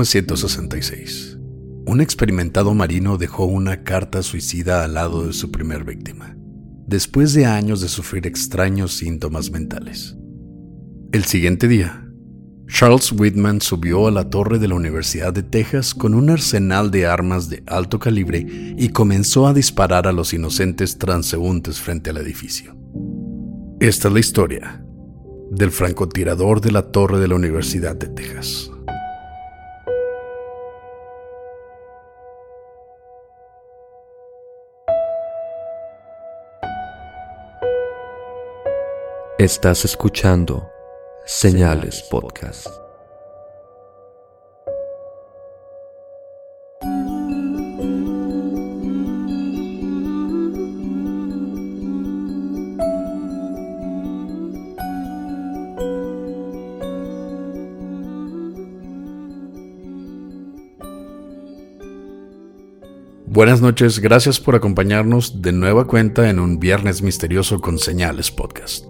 1966, 0.00 1.38
un 1.86 2.00
experimentado 2.00 2.72
marino 2.72 3.18
dejó 3.18 3.44
una 3.44 3.82
carta 3.82 4.22
suicida 4.22 4.82
al 4.82 4.94
lado 4.94 5.26
de 5.26 5.34
su 5.34 5.50
primer 5.50 5.84
víctima, 5.84 6.36
después 6.86 7.34
de 7.34 7.44
años 7.44 7.82
de 7.82 7.88
sufrir 7.88 8.26
extraños 8.26 8.96
síntomas 8.96 9.50
mentales. 9.50 10.16
El 11.12 11.24
siguiente 11.24 11.68
día, 11.68 12.08
Charles 12.66 13.12
Whitman 13.12 13.60
subió 13.60 14.06
a 14.06 14.10
la 14.10 14.30
torre 14.30 14.58
de 14.58 14.68
la 14.68 14.76
Universidad 14.76 15.34
de 15.34 15.42
Texas 15.42 15.92
con 15.92 16.14
un 16.14 16.30
arsenal 16.30 16.90
de 16.90 17.06
armas 17.06 17.50
de 17.50 17.62
alto 17.66 17.98
calibre 17.98 18.46
y 18.78 18.88
comenzó 18.88 19.46
a 19.46 19.52
disparar 19.52 20.06
a 20.06 20.12
los 20.12 20.32
inocentes 20.32 20.96
transeúntes 20.96 21.78
frente 21.78 22.08
al 22.08 22.16
edificio. 22.16 22.74
Esta 23.80 24.08
es 24.08 24.14
la 24.14 24.20
historia 24.20 24.82
del 25.50 25.70
francotirador 25.72 26.62
de 26.62 26.72
la 26.72 26.90
torre 26.90 27.18
de 27.20 27.28
la 27.28 27.34
Universidad 27.34 27.96
de 27.96 28.08
Texas. 28.08 28.69
Estás 39.40 39.86
escuchando 39.86 40.70
Señales 41.24 42.02
Podcast. 42.10 42.66
Buenas 63.24 63.62
noches, 63.62 64.00
gracias 64.00 64.38
por 64.38 64.54
acompañarnos 64.54 65.40
de 65.40 65.52
nueva 65.52 65.86
cuenta 65.86 66.28
en 66.28 66.38
un 66.40 66.60
viernes 66.60 67.00
misterioso 67.00 67.62
con 67.62 67.78
Señales 67.78 68.30
Podcast. 68.30 68.89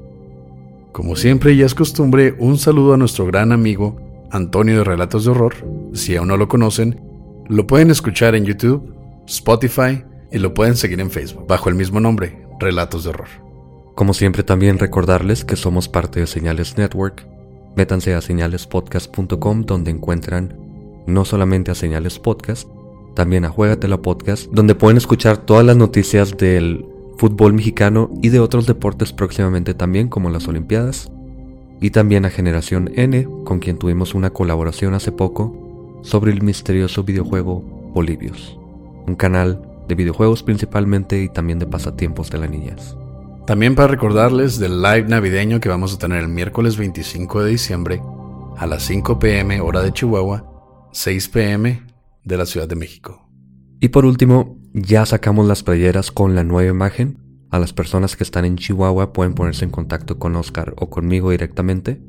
Como 0.92 1.14
siempre 1.14 1.52
y 1.52 1.62
es 1.62 1.74
costumbre, 1.74 2.34
un 2.38 2.58
saludo 2.58 2.94
a 2.94 2.96
nuestro 2.96 3.24
gran 3.26 3.52
amigo 3.52 3.96
Antonio 4.30 4.78
de 4.78 4.84
Relatos 4.84 5.24
de 5.24 5.30
Horror. 5.30 5.54
Si 5.92 6.16
aún 6.16 6.28
no 6.28 6.36
lo 6.36 6.48
conocen, 6.48 7.00
lo 7.48 7.66
pueden 7.66 7.90
escuchar 7.90 8.34
en 8.34 8.44
YouTube, 8.44 8.92
Spotify 9.26 10.04
y 10.32 10.38
lo 10.38 10.52
pueden 10.52 10.76
seguir 10.76 11.00
en 11.00 11.10
Facebook 11.10 11.46
bajo 11.46 11.68
el 11.68 11.76
mismo 11.76 12.00
nombre, 12.00 12.44
Relatos 12.58 13.04
de 13.04 13.10
Horror. 13.10 13.28
Como 13.94 14.14
siempre 14.14 14.42
también 14.42 14.78
recordarles 14.78 15.44
que 15.44 15.56
somos 15.56 15.88
parte 15.88 16.20
de 16.20 16.26
Señales 16.26 16.76
Network. 16.76 17.26
Métanse 17.76 18.14
a 18.14 18.20
señalespodcast.com 18.20 19.62
donde 19.62 19.92
encuentran 19.92 20.58
no 21.06 21.24
solamente 21.24 21.70
a 21.70 21.74
Señales 21.74 22.18
Podcast, 22.18 22.68
también 23.14 23.44
a 23.44 23.50
Juegatela 23.50 24.02
Podcast, 24.02 24.50
donde 24.50 24.74
pueden 24.74 24.96
escuchar 24.96 25.38
todas 25.38 25.64
las 25.64 25.76
noticias 25.76 26.36
del 26.36 26.84
fútbol 27.16 27.52
mexicano 27.52 28.10
y 28.22 28.28
de 28.30 28.40
otros 28.40 28.66
deportes 28.66 29.12
próximamente 29.12 29.74
también 29.74 30.08
como 30.08 30.30
las 30.30 30.48
Olimpiadas. 30.48 31.10
Y 31.80 31.90
también 31.90 32.24
a 32.24 32.30
Generación 32.30 32.90
N, 32.94 33.26
con 33.44 33.58
quien 33.58 33.78
tuvimos 33.78 34.14
una 34.14 34.30
colaboración 34.30 34.94
hace 34.94 35.12
poco 35.12 36.00
sobre 36.02 36.32
el 36.32 36.42
misterioso 36.42 37.04
videojuego 37.04 37.62
Bolivios, 37.94 38.58
un 39.06 39.14
canal 39.14 39.62
de 39.88 39.94
videojuegos 39.94 40.42
principalmente 40.42 41.22
y 41.22 41.28
también 41.28 41.58
de 41.58 41.66
pasatiempos 41.66 42.30
de 42.30 42.38
las 42.38 42.50
niñas. 42.50 42.96
También 43.46 43.74
para 43.74 43.88
recordarles 43.88 44.58
del 44.58 44.80
live 44.80 45.08
navideño 45.08 45.58
que 45.58 45.68
vamos 45.68 45.94
a 45.94 45.98
tener 45.98 46.22
el 46.22 46.28
miércoles 46.28 46.76
25 46.76 47.42
de 47.42 47.50
diciembre 47.50 48.02
a 48.56 48.66
las 48.66 48.84
5 48.84 49.18
pm 49.18 49.60
hora 49.60 49.82
de 49.82 49.92
Chihuahua, 49.92 50.44
6 50.92 51.28
pm 51.30 51.82
de 52.22 52.36
la 52.36 52.46
Ciudad 52.46 52.68
de 52.68 52.76
México. 52.76 53.28
Y 53.80 53.88
por 53.88 54.04
último, 54.04 54.59
ya 54.72 55.04
sacamos 55.06 55.46
las 55.46 55.62
playeras 55.62 56.10
con 56.12 56.34
la 56.34 56.44
nueva 56.44 56.70
imagen. 56.70 57.18
A 57.50 57.58
las 57.58 57.72
personas 57.72 58.16
que 58.16 58.22
están 58.22 58.44
en 58.44 58.56
Chihuahua 58.56 59.12
pueden 59.12 59.34
ponerse 59.34 59.64
en 59.64 59.70
contacto 59.70 60.18
con 60.18 60.36
Oscar 60.36 60.74
o 60.76 60.90
conmigo 60.90 61.30
directamente. 61.30 62.00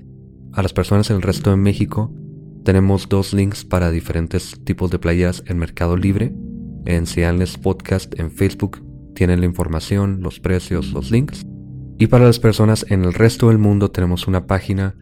A 0.53 0.61
las 0.61 0.73
personas 0.73 1.09
en 1.09 1.15
el 1.15 1.21
resto 1.23 1.49
de 1.49 1.57
México 1.57 2.13
tenemos 2.63 3.09
dos 3.09 3.33
links 3.33 3.65
para 3.65 3.89
diferentes 3.89 4.59
tipos 4.63 4.91
de 4.91 4.99
playeras 4.99 5.43
en 5.47 5.57
Mercado 5.57 5.97
Libre. 5.97 6.33
En 6.85 7.07
Cianles 7.07 7.57
Podcast 7.57 8.19
en 8.19 8.31
Facebook 8.31 8.83
tienen 9.15 9.39
la 9.39 9.47
información, 9.47 10.19
los 10.21 10.39
precios, 10.39 10.93
los 10.93 11.09
links. 11.09 11.43
Y 11.97 12.07
para 12.07 12.25
las 12.25 12.39
personas 12.39 12.85
en 12.89 13.03
el 13.03 13.13
resto 13.13 13.47
del 13.47 13.57
mundo 13.57 13.89
tenemos 13.89 14.27
una 14.27 14.45
página. 14.45 14.95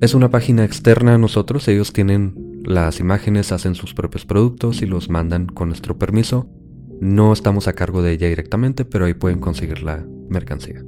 Es 0.00 0.14
una 0.14 0.30
página 0.30 0.64
externa 0.64 1.14
a 1.14 1.18
nosotros. 1.18 1.68
Ellos 1.68 1.92
tienen 1.92 2.34
las 2.64 2.98
imágenes, 2.98 3.52
hacen 3.52 3.76
sus 3.76 3.94
propios 3.94 4.26
productos 4.26 4.82
y 4.82 4.86
los 4.86 5.08
mandan 5.08 5.46
con 5.46 5.68
nuestro 5.68 5.96
permiso. 5.98 6.48
No 7.00 7.32
estamos 7.32 7.68
a 7.68 7.74
cargo 7.74 8.02
de 8.02 8.12
ella 8.12 8.28
directamente, 8.28 8.84
pero 8.84 9.04
ahí 9.04 9.14
pueden 9.14 9.38
conseguir 9.38 9.82
la 9.82 10.06
mercancía. 10.28 10.82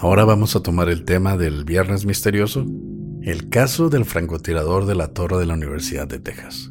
Ahora 0.00 0.24
vamos 0.24 0.54
a 0.54 0.62
tomar 0.62 0.88
el 0.88 1.04
tema 1.04 1.36
del 1.36 1.64
Viernes 1.64 2.04
Misterioso, 2.04 2.66
el 3.22 3.48
caso 3.48 3.88
del 3.88 4.04
francotirador 4.04 4.86
de 4.86 4.94
la 4.94 5.08
torre 5.08 5.38
de 5.38 5.46
la 5.46 5.54
Universidad 5.54 6.06
de 6.06 6.20
Texas. 6.20 6.70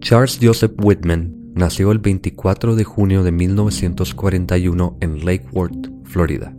Charles 0.00 0.38
Joseph 0.40 0.72
Whitman 0.82 1.34
nació 1.54 1.92
el 1.92 1.98
24 1.98 2.76
de 2.76 2.84
junio 2.84 3.22
de 3.22 3.32
1941 3.32 4.98
en 5.00 5.24
Lake 5.24 5.46
Worth, 5.52 5.90
Florida. 6.04 6.54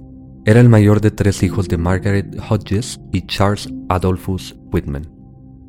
Era 0.46 0.59
el 0.59 0.70
mayor 0.70 1.02
de 1.02 1.12
tres 1.12 1.42
hijos 1.42 1.68
de 1.68 1.78
Margaret 1.78 2.38
Hodges 2.50 3.00
y 3.12 3.26
Charles 3.26 3.68
Adolphus 3.90 4.56
Whitman. 4.72 5.09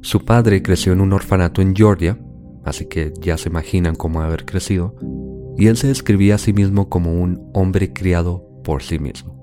Su 0.02 0.24
padre 0.24 0.62
creció 0.62 0.92
en 0.92 1.00
un 1.00 1.12
orfanato 1.12 1.62
en 1.62 1.74
Georgia, 1.74 2.18
así 2.64 2.86
que 2.86 3.12
ya 3.20 3.38
se 3.38 3.48
imaginan 3.48 3.94
cómo 3.94 4.20
haber 4.20 4.44
crecido, 4.44 4.94
y 5.56 5.68
él 5.68 5.76
se 5.76 5.88
describía 5.88 6.36
a 6.36 6.38
sí 6.38 6.52
mismo 6.52 6.88
como 6.88 7.12
un 7.12 7.50
hombre 7.54 7.92
criado 7.92 8.44
por 8.62 8.82
sí 8.82 8.98
mismo. 8.98 9.36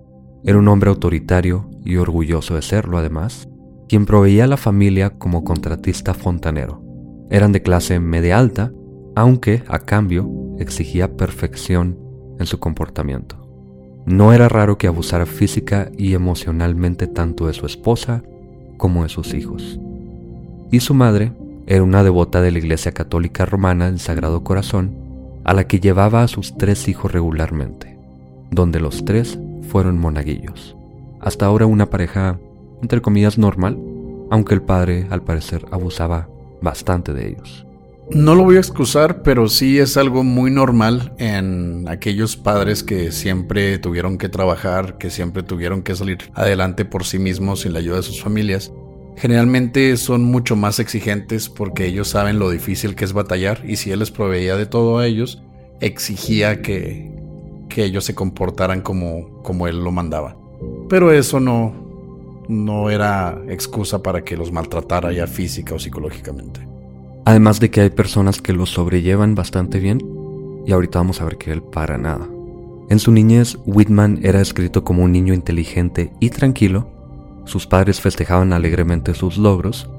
Era 0.44 0.60
un 0.60 0.68
hombre 0.68 0.90
autoritario 0.90 1.70
y 1.84 1.96
orgulloso 1.96 2.56
de 2.56 2.62
serlo 2.62 2.98
además, 2.98 3.48
quien 3.88 4.06
proveía 4.06 4.44
a 4.44 4.48
la 4.48 4.58
familia 4.58 5.12
como 5.12 5.44
contratista 5.44 6.14
fontanero. 6.14 6.82
Eran 7.30 7.52
de 7.52 7.62
clase 7.62 8.00
media 8.00 8.38
alta, 8.38 8.72
aunque 9.16 9.64
a 9.68 9.80
cambio 9.80 10.30
exigía 10.60 11.16
perfección 11.16 11.98
en 12.40 12.46
su 12.46 12.60
comportamiento. 12.60 13.40
No 14.06 14.34
era 14.34 14.50
raro 14.50 14.78
que 14.78 14.88
abusara 14.88 15.26
física 15.26 15.90
y 15.98 16.14
emocionalmente 16.14 17.08
tanto 17.08 17.48
de 17.48 17.54
su 17.54 17.66
esposa 17.66 18.24
como 18.78 19.04
de 19.04 19.10
sus 19.10 19.34
hijos. 19.34 19.80
Y 20.72 20.82
su 20.82 20.94
madre 20.94 21.32
era 21.66 21.84
una 21.84 22.04
devota 22.04 22.42
de 22.42 22.52
la 22.52 22.58
Iglesia 22.58 22.92
Católica 22.92 23.46
Romana 23.46 23.86
del 23.86 24.00
Sagrado 24.00 24.44
Corazón 24.44 25.03
a 25.44 25.54
la 25.54 25.68
que 25.68 25.80
llevaba 25.80 26.24
a 26.24 26.28
sus 26.28 26.58
tres 26.58 26.88
hijos 26.88 27.12
regularmente, 27.12 27.98
donde 28.52 28.80
los 28.80 29.06
tres 29.06 29.40
fueron 29.70 30.00
monaguillos. 30.00 30.76
Hasta 31.20 31.46
ahora 31.46 31.66
una 31.66 31.90
pareja, 31.90 32.40
entre 32.82 33.02
comillas, 33.02 33.38
normal, 33.38 33.78
aunque 34.30 34.54
el 34.54 34.62
padre 34.62 35.08
al 35.10 35.22
parecer 35.22 35.66
abusaba 35.72 36.28
bastante 36.62 37.14
de 37.14 37.30
ellos. 37.30 37.66
No 38.12 38.36
lo 38.36 38.44
voy 38.44 38.58
a 38.58 38.60
excusar, 38.60 39.24
pero 39.24 39.48
sí 39.48 39.80
es 39.80 39.96
algo 39.96 40.24
muy 40.24 40.52
normal 40.52 41.14
en 41.20 41.86
aquellos 41.88 42.36
padres 42.36 42.84
que 42.84 43.12
siempre 43.12 43.78
tuvieron 43.80 44.18
que 44.18 44.28
trabajar, 44.28 44.98
que 44.98 45.10
siempre 45.10 45.42
tuvieron 45.42 45.84
que 45.84 45.96
salir 45.96 46.18
adelante 46.34 46.84
por 46.84 47.06
sí 47.06 47.18
mismos 47.18 47.62
sin 47.62 47.74
la 47.74 47.80
ayuda 47.80 47.98
de 47.98 48.04
sus 48.04 48.22
familias. 48.22 48.74
Generalmente 49.16 49.96
son 49.98 50.24
mucho 50.24 50.56
más 50.56 50.80
exigentes 50.80 51.50
porque 51.50 51.86
ellos 51.86 52.10
saben 52.10 52.40
lo 52.40 52.50
difícil 52.50 52.96
que 52.96 53.06
es 53.06 53.14
batallar 53.14 53.64
y 53.66 53.76
si 53.78 53.92
él 53.92 54.00
les 54.00 54.12
proveía 54.12 54.56
de 54.56 54.66
todo 54.66 54.98
a 54.98 55.08
ellos, 55.08 55.42
exigía 55.82 56.62
que, 56.62 57.12
que 57.70 57.84
ellos 57.84 58.06
se 58.06 58.16
comportaran 58.16 58.82
como, 58.82 59.42
como 59.44 59.68
él 59.68 59.84
lo 59.84 59.92
mandaba. 59.92 60.36
Pero 60.90 61.12
eso 61.12 61.40
no, 61.40 61.74
no 62.48 62.90
era 62.90 63.42
excusa 63.48 64.02
para 64.02 64.24
que 64.24 64.38
los 64.38 64.52
maltratara 64.52 65.12
ya 65.12 65.28
física 65.28 65.76
o 65.76 65.80
psicológicamente. 65.80 66.68
Además 67.26 67.60
de 67.60 67.72
que 67.72 67.82
hay 67.82 67.90
personas 67.90 68.42
que 68.42 68.54
lo 68.54 68.66
sobrellevan 68.66 69.36
bastante 69.36 69.80
bien, 69.80 70.00
y 70.66 70.72
ahorita 70.72 71.00
vamos 71.00 71.22
a 71.22 71.26
ver 71.26 71.38
que 71.38 71.52
él 71.52 71.62
para 71.62 71.98
nada. 71.98 72.28
En 72.90 73.00
su 73.00 73.12
niñez, 73.12 73.58
Whitman 73.66 74.20
era 74.24 74.42
escrito 74.42 74.84
como 74.84 75.04
un 75.04 75.12
niño 75.12 75.34
inteligente 75.34 76.12
y 76.20 76.30
tranquilo. 76.30 76.88
Sus 77.46 77.68
padres 77.68 78.02
festejaban 78.02 78.54
alegremente 78.54 79.14
sus 79.14 79.38
logros, 79.38 79.90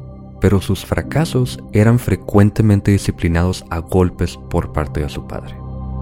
pero 0.41 0.61
sus 0.61 0.85
fracasos 0.85 1.59
eran 1.73 1.99
frecuentemente 1.99 2.91
disciplinados 2.91 3.65
a 3.71 3.79
golpes 3.79 4.39
por 4.51 4.73
parte 4.73 5.01
de 5.01 5.09
su 5.09 5.27
padre. 5.27 5.57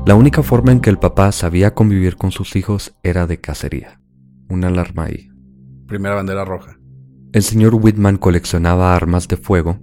La 0.07 0.15
única 0.15 0.43
forma 0.43 0.73
en 0.73 0.81
que 0.81 0.91
el 0.91 0.99
papá 0.99 1.31
sabía 1.33 1.75
convivir 1.75 2.17
con 2.17 2.33
sus 2.33 2.57
hijos 2.57 2.95
era 3.03 3.27
de 3.27 3.41
cacería. 3.41 4.01
Una 4.49 4.69
alarma 4.69 5.05
ahí. 5.05 5.31
Primera 5.87 6.15
bandera 6.15 6.45
roja. 6.45 6.79
El 7.33 7.43
señor 7.43 7.75
Whitman 7.75 8.17
coleccionaba 8.17 8.95
armas 8.95 9.29
de 9.29 9.37
fuego 9.37 9.79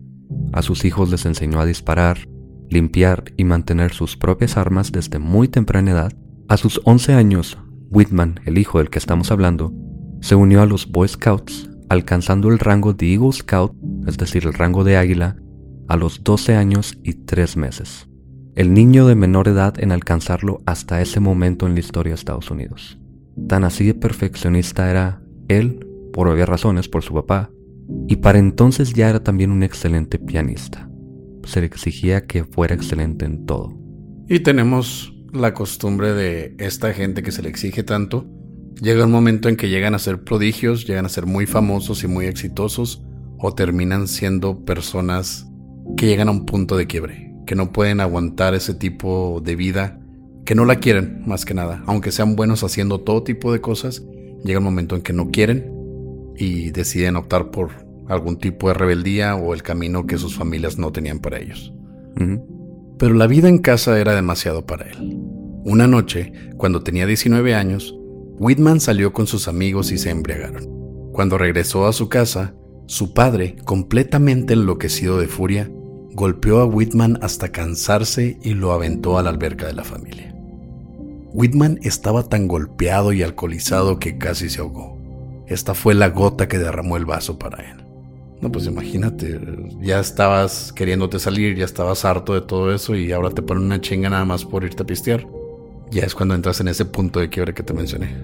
a 0.52 0.62
sus 0.62 0.86
hijos 0.86 1.10
les 1.10 1.26
enseñó 1.26 1.60
a 1.60 1.66
disparar, 1.66 2.28
limpiar 2.70 3.26
y 3.38 3.44
mantener 3.44 3.94
sus 3.94 4.18
propias 4.18 4.58
armas 4.58 4.92
desde 4.92 5.20
muy 5.20 5.48
temprana 5.48 5.92
edad. 5.92 6.14
A 6.48 6.58
sus 6.58 6.82
11 6.86 7.14
años, 7.14 7.58
Whitman, 7.90 8.40
el 8.46 8.58
hijo 8.58 8.80
del 8.80 8.90
que 8.90 9.00
estamos 9.00 9.32
hablando, 9.32 9.72
se 10.22 10.36
unió 10.36 10.62
a 10.62 10.66
los 10.66 10.92
Boy 10.92 11.08
Scouts, 11.08 11.70
alcanzando 11.90 12.50
el 12.50 12.60
rango 12.60 12.94
de 12.94 13.14
Eagle 13.14 13.32
Scout, 13.32 13.74
es 14.08 14.18
decir, 14.18 14.46
el 14.46 14.54
rango 14.54 14.84
de 14.84 14.98
águila, 14.98 15.38
a 15.88 15.98
los 15.98 16.24
12 16.24 16.56
años 16.56 16.98
y 17.04 17.14
3 17.14 17.58
meses. 17.58 18.08
El 18.56 18.74
niño 18.74 19.08
de 19.08 19.16
menor 19.16 19.48
edad 19.48 19.74
en 19.80 19.92
alcanzarlo 19.92 20.62
hasta 20.66 21.02
ese 21.02 21.20
momento 21.20 21.66
en 21.66 21.74
la 21.74 21.80
historia 21.80 22.12
de 22.12 22.16
Estados 22.16 22.52
Unidos. 22.52 23.00
Tan 23.48 23.64
así 23.64 23.86
de 23.86 23.94
perfeccionista 23.94 24.90
era 24.92 25.22
él, 25.48 25.88
por 26.14 26.28
obvias 26.28 26.50
razones, 26.50 26.90
por 26.90 27.04
su 27.04 27.14
papá, 27.14 27.50
y 28.08 28.18
para 28.18 28.38
entonces 28.38 28.94
ya 28.94 29.10
era 29.10 29.24
también 29.24 29.52
un 29.52 29.64
excelente 29.64 30.20
pianista. 30.20 30.90
Se 31.46 31.62
le 31.62 31.68
exigía 31.68 32.28
que 32.28 32.44
fuera 32.44 32.76
excelente 32.76 33.26
en 33.26 33.46
todo. 33.46 33.76
Y 34.28 34.42
tenemos 34.42 35.16
la 35.34 35.54
costumbre 35.54 36.14
de 36.14 36.56
esta 36.60 36.94
gente 36.94 37.24
que 37.24 37.32
se 37.32 37.42
le 37.42 37.50
exige 37.50 37.84
tanto. 37.84 38.28
Llega 38.82 39.06
un 39.06 39.12
momento 39.12 39.50
en 39.50 39.58
que 39.58 39.68
llegan 39.68 39.94
a 39.94 40.00
ser 40.00 40.24
prodigios, 40.24 40.88
llegan 40.88 41.06
a 41.06 41.10
ser 41.10 41.26
muy 41.26 41.46
famosos 41.46 42.04
y 42.04 42.08
muy 42.08 42.28
exitosos, 42.28 43.04
o 43.38 43.54
terminan 43.54 44.08
siendo 44.08 44.64
personas 44.64 45.50
que 45.98 46.06
llegan 46.06 46.30
a 46.30 46.32
un 46.32 46.46
punto 46.46 46.78
de 46.78 46.88
quiebre, 46.88 47.34
que 47.46 47.56
no 47.56 47.74
pueden 47.74 48.00
aguantar 48.00 48.54
ese 48.54 48.74
tipo 48.74 49.42
de 49.44 49.56
vida, 49.56 50.00
que 50.46 50.56
no 50.56 50.66
la 50.66 50.78
quieren 50.78 51.24
más 51.26 51.46
que 51.46 51.54
nada. 51.54 51.84
Aunque 51.88 52.12
sean 52.12 52.36
buenos 52.36 52.64
haciendo 52.64 53.02
todo 53.02 53.24
tipo 53.24 53.52
de 53.52 53.60
cosas, 53.60 54.04
llega 54.44 54.60
un 54.60 54.66
momento 54.66 54.96
en 54.96 55.02
que 55.02 55.14
no 55.14 55.30
quieren 55.30 55.72
y 56.38 56.72
deciden 56.72 57.18
optar 57.18 57.52
por 57.52 57.72
algún 58.08 58.38
tipo 58.38 58.70
de 58.70 58.76
rebeldía 58.76 59.36
o 59.36 59.54
el 59.54 59.62
camino 59.62 60.08
que 60.08 60.18
sus 60.18 60.36
familias 60.36 60.78
no 60.78 60.92
tenían 60.92 61.20
para 61.20 61.40
ellos. 61.40 61.74
Pero 62.98 63.14
la 63.14 63.28
vida 63.28 63.50
en 63.50 63.60
casa 63.60 64.00
era 64.00 64.16
demasiado 64.16 64.66
para 64.66 64.90
él. 64.90 65.18
Una 65.66 65.88
noche, 65.88 66.32
cuando 66.58 66.82
tenía 66.82 67.06
19 67.06 67.54
años, 67.54 67.99
Whitman 68.40 68.80
salió 68.80 69.12
con 69.12 69.28
sus 69.28 69.50
amigos 69.50 69.92
y 69.92 69.98
se 69.98 70.12
embriagaron. 70.12 71.12
Cuando 71.12 71.38
regresó 71.38 71.88
a 71.88 71.94
su 71.94 72.08
casa, 72.08 72.56
su 72.86 73.14
padre, 73.14 73.58
completamente 73.66 74.54
enloquecido 74.54 75.20
de 75.20 75.28
furia, 75.28 75.70
golpeó 76.14 76.60
a 76.60 76.66
Whitman 76.66 77.20
hasta 77.22 77.52
cansarse 77.52 78.40
y 78.42 78.54
lo 78.54 78.72
aventó 78.72 79.18
a 79.18 79.24
la 79.24 79.30
alberca 79.30 79.68
de 79.68 79.74
la 79.74 79.84
familia. 79.84 80.34
Whitman 81.34 81.80
estaba 81.84 82.24
tan 82.24 82.48
golpeado 82.48 83.12
y 83.12 83.24
alcoholizado 83.24 84.00
que 84.00 84.18
casi 84.18 84.50
se 84.50 84.62
ahogó. 84.62 84.98
Esta 85.48 85.74
fue 85.74 85.94
la 85.94 86.10
gota 86.10 86.48
que 86.48 86.60
derramó 86.60 86.96
el 86.96 87.06
vaso 87.06 87.38
para 87.38 87.70
él. 87.70 87.86
No, 88.42 88.50
pues 88.52 88.68
imagínate, 88.68 89.38
ya 89.82 90.00
estabas 90.00 90.72
queriéndote 90.72 91.20
salir, 91.20 91.58
ya 91.58 91.66
estabas 91.66 92.06
harto 92.06 92.34
de 92.34 92.42
todo 92.42 92.74
eso 92.74 92.96
y 92.96 93.12
ahora 93.12 93.32
te 93.32 93.42
ponen 93.42 93.66
una 93.66 93.82
chinga 93.82 94.10
nada 94.10 94.24
más 94.24 94.46
por 94.46 94.64
irte 94.64 94.84
a 94.84 94.86
pistear. 94.86 95.28
Ya 95.92 96.04
es 96.04 96.14
cuando 96.16 96.36
entras 96.36 96.60
en 96.62 96.68
ese 96.68 96.86
punto 96.86 97.20
de 97.20 97.30
quiebre 97.30 97.54
que 97.54 97.64
te 97.64 97.74
mencioné. 97.74 98.16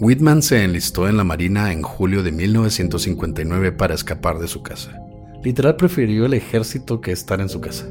Whitman 0.00 0.42
se 0.42 0.62
enlistó 0.64 1.08
en 1.08 1.16
la 1.16 1.24
Marina 1.24 1.72
en 1.72 1.82
julio 1.82 2.22
de 2.22 2.32
1959 2.32 3.72
para 3.72 3.94
escapar 3.94 4.38
de 4.38 4.48
su 4.48 4.62
casa. 4.62 5.00
Literal 5.42 5.76
prefirió 5.76 6.26
el 6.26 6.34
ejército 6.34 7.00
que 7.00 7.12
estar 7.12 7.40
en 7.40 7.48
su 7.48 7.60
casa. 7.60 7.86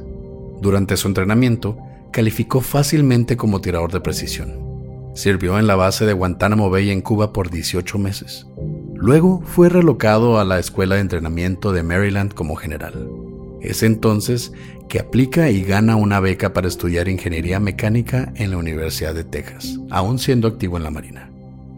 Durante 0.62 0.98
su 0.98 1.08
entrenamiento, 1.08 1.78
calificó 2.12 2.62
fácilmente 2.62 3.38
como 3.38 3.62
tirador 3.62 3.92
de 3.92 4.02
precisión 4.02 4.74
Sirvió 5.14 5.60
en 5.60 5.68
la 5.68 5.76
base 5.76 6.08
de 6.08 6.14
Guantánamo 6.14 6.72
Bay 6.72 6.90
en 6.90 7.02
Cuba 7.02 7.34
por 7.34 7.52
18 7.52 8.00
meses. 8.00 8.48
Luego 8.96 9.44
fue 9.46 9.70
relocado 9.70 10.40
a 10.40 10.46
la 10.46 10.58
Escuela 10.58 10.96
de 10.96 11.02
Entrenamiento 11.02 11.72
de 11.72 11.84
Maryland 11.84 12.34
como 12.34 12.56
general. 12.56 13.10
Es 13.64 13.82
entonces 13.82 14.52
que 14.90 15.00
aplica 15.00 15.50
y 15.50 15.64
gana 15.64 15.96
una 15.96 16.20
beca 16.20 16.54
para 16.54 16.68
estudiar 16.68 17.08
ingeniería 17.08 17.60
mecánica 17.62 18.34
en 18.36 18.52
la 18.52 18.58
Universidad 18.58 19.16
de 19.16 19.24
Texas, 19.24 19.80
aún 19.90 20.20
siendo 20.20 20.50
activo 20.50 20.78
en 20.78 20.84
la 20.84 20.92
Marina. 20.92 21.32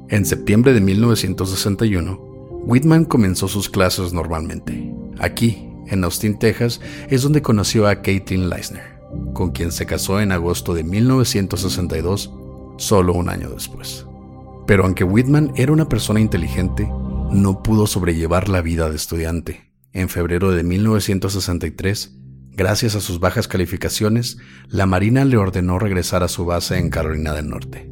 En 0.10 0.26
septiembre 0.26 0.74
de 0.74 0.82
1961, 0.82 2.20
Whitman 2.66 3.06
comenzó 3.06 3.48
sus 3.48 3.70
clases 3.70 4.14
normalmente. 4.14 4.92
Aquí, 5.20 5.70
en 5.88 6.04
Austin, 6.04 6.40
Texas, 6.40 6.82
es 7.08 7.22
donde 7.22 7.44
conoció 7.44 7.88
a 7.88 8.02
Caitlin 8.02 8.50
Leisner, 8.50 9.00
con 9.34 9.52
quien 9.52 9.72
se 9.72 9.86
casó 9.86 10.20
en 10.20 10.32
agosto 10.32 10.74
de 10.74 10.84
1962 10.84 12.34
solo 12.78 13.14
un 13.14 13.30
año 13.30 13.50
después. 13.52 14.06
Pero 14.66 14.86
aunque 14.86 15.04
Whitman 15.04 15.54
era 15.56 15.72
una 15.72 15.88
persona 15.88 16.20
inteligente, 16.20 16.90
no 17.32 17.62
pudo 17.62 17.86
sobrellevar 17.86 18.50
la 18.50 18.62
vida 18.62 18.90
de 18.90 18.96
estudiante. 18.96 19.65
En 19.96 20.10
febrero 20.10 20.52
de 20.52 20.62
1963, 20.62 22.20
gracias 22.52 22.96
a 22.96 23.00
sus 23.00 23.22
bajas 23.22 23.48
calificaciones, 23.48 24.38
la 24.68 24.86
Marina 24.86 25.24
le 25.24 25.38
ordenó 25.38 25.80
regresar 25.80 26.22
a 26.22 26.28
su 26.28 26.44
base 26.44 26.78
en 26.78 26.90
Carolina 26.90 27.32
del 27.32 27.48
Norte. 27.48 27.90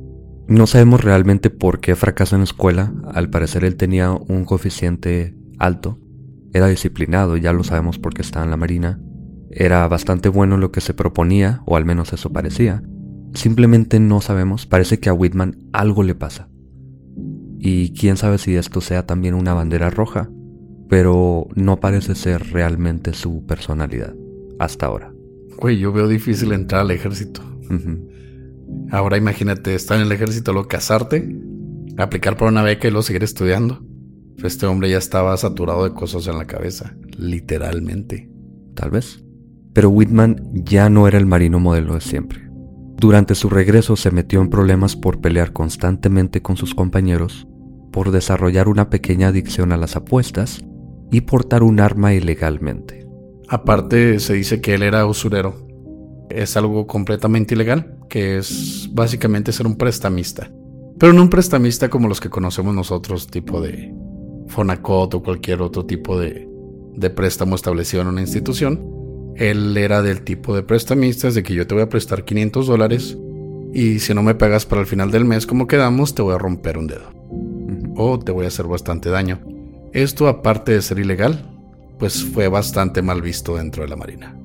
No 0.50 0.68
sabemos 0.68 1.02
realmente 1.02 1.50
por 1.50 1.80
qué 1.80 1.96
fracasó 1.96 2.36
en 2.36 2.42
la 2.42 2.44
escuela. 2.44 2.94
Al 3.14 3.30
parecer 3.30 3.64
él 3.64 3.78
tenía 3.78 4.12
un 4.12 4.44
coeficiente 4.44 5.34
alto. 5.60 5.98
Era 6.52 6.68
disciplinado, 6.68 7.38
ya 7.38 7.54
lo 7.54 7.64
sabemos 7.64 8.00
porque 8.00 8.22
estaba 8.22 8.44
en 8.44 8.52
la 8.52 8.58
Marina. 8.58 9.00
Era 9.50 9.88
bastante 9.88 10.28
bueno 10.28 10.56
en 10.56 10.62
lo 10.62 10.74
que 10.74 10.82
se 10.82 10.94
proponía, 10.94 11.62
o 11.66 11.78
al 11.78 11.86
menos 11.86 12.12
eso 12.12 12.34
parecía. 12.34 12.84
Simplemente 13.34 14.02
no 14.02 14.20
sabemos, 14.20 14.66
parece 14.66 15.00
que 15.00 15.08
a 15.08 15.14
Whitman 15.14 15.70
algo 15.72 16.04
le 16.04 16.16
pasa. 16.16 16.50
Y 17.60 17.94
quién 17.94 18.18
sabe 18.18 18.40
si 18.40 18.58
esto 18.58 18.82
sea 18.82 19.06
también 19.06 19.36
una 19.36 19.54
bandera 19.54 19.90
roja, 19.90 20.30
pero 20.94 21.48
no 21.56 21.80
parece 21.80 22.14
ser 22.14 22.52
realmente 22.52 23.14
su 23.14 23.48
personalidad 23.48 24.14
hasta 24.60 24.86
ahora. 24.86 25.12
Güey, 25.58 25.80
yo 25.80 25.92
veo 25.92 26.08
difícil 26.08 26.52
entrar 26.52 26.82
al 26.82 26.92
ejército. 26.92 27.42
Ahora 28.92 29.18
imagínate 29.18 29.74
estar 29.74 29.98
en 29.98 30.06
el 30.06 30.12
ejército, 30.12 30.54
luego 30.54 30.68
casarte, 30.68 31.36
aplicar 31.98 32.38
por 32.38 32.48
una 32.48 32.62
beca 32.62 32.88
y 32.88 32.92
luego 32.92 33.02
seguir 33.02 33.24
estudiando. 33.24 33.84
Este 34.44 34.68
hombre 34.68 34.92
ya 34.92 35.00
estaba 35.00 35.36
saturado 35.36 35.84
de 35.84 35.96
cosas 35.96 36.28
en 36.28 36.38
la 36.38 36.46
cabeza, 36.46 36.96
literalmente. 37.18 38.30
Tal 38.76 38.92
vez. 38.92 39.26
Pero 39.74 39.90
Whitman 39.90 40.52
ya 40.54 40.92
no 40.92 41.08
era 41.08 41.18
el 41.18 41.26
marino 41.26 41.60
modelo 41.60 41.96
de 41.96 42.02
siempre. 42.02 42.48
Durante 42.98 43.34
su 43.34 43.50
regreso 43.50 43.96
se 43.96 44.12
metió 44.12 44.42
en 44.42 44.52
problemas 44.52 44.96
por 44.96 45.22
pelear 45.22 45.54
constantemente 45.54 46.44
con 46.44 46.56
sus 46.56 46.76
compañeros, 46.76 47.48
por 47.92 48.12
desarrollar 48.12 48.68
una 48.68 48.92
pequeña 48.92 49.30
adicción 49.30 49.72
a 49.72 49.78
las 49.78 49.96
apuestas 49.96 50.64
y 51.14 51.22
portar 51.22 51.62
un 51.62 51.80
arma 51.80 52.12
ilegalmente. 52.16 53.08
Aparte 53.48 54.20
se 54.20 54.34
dice 54.34 54.60
que 54.62 54.74
él 54.74 54.82
era 54.82 55.06
usurero. 55.06 55.68
Es 56.32 56.58
algo 56.58 56.88
completamente 56.88 57.54
ilegal, 57.54 58.00
que 58.10 58.38
es 58.38 58.90
básicamente 58.92 59.52
ser 59.52 59.68
un 59.68 59.78
prestamista. 59.78 60.52
Pero 60.98 61.14
no 61.14 61.22
un 61.22 61.30
prestamista 61.30 61.88
como 61.88 62.08
los 62.08 62.20
que 62.20 62.32
conocemos 62.32 62.74
nosotros, 62.74 63.28
tipo 63.28 63.62
de 63.62 63.94
Fonacot 64.48 65.14
o 65.14 65.22
cualquier 65.22 65.62
otro 65.62 65.86
tipo 65.86 66.20
de, 66.20 66.50
de 66.96 67.10
préstamo 67.12 67.56
establecido 67.56 68.02
en 68.02 68.08
una 68.08 68.22
institución, 68.22 68.84
él 69.36 69.78
era 69.78 70.02
del 70.02 70.24
tipo 70.24 70.56
de 70.56 70.64
prestamistas 70.64 71.36
de 71.36 71.44
que 71.44 71.54
yo 71.54 71.68
te 71.68 71.76
voy 71.76 71.84
a 71.84 71.90
prestar 71.90 72.26
500 72.26 72.66
dólares 72.66 73.20
y 73.72 74.00
si 74.00 74.16
no 74.16 74.24
me 74.24 74.34
pagas 74.34 74.66
para 74.66 74.82
el 74.82 74.88
final 74.88 75.12
del 75.12 75.26
mes 75.26 75.48
como 75.48 75.66
quedamos 75.66 76.14
te 76.14 76.22
voy 76.22 76.36
a 76.36 76.38
romper 76.38 76.78
un 76.78 76.86
dedo 76.86 77.10
o 77.96 78.20
te 78.20 78.32
voy 78.32 78.46
a 78.46 78.50
hacer 78.50 78.68
bastante 78.68 79.10
daño. 79.10 79.53
Esto 79.94 80.28
aparte 80.28 80.72
de 80.72 80.82
ser 80.82 80.98
ilegal, 80.98 81.46
pues 82.00 82.24
fue 82.24 82.48
bastante 82.48 83.04
mal 83.04 83.22
visto 83.22 83.58
dentro 83.58 83.84
de 83.84 83.90
la 83.90 83.96
Marina. 83.96 84.36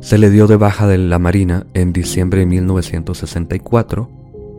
Se 0.00 0.18
le 0.18 0.28
dio 0.28 0.48
de 0.48 0.56
baja 0.56 0.88
de 0.88 0.98
la 0.98 1.20
Marina 1.20 1.66
en 1.74 1.92
diciembre 1.92 2.40
de 2.40 2.46
1964 2.46 4.10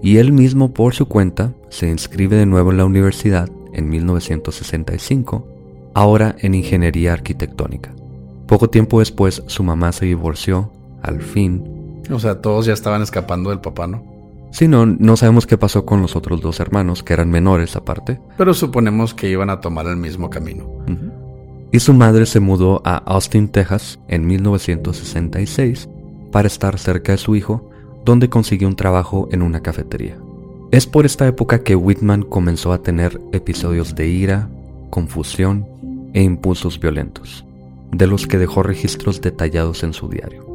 y 0.01 0.17
él 0.17 0.31
mismo 0.31 0.73
por 0.73 0.95
su 0.95 1.07
cuenta 1.07 1.53
se 1.67 1.89
inscribe 1.89 2.37
de 2.37 2.45
nuevo 2.45 2.71
en 2.71 2.77
la 2.77 2.85
universidad 2.85 3.49
en 3.73 3.89
1965, 3.89 5.45
ahora 5.93 6.37
en 6.39 6.55
ingeniería 6.55 7.11
arquitectónica. 7.11 7.93
Poco 8.47 8.69
tiempo 8.69 8.99
después 8.99 9.43
su 9.47 9.63
mamá 9.63 9.91
se 9.91 10.05
divorció, 10.05 10.71
al 11.01 11.21
fin. 11.21 12.01
O 12.09 12.17
sea, 12.17 12.41
todos 12.41 12.65
ya 12.65 12.73
estaban 12.73 13.01
escapando 13.01 13.49
del 13.49 13.59
papá, 13.59 13.87
¿no? 13.87 14.18
Sí, 14.51 14.67
no, 14.67 14.85
no 14.85 15.15
sabemos 15.15 15.45
qué 15.45 15.57
pasó 15.57 15.85
con 15.85 16.01
los 16.01 16.15
otros 16.15 16.41
dos 16.41 16.59
hermanos, 16.59 17.03
que 17.03 17.13
eran 17.13 17.29
menores 17.29 17.75
aparte. 17.75 18.19
Pero 18.37 18.53
suponemos 18.53 19.13
que 19.13 19.29
iban 19.29 19.49
a 19.49 19.61
tomar 19.61 19.85
el 19.87 19.97
mismo 19.97 20.29
camino. 20.29 20.67
Y 21.71 21.79
su 21.79 21.93
madre 21.93 22.25
se 22.25 22.39
mudó 22.39 22.81
a 22.83 22.97
Austin, 22.97 23.47
Texas, 23.47 23.99
en 24.07 24.25
1966, 24.25 25.87
para 26.31 26.47
estar 26.47 26.79
cerca 26.79 27.11
de 27.11 27.19
su 27.19 27.35
hijo, 27.35 27.69
donde 28.05 28.29
consiguió 28.29 28.67
un 28.67 28.75
trabajo 28.75 29.29
en 29.31 29.43
una 29.43 29.61
cafetería. 29.61 30.17
Es 30.71 30.87
por 30.87 31.05
esta 31.05 31.27
época 31.27 31.63
que 31.63 31.75
Whitman 31.75 32.23
comenzó 32.23 32.73
a 32.73 32.81
tener 32.81 33.21
episodios 33.31 33.95
de 33.95 34.07
ira, 34.07 34.49
confusión 34.89 35.67
e 36.13 36.23
impulsos 36.23 36.79
violentos, 36.79 37.45
de 37.91 38.07
los 38.07 38.25
que 38.25 38.39
dejó 38.39 38.63
registros 38.63 39.21
detallados 39.21 39.83
en 39.83 39.93
su 39.93 40.09
diario. 40.09 40.48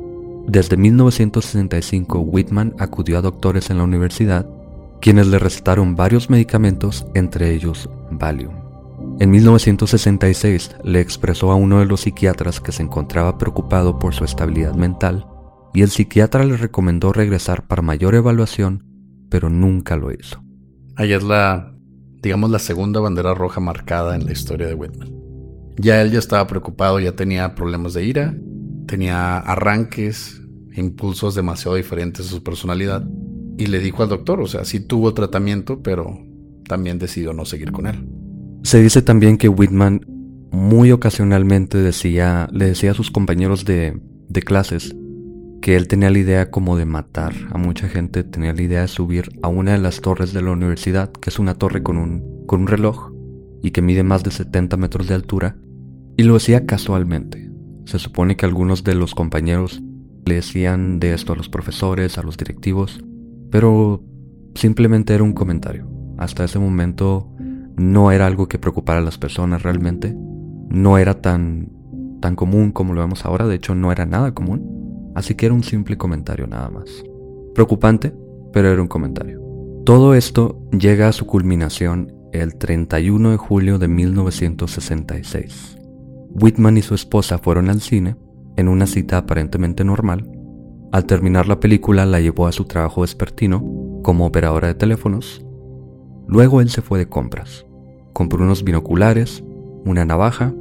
Desde 0.46 0.76
1965, 0.76 2.20
Whitman 2.20 2.74
acudió 2.78 3.18
a 3.18 3.22
doctores 3.22 3.70
en 3.70 3.78
la 3.78 3.84
universidad, 3.84 4.46
quienes 5.00 5.26
le 5.26 5.38
recetaron 5.38 5.96
varios 5.96 6.30
medicamentos, 6.30 7.06
entre 7.14 7.52
ellos 7.54 7.88
Valium. 8.10 8.54
En 9.20 9.30
1966 9.30 10.76
le 10.82 11.00
expresó 11.00 11.50
a 11.50 11.54
uno 11.56 11.78
de 11.80 11.86
los 11.86 12.02
psiquiatras 12.02 12.60
que 12.60 12.72
se 12.72 12.82
encontraba 12.82 13.38
preocupado 13.38 13.98
por 13.98 14.14
su 14.14 14.24
estabilidad 14.24 14.74
mental 14.74 15.26
y 15.72 15.82
el 15.82 15.90
psiquiatra 15.90 16.44
le 16.44 16.56
recomendó 16.56 17.12
regresar 17.12 17.66
para 17.66 17.82
mayor 17.82 18.14
evaluación, 18.14 18.84
pero 19.28 19.50
nunca 19.50 19.96
lo 19.96 20.12
hizo. 20.12 20.42
Ahí 20.96 21.12
es 21.12 21.22
la, 21.22 21.74
digamos, 22.22 22.50
la 22.50 22.58
segunda 22.58 23.00
bandera 23.00 23.34
roja 23.34 23.60
marcada 23.60 24.14
en 24.14 24.26
la 24.26 24.32
historia 24.32 24.66
de 24.66 24.74
Whitman. 24.74 25.12
Ya 25.76 26.00
él 26.00 26.12
ya 26.12 26.18
estaba 26.18 26.46
preocupado, 26.46 27.00
ya 27.00 27.12
tenía 27.12 27.54
problemas 27.54 27.94
de 27.94 28.04
ira, 28.04 28.34
tenía 28.86 29.38
arranques, 29.38 30.40
impulsos 30.74 31.34
demasiado 31.34 31.76
diferentes 31.76 32.26
a 32.26 32.30
su 32.30 32.42
personalidad. 32.42 33.06
Y 33.56 33.66
le 33.66 33.78
dijo 33.78 34.02
al 34.02 34.08
doctor, 34.08 34.40
o 34.40 34.46
sea, 34.46 34.64
sí 34.64 34.80
tuvo 34.80 35.14
tratamiento, 35.14 35.82
pero 35.82 36.18
también 36.68 36.98
decidió 36.98 37.32
no 37.32 37.44
seguir 37.44 37.72
con 37.72 37.86
él. 37.86 38.06
Se 38.62 38.82
dice 38.82 39.02
también 39.02 39.36
que 39.36 39.48
Whitman 39.48 40.00
muy 40.50 40.92
ocasionalmente 40.92 41.78
decía, 41.78 42.48
le 42.52 42.66
decía 42.66 42.92
a 42.92 42.94
sus 42.94 43.10
compañeros 43.10 43.64
de, 43.64 44.00
clases 44.44 44.94
que 45.62 45.76
él 45.76 45.88
tenía 45.88 46.10
la 46.10 46.18
idea 46.18 46.50
como 46.50 46.76
de 46.76 46.84
matar 46.84 47.32
a 47.50 47.58
mucha 47.58 47.88
gente, 47.88 48.24
tenía 48.24 48.52
la 48.52 48.62
idea 48.62 48.80
de 48.82 48.88
subir 48.88 49.30
a 49.42 49.48
una 49.48 49.72
de 49.72 49.78
las 49.78 50.00
torres 50.00 50.32
de 50.32 50.42
la 50.42 50.50
universidad, 50.50 51.10
que 51.12 51.30
es 51.30 51.38
una 51.38 51.54
torre 51.54 51.82
con 51.82 51.96
un, 51.96 52.44
con 52.46 52.62
un 52.62 52.66
reloj 52.66 53.12
y 53.62 53.70
que 53.70 53.80
mide 53.80 54.02
más 54.02 54.22
de 54.24 54.30
70 54.30 54.76
metros 54.76 55.08
de 55.08 55.14
altura, 55.14 55.56
y 56.16 56.24
lo 56.24 56.36
hacía 56.36 56.66
casualmente. 56.66 57.50
Se 57.84 57.98
supone 57.98 58.36
que 58.36 58.46
algunos 58.46 58.84
de 58.84 58.94
los 58.94 59.14
compañeros 59.14 59.82
le 60.24 60.36
decían 60.36 61.00
de 61.00 61.12
esto 61.12 61.32
a 61.32 61.36
los 61.36 61.48
profesores, 61.48 62.18
a 62.18 62.22
los 62.22 62.36
directivos, 62.36 63.02
pero 63.50 64.02
simplemente 64.54 65.14
era 65.14 65.22
un 65.22 65.32
comentario. 65.32 65.88
Hasta 66.16 66.44
ese 66.44 66.58
momento 66.58 67.30
no 67.76 68.12
era 68.12 68.26
algo 68.26 68.48
que 68.48 68.58
preocupara 68.58 69.00
a 69.00 69.04
las 69.04 69.18
personas 69.18 69.62
realmente. 69.62 70.16
No 70.68 70.98
era 70.98 71.20
tan, 71.20 71.70
tan 72.20 72.36
común 72.36 72.72
como 72.72 72.94
lo 72.94 73.00
vemos 73.00 73.24
ahora, 73.24 73.46
de 73.46 73.56
hecho 73.56 73.74
no 73.74 73.92
era 73.92 74.06
nada 74.06 74.32
común. 74.32 75.12
Así 75.14 75.34
que 75.34 75.46
era 75.46 75.54
un 75.54 75.62
simple 75.62 75.96
comentario 75.96 76.46
nada 76.46 76.70
más. 76.70 76.88
Preocupante, 77.54 78.14
pero 78.52 78.68
era 78.68 78.80
un 78.80 78.88
comentario. 78.88 79.40
Todo 79.84 80.14
esto 80.14 80.60
llega 80.72 81.08
a 81.08 81.12
su 81.12 81.26
culminación 81.26 82.12
el 82.32 82.56
31 82.56 83.30
de 83.30 83.36
julio 83.36 83.78
de 83.78 83.88
1966. 83.88 85.73
Whitman 86.34 86.76
y 86.76 86.82
su 86.82 86.94
esposa 86.94 87.38
fueron 87.38 87.70
al 87.70 87.80
cine, 87.80 88.16
en 88.56 88.68
una 88.68 88.86
cita 88.86 89.18
aparentemente 89.18 89.84
normal. 89.84 90.28
Al 90.92 91.06
terminar 91.06 91.48
la 91.48 91.60
película 91.60 92.06
la 92.06 92.20
llevó 92.20 92.46
a 92.46 92.52
su 92.52 92.64
trabajo 92.64 93.02
vespertino 93.02 93.64
como 94.02 94.26
operadora 94.26 94.68
de 94.68 94.74
teléfonos. 94.74 95.44
Luego 96.26 96.60
él 96.60 96.70
se 96.70 96.82
fue 96.82 96.98
de 96.98 97.08
compras. 97.08 97.66
Compró 98.12 98.42
unos 98.44 98.64
binoculares, 98.64 99.42
una 99.84 100.04
navaja, 100.04 100.52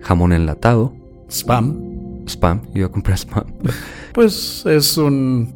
jamón 0.00 0.32
enlatado. 0.32 0.92
Spam. 1.28 2.24
Spam, 2.26 2.62
iba 2.74 2.86
a 2.86 2.90
comprar 2.90 3.18
spam. 3.18 3.44
Pues 4.12 4.64
es 4.66 4.96
un... 4.96 5.52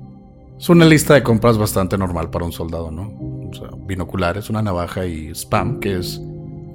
Es 0.59 0.69
una 0.69 0.85
lista 0.85 1.15
de 1.15 1.23
compras 1.23 1.57
bastante 1.57 1.97
normal 1.97 2.31
para 2.31 2.45
un 2.45 2.51
soldado, 2.51 2.91
¿no? 2.91 3.13
O 3.49 3.55
sea, 3.55 3.69
binoculares, 3.87 4.51
una 4.51 4.61
navaja 4.61 5.07
y 5.07 5.29
spam, 5.33 5.79
que 5.79 5.99
es 5.99 6.21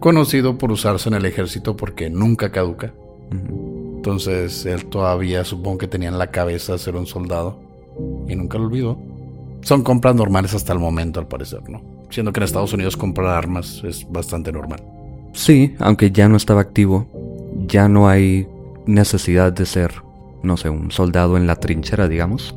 conocido 0.03 0.57
por 0.57 0.69
usarse 0.69 1.07
en 1.07 1.15
el 1.15 1.23
ejército 1.23 1.77
porque 1.77 2.09
nunca 2.09 2.51
caduca. 2.51 2.91
Entonces 3.31 4.65
él 4.65 4.83
todavía 4.87 5.45
supongo 5.45 5.77
que 5.77 5.87
tenía 5.87 6.09
en 6.09 6.19
la 6.19 6.27
cabeza 6.29 6.77
ser 6.77 6.97
un 6.97 7.05
soldado 7.05 7.57
y 8.27 8.35
nunca 8.35 8.57
lo 8.57 8.65
olvidó. 8.65 8.97
Son 9.61 9.81
compras 9.81 10.13
normales 10.13 10.53
hasta 10.53 10.73
el 10.73 10.79
momento 10.79 11.21
al 11.21 11.27
parecer, 11.29 11.61
¿no? 11.69 11.81
Siendo 12.09 12.33
que 12.33 12.41
en 12.41 12.43
Estados 12.43 12.73
Unidos 12.73 12.97
comprar 12.97 13.27
armas 13.27 13.81
es 13.85 14.05
bastante 14.11 14.51
normal. 14.51 14.83
Sí, 15.31 15.73
aunque 15.79 16.11
ya 16.11 16.27
no 16.27 16.35
estaba 16.35 16.59
activo, 16.59 17.07
ya 17.65 17.87
no 17.87 18.09
hay 18.09 18.45
necesidad 18.85 19.53
de 19.53 19.65
ser, 19.65 19.93
no 20.43 20.57
sé, 20.57 20.67
un 20.67 20.91
soldado 20.91 21.37
en 21.37 21.47
la 21.47 21.55
trinchera, 21.55 22.09
digamos. 22.09 22.53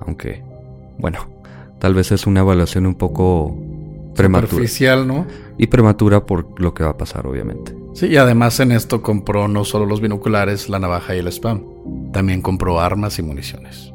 Aunque, 0.00 0.42
bueno, 0.96 1.28
tal 1.78 1.92
vez 1.92 2.10
es 2.10 2.26
una 2.26 2.40
evaluación 2.40 2.86
un 2.86 2.94
poco 2.94 3.54
prematura. 4.14 4.64
¿no? 5.04 5.26
Y 5.58 5.68
prematura 5.68 6.26
por 6.26 6.60
lo 6.60 6.74
que 6.74 6.84
va 6.84 6.90
a 6.90 6.96
pasar, 6.96 7.26
obviamente. 7.26 7.74
Sí, 7.94 8.06
y 8.08 8.16
además 8.16 8.60
en 8.60 8.72
esto 8.72 9.00
compró 9.02 9.48
no 9.48 9.64
solo 9.64 9.86
los 9.86 10.00
binoculares, 10.00 10.68
la 10.68 10.78
navaja 10.78 11.16
y 11.16 11.18
el 11.20 11.28
spam, 11.28 11.64
también 12.12 12.42
compró 12.42 12.78
armas 12.80 13.18
y 13.18 13.22
municiones. 13.22 13.92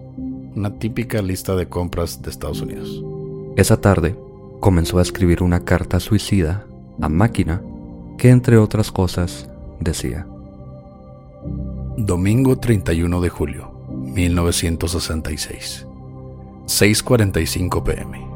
Una 0.55 0.79
típica 0.79 1.21
lista 1.21 1.55
de 1.55 1.67
compras 1.69 2.21
de 2.21 2.31
Estados 2.31 2.61
Unidos. 2.61 3.03
Esa 3.57 3.79
tarde 3.79 4.15
comenzó 4.59 4.99
a 4.99 5.01
escribir 5.01 5.43
una 5.43 5.65
carta 5.65 5.99
suicida 5.99 6.65
a 7.01 7.09
máquina 7.09 7.61
que 8.17 8.29
entre 8.29 8.57
otras 8.57 8.91
cosas 8.91 9.49
decía. 9.79 10.25
Domingo 11.97 12.57
31 12.57 13.21
de 13.21 13.29
julio, 13.29 13.71
1966. 13.89 15.85
6.45 16.65 17.83
pm. 17.83 18.30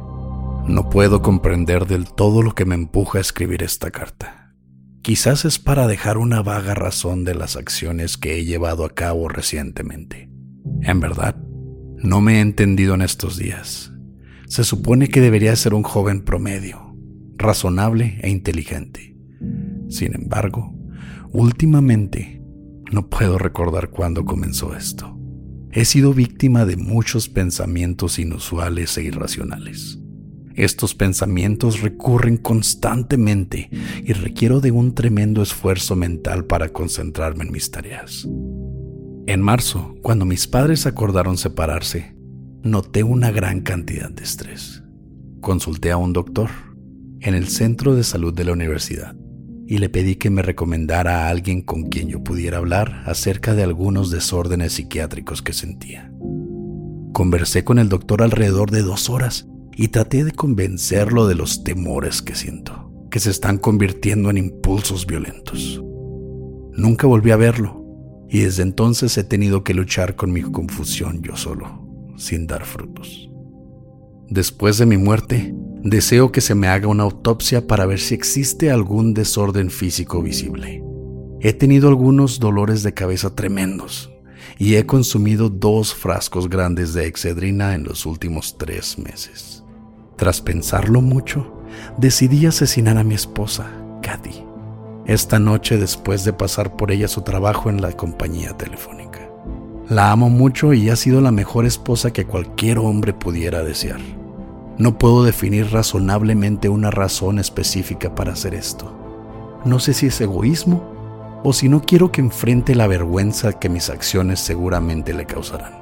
No 0.68 0.90
puedo 0.90 1.22
comprender 1.22 1.86
del 1.86 2.12
todo 2.12 2.42
lo 2.42 2.56
que 2.56 2.66
me 2.66 2.74
empuja 2.74 3.20
a 3.20 3.22
escribir 3.22 3.62
esta 3.62 3.92
carta. 3.92 4.56
Quizás 5.04 5.46
es 5.46 5.60
para 5.60 5.86
dejar 5.86 6.18
una 6.18 6.42
vaga 6.42 6.74
razón 6.74 7.24
de 7.24 7.36
las 7.36 7.56
acciones 7.56 8.18
que 8.18 8.38
he 8.40 8.46
llevado 8.46 8.84
a 8.84 8.90
cabo 8.90 9.30
recientemente. 9.30 10.28
En 10.82 11.00
verdad, 11.00 11.36
no 11.98 12.20
me 12.20 12.38
he 12.38 12.42
entendido 12.42 12.96
en 12.96 13.04
estos 13.04 13.38
días. 13.38 13.94
Se 14.48 14.64
supone 14.64 15.08
que 15.08 15.22
debería 15.22 15.56
ser 15.56 15.76
un 15.76 15.84
joven 15.84 16.24
promedio, 16.24 16.96
razonable 17.38 18.18
e 18.24 18.32
inteligente. 18.32 19.16
Sin 19.88 20.16
embargo, 20.16 20.76
últimamente 21.32 22.42
no 22.92 23.08
puedo 23.08 23.38
recordar 23.38 23.92
cuándo 23.92 24.26
comenzó 24.26 24.76
esto. 24.76 25.16
He 25.72 25.86
sido 25.86 26.14
víctima 26.16 26.66
de 26.66 26.78
muchos 26.78 27.30
pensamientos 27.30 28.18
inusuales 28.18 28.98
e 28.98 29.04
irracionales. 29.04 30.00
Estos 30.56 30.96
pensamientos 30.96 31.82
recurren 31.82 32.38
constantemente 32.38 33.70
y 34.04 34.14
requiero 34.14 34.62
de 34.62 34.72
un 34.72 34.96
tremendo 34.96 35.42
esfuerzo 35.42 35.98
mental 35.98 36.46
para 36.46 36.70
concentrarme 36.70 37.44
en 37.44 37.52
mis 37.52 37.72
tareas. 37.72 38.26
En 39.28 39.42
marzo, 39.42 39.96
cuando 40.02 40.24
mis 40.24 40.48
padres 40.48 40.86
acordaron 40.86 41.38
separarse, 41.38 42.16
noté 42.64 43.04
una 43.04 43.32
gran 43.32 43.62
cantidad 43.62 44.10
de 44.10 44.24
estrés. 44.24 44.82
Consulté 45.42 45.92
a 45.92 45.98
un 45.98 46.14
doctor 46.14 46.50
en 47.20 47.36
el 47.36 47.50
centro 47.50 47.94
de 47.94 48.06
salud 48.06 48.34
de 48.34 48.46
la 48.46 48.54
universidad 48.54 49.14
y 49.68 49.80
le 49.80 49.90
pedí 49.90 50.16
que 50.16 50.30
me 50.30 50.42
recomendara 50.42 51.26
a 51.26 51.30
alguien 51.30 51.64
con 51.64 51.90
quien 51.90 52.08
yo 52.08 52.24
pudiera 52.24 52.60
hablar 52.60 53.04
acerca 53.08 53.56
de 53.56 53.64
algunos 53.64 54.10
desórdenes 54.10 54.74
psiquiátricos 54.74 55.42
que 55.42 55.52
sentía. 55.52 56.14
Conversé 57.12 57.66
con 57.66 57.78
el 57.78 57.90
doctor 57.90 58.22
alrededor 58.22 58.72
de 58.72 58.84
dos 58.84 59.10
horas 59.10 59.50
y 59.76 59.90
traté 59.90 60.24
de 60.24 60.32
convencerlo 60.32 61.28
de 61.28 61.36
los 61.36 61.64
temores 61.64 62.22
que 62.22 62.36
siento, 62.36 62.92
que 63.12 63.20
se 63.20 63.30
están 63.30 63.58
convirtiendo 63.58 64.30
en 64.30 64.38
impulsos 64.38 65.06
violentos. 65.06 65.82
Nunca 66.74 67.08
volví 67.08 67.32
a 67.32 67.38
verlo 67.38 67.86
y 68.30 68.40
desde 68.40 68.64
entonces 68.64 69.18
he 69.18 69.24
tenido 69.24 69.64
que 69.64 69.74
luchar 69.74 70.16
con 70.16 70.32
mi 70.32 70.42
confusión 70.42 71.22
yo 71.22 71.36
solo, 71.36 71.88
sin 72.18 72.48
dar 72.48 72.66
frutos. 72.66 73.30
Después 74.30 74.78
de 74.78 74.86
mi 74.86 74.98
muerte, 74.98 75.54
deseo 75.84 76.32
que 76.32 76.42
se 76.42 76.56
me 76.56 76.68
haga 76.68 76.88
una 76.88 77.04
autopsia 77.04 77.68
para 77.68 77.86
ver 77.86 78.00
si 78.00 78.16
existe 78.16 78.72
algún 78.72 79.14
desorden 79.14 79.70
físico 79.70 80.22
visible. 80.22 80.84
He 81.42 81.54
tenido 81.54 81.90
algunos 81.90 82.40
dolores 82.40 82.82
de 82.82 82.94
cabeza 82.94 83.36
tremendos 83.36 84.12
y 84.58 84.76
he 84.76 84.86
consumido 84.86 85.50
dos 85.50 85.94
frascos 85.94 86.50
grandes 86.50 86.94
de 86.94 87.06
excedrina 87.06 87.76
en 87.76 87.84
los 87.84 88.06
últimos 88.06 88.58
tres 88.58 88.98
meses. 88.98 89.65
Tras 90.16 90.42
pensarlo 90.42 91.02
mucho, 91.02 91.52
decidí 91.98 92.46
asesinar 92.46 92.98
a 92.98 93.04
mi 93.04 93.16
esposa, 93.16 93.66
Kathy, 94.02 94.46
esta 95.06 95.40
noche 95.40 95.78
después 95.78 96.24
de 96.24 96.34
pasar 96.34 96.78
por 96.78 96.92
ella 96.92 97.08
su 97.08 97.22
trabajo 97.22 97.70
en 97.70 97.82
la 97.82 97.92
compañía 97.92 98.56
telefónica. 98.58 99.20
La 99.90 100.12
amo 100.12 100.30
mucho 100.30 100.74
y 100.74 100.90
ha 100.90 100.96
sido 100.96 101.22
la 101.22 101.32
mejor 101.32 101.66
esposa 101.66 102.12
que 102.12 102.26
cualquier 102.26 102.80
hombre 102.80 103.14
pudiera 103.14 103.64
desear. 103.64 104.00
No 104.78 104.98
puedo 104.98 105.24
definir 105.24 105.72
razonablemente 105.72 106.70
una 106.70 106.92
razón 106.92 107.38
específica 107.38 108.16
para 108.16 108.34
hacer 108.34 108.56
esto. 108.56 108.94
No 109.64 109.80
sé 109.80 109.94
si 109.94 110.08
es 110.08 110.20
egoísmo 110.22 111.42
o 111.44 111.54
si 111.54 111.70
no 111.70 111.82
quiero 111.82 112.12
que 112.12 112.22
enfrente 112.22 112.74
la 112.74 112.88
vergüenza 112.88 113.54
que 113.54 113.70
mis 113.70 113.90
acciones 113.90 114.40
seguramente 114.40 115.14
le 115.14 115.26
causarán. 115.26 115.74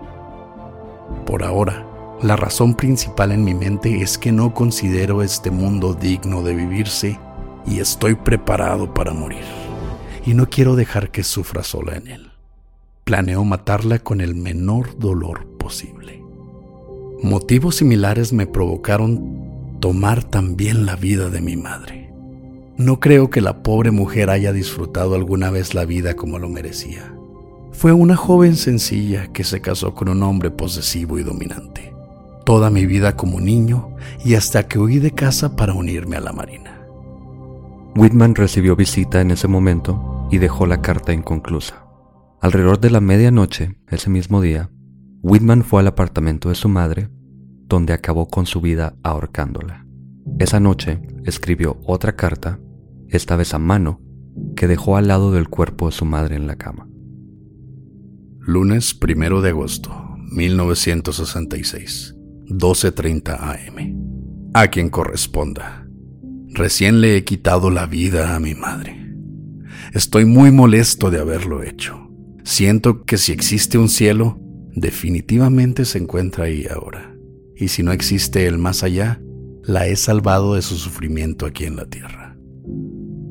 Por 1.25 1.44
ahora, 1.44 1.88
la 2.24 2.38
razón 2.38 2.74
principal 2.74 3.34
en 3.34 3.44
mi 3.44 3.53
mente 3.53 4.01
es 4.01 4.18
que 4.18 4.32
no 4.32 4.53
considero 4.53 5.22
este 5.22 5.51
mundo 5.51 5.94
digno 5.94 6.42
de 6.42 6.56
vivirse 6.56 7.20
y 7.68 7.80
estoy 7.80 8.15
preparado 8.15 8.94
para 8.94 9.12
morir. 9.13 9.44
Y 10.25 10.34
no 10.34 10.50
quiero 10.50 10.77
dejar 10.77 11.12
que 11.12 11.24
sufra 11.24 11.63
sola 11.63 11.98
en 11.98 12.08
él. 12.08 12.32
Planeo 13.03 13.44
matarla 13.44 14.00
con 14.00 14.22
el 14.22 14.36
menor 14.36 14.98
dolor 14.98 15.46
posible. 15.58 16.24
Motivos 17.22 17.75
similares 17.75 18.32
me 18.32 18.48
provocaron 18.48 19.77
tomar 19.82 20.24
también 20.24 20.86
la 20.86 20.96
vida 20.96 21.30
de 21.30 21.42
mi 21.42 21.58
madre. 21.58 22.13
No 22.77 23.01
creo 23.01 23.30
que 23.30 23.42
la 23.42 23.63
pobre 23.63 23.92
mujer 23.92 24.30
haya 24.30 24.53
disfrutado 24.53 25.15
alguna 25.15 25.51
vez 25.51 25.74
la 25.74 25.84
vida 25.84 26.15
como 26.15 26.39
lo 26.39 26.48
merecía. 26.48 27.13
Fue 27.74 27.92
una 27.92 28.15
joven 28.15 28.56
sencilla 28.56 29.27
que 29.34 29.44
se 29.44 29.60
casó 29.60 29.94
con 29.94 30.08
un 30.08 30.24
hombre 30.24 30.51
posesivo 30.51 31.20
y 31.20 31.24
dominante. 31.24 31.92
Toda 32.45 32.69
mi 32.69 32.85
vida 32.85 33.15
como 33.15 33.39
niño 33.39 33.95
y 34.25 34.35
hasta 34.35 34.67
que 34.67 34.79
huí 34.79 35.00
de 35.00 35.12
casa 35.12 35.55
para 35.55 35.73
unirme 35.73 36.17
a 36.17 36.21
la 36.21 36.33
Marina. 36.33 36.81
Whitman 37.95 38.35
recibió 38.35 38.75
visita 38.75 39.21
en 39.21 39.31
ese 39.31 39.47
momento 39.47 40.27
y 40.31 40.39
dejó 40.39 40.65
la 40.65 40.81
carta 40.81 41.13
inconclusa. 41.13 41.85
Alrededor 42.41 42.79
de 42.79 42.89
la 42.89 43.00
medianoche, 43.00 43.77
ese 43.88 44.09
mismo 44.09 44.41
día, 44.41 44.69
Whitman 45.21 45.63
fue 45.63 45.79
al 45.79 45.88
apartamento 45.88 46.50
de 46.50 46.55
su 46.55 46.67
madre, 46.67 47.09
donde 47.69 47.93
acabó 47.93 48.27
con 48.27 48.45
su 48.45 48.59
vida 48.59 48.95
ahorcándola. 49.03 49.85
Esa 50.39 50.59
noche 50.59 51.01
escribió 51.23 51.79
otra 51.85 52.15
carta, 52.15 52.59
esta 53.07 53.35
vez 53.35 53.53
a 53.53 53.59
mano, 53.59 54.01
que 54.55 54.67
dejó 54.67 54.97
al 54.97 55.07
lado 55.07 55.31
del 55.31 55.47
cuerpo 55.47 55.85
de 55.85 55.93
su 55.93 56.05
madre 56.05 56.35
en 56.35 56.47
la 56.47 56.57
cama. 56.57 56.89
Lunes 58.39 59.00
1 59.01 59.41
de 59.41 59.50
agosto, 59.50 59.91
1966, 60.31 62.12
12.30 62.57 63.38
am. 63.39 64.51
A 64.53 64.67
quien 64.67 64.89
corresponda. 64.89 65.88
Recién 66.50 67.01
le 67.01 67.17
he 67.17 67.24
quitado 67.24 67.72
la 67.72 67.88
vida 67.88 68.36
a 68.36 68.39
mi 68.39 68.53
madre. 68.53 69.12
Estoy 69.93 70.25
muy 70.25 70.51
molesto 70.51 71.10
de 71.10 71.19
haberlo 71.19 71.63
hecho. 71.63 72.12
Siento 72.43 73.05
que 73.05 73.17
si 73.17 73.31
existe 73.31 73.79
un 73.79 73.89
cielo, 73.89 74.39
definitivamente 74.75 75.83
se 75.86 75.98
encuentra 75.98 76.45
ahí 76.45 76.67
ahora. 76.69 77.15
Y 77.55 77.69
si 77.69 77.81
no 77.81 77.91
existe 77.91 78.45
el 78.45 78.60
más 78.60 78.83
allá, 78.83 79.19
la 79.63 79.88
he 79.88 79.95
salvado 79.95 80.53
de 80.53 80.62
su 80.62 80.75
sufrimiento 80.75 81.48
aquí 81.48 81.65
en 81.65 81.75
la 81.75 81.88
tierra. 81.88 82.38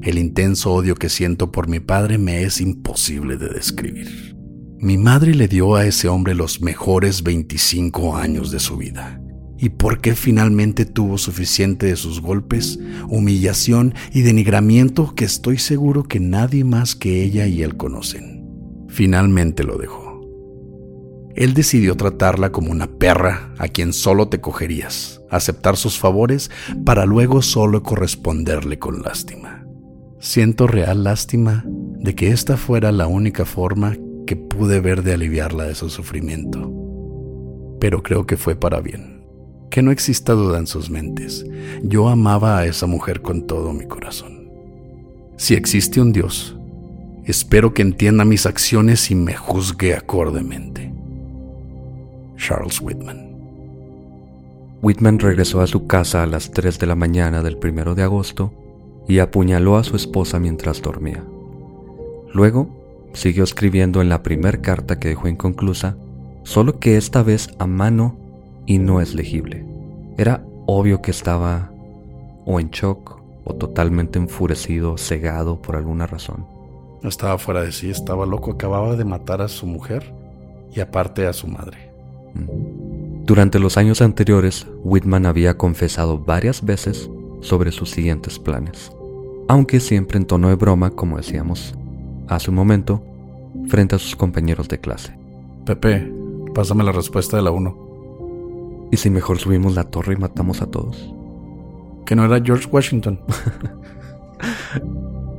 El 0.03 0.19
intenso 0.19 0.73
odio 0.73 0.97
que 0.97 1.09
siento 1.09 1.53
por 1.53 1.69
mi 1.69 1.79
padre 1.79 2.19
me 2.19 2.43
es 2.43 2.61
imposible 2.61 3.37
de 3.37 3.51
describir. 3.51 4.37
Mi 4.83 4.99
madre 4.99 5.33
le 5.33 5.47
dio 5.47 5.77
a 5.77 5.87
ese 5.87 6.09
hombre 6.09 6.35
los 6.35 6.61
mejores 6.61 7.23
25 7.23 8.17
años 8.17 8.51
de 8.51 8.59
su 8.59 8.77
vida 8.77 9.23
y 9.57 9.69
por 9.69 10.01
qué 10.01 10.17
finalmente 10.17 10.87
tuvo 10.87 11.19
suficiente 11.19 11.87
de 11.87 11.95
sus 11.95 12.21
golpes, 12.21 12.81
humillación 13.09 13.95
y 14.13 14.23
denigramiento 14.23 15.15
que 15.15 15.25
estoy 15.25 15.59
seguro 15.59 16.03
que 16.03 16.19
nadie 16.19 16.65
más 16.65 16.97
que 16.97 17.23
ella 17.23 17.47
y 17.47 17.63
él 17.63 17.77
conocen. 17.77 18.45
Finalmente 18.89 19.63
lo 19.63 19.79
dejó. 19.79 20.21
Él 21.37 21.55
decidió 21.55 21.97
tratarla 21.97 22.51
como 22.51 22.73
una 22.73 22.89
perra 22.89 23.55
a 23.59 23.69
quien 23.69 23.93
solo 23.93 24.31
te 24.31 24.41
cogerías, 24.41 25.23
aceptar 25.31 25.77
sus 25.77 25.97
favores 25.97 26.51
para 26.85 27.07
luego 27.07 27.41
solo 27.41 27.85
corresponderle 27.85 28.81
con 28.81 29.01
lástima. 29.03 29.65
Siento 30.19 30.67
real 30.67 31.05
lástima 31.05 31.65
de 32.01 32.17
que 32.17 32.33
esta 32.33 32.57
fuera 32.57 32.91
la 32.91 33.07
única 33.07 33.45
forma 33.45 33.97
que 34.27 34.37
pude 34.37 34.81
ver 34.81 35.03
de 35.03 35.15
aliviarla 35.15 35.65
de 35.65 35.75
su 35.75 35.91
sufrimiento. 35.91 36.71
Pero 37.81 38.03
creo 38.03 38.27
que 38.27 38.37
fue 38.37 38.55
para 38.57 38.81
bien 38.81 39.13
que 39.73 39.83
no 39.83 39.91
exista 39.91 40.35
duda 40.35 40.59
en 40.59 40.67
sus 40.67 40.91
mentes. 40.91 41.47
Yo 41.83 42.11
amaba 42.11 42.59
a 42.59 42.67
esa 42.67 42.87
mujer 42.87 43.23
con 43.23 43.47
todo 43.47 43.73
mi 43.73 43.87
corazón. 43.87 44.51
Si 45.39 45.55
existe 45.55 45.99
un 45.99 46.13
Dios, 46.13 46.59
espero 47.25 47.73
que 47.73 47.81
entienda 47.81 48.27
mis 48.27 48.45
acciones 48.45 49.11
y 49.11 49.15
me 49.15 49.35
juzgue 49.35 49.95
acordemente. 49.95 50.93
Charles 52.37 52.83
Whitman. 52.83 53.33
Whitman 54.83 55.19
regresó 55.19 55.63
a 55.63 55.67
su 55.67 55.87
casa 55.87 56.23
a 56.23 56.27
las 56.27 56.51
3 56.51 56.79
de 56.79 56.87
la 56.87 56.95
mañana 56.95 57.43
del 57.43 57.57
1 57.57 57.95
de 57.95 58.03
agosto 58.03 58.53
y 59.09 59.21
apuñaló 59.21 59.79
a 59.79 59.85
su 59.85 59.97
esposa 59.97 60.39
mientras 60.39 60.83
dormía. 60.83 61.25
Luego, 62.35 62.82
siguió 63.15 63.45
escribiendo 63.45 64.01
en 64.01 64.09
la 64.09 64.23
primera 64.23 64.61
carta 64.61 64.99
que 64.99 65.09
dejó 65.09 65.29
inconclusa, 65.29 65.97
solo 66.45 66.79
que 66.79 66.97
esta 66.97 67.23
vez 67.23 67.51
a 67.59 67.67
mano 67.67 68.17
y 68.67 68.79
no 68.79 69.01
es 69.01 69.15
legible. 69.15 69.65
Era 70.19 70.45
obvio 70.67 71.03
que 71.03 71.11
estaba 71.11 71.71
o 72.45 72.61
en 72.61 72.71
shock 72.71 73.21
o 73.45 73.55
totalmente 73.55 74.19
enfurecido, 74.19 74.97
cegado 74.99 75.61
por 75.61 75.77
alguna 75.77 76.07
razón. 76.07 76.47
No 77.03 77.09
estaba 77.09 77.39
fuera 77.39 77.63
de 77.63 77.73
sí, 77.73 77.91
estaba 77.91 78.27
loco, 78.27 78.53
acababa 78.53 78.95
de 78.95 79.05
matar 79.05 79.43
a 79.43 79.49
su 79.49 79.67
mujer 79.67 80.15
y 80.73 80.81
aparte 80.81 81.27
a 81.27 81.33
su 81.33 81.49
madre. 81.49 81.91
Mm. 82.35 83.25
Durante 83.25 83.59
los 83.59 83.77
años 83.77 84.01
anteriores, 84.03 84.67
Whitman 84.83 85.27
había 85.27 85.57
confesado 85.57 86.19
varias 86.19 86.65
veces 86.65 87.11
sobre 87.41 87.73
sus 87.73 87.91
siguientes 87.91 88.39
planes, 88.39 88.93
aunque 89.49 89.81
siempre 89.81 90.19
en 90.19 90.27
tono 90.27 90.49
de 90.49 90.55
broma, 90.55 90.91
como 90.91 91.17
decíamos 91.17 91.75
hace 92.29 92.51
un 92.51 92.57
momento, 92.57 93.03
frente 93.69 93.97
a 93.97 93.99
sus 93.99 94.17
compañeros 94.17 94.69
de 94.69 94.79
clase. 94.79 95.17
Pepe, 95.65 96.13
pásame 96.55 96.85
la 96.85 96.93
respuesta 96.93 97.37
de 97.37 97.43
la 97.43 97.51
1. 97.51 98.89
¿Y 98.91 98.97
si 98.97 99.11
mejor 99.11 99.39
subimos 99.39 99.75
la 99.75 99.85
torre 99.85 100.15
y 100.15 100.17
matamos 100.17 100.61
a 100.61 100.67
todos? 100.67 101.13
Que 102.05 102.15
no 102.15 102.25
era 102.25 102.45
George 102.45 102.69
Washington. 102.71 103.21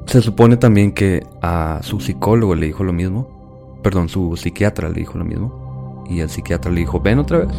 Se 0.08 0.22
supone 0.22 0.58
también 0.58 0.92
que 0.92 1.26
a 1.42 1.80
su 1.82 2.00
psicólogo 2.00 2.56
le 2.56 2.68
dijo 2.68 2.84
lo 2.84 2.94
mismo. 2.94 3.80
Perdón, 3.84 4.10
su 4.10 4.38
psiquiatra 4.38 4.90
le 4.90 4.96
dijo 4.96 5.18
lo 5.18 5.26
mismo. 5.26 6.04
Y 6.10 6.20
el 6.20 6.30
psiquiatra 6.30 6.72
le 6.72 6.82
dijo, 6.82 7.00
ven 7.00 7.20
otra 7.20 7.40
vez. 7.40 7.54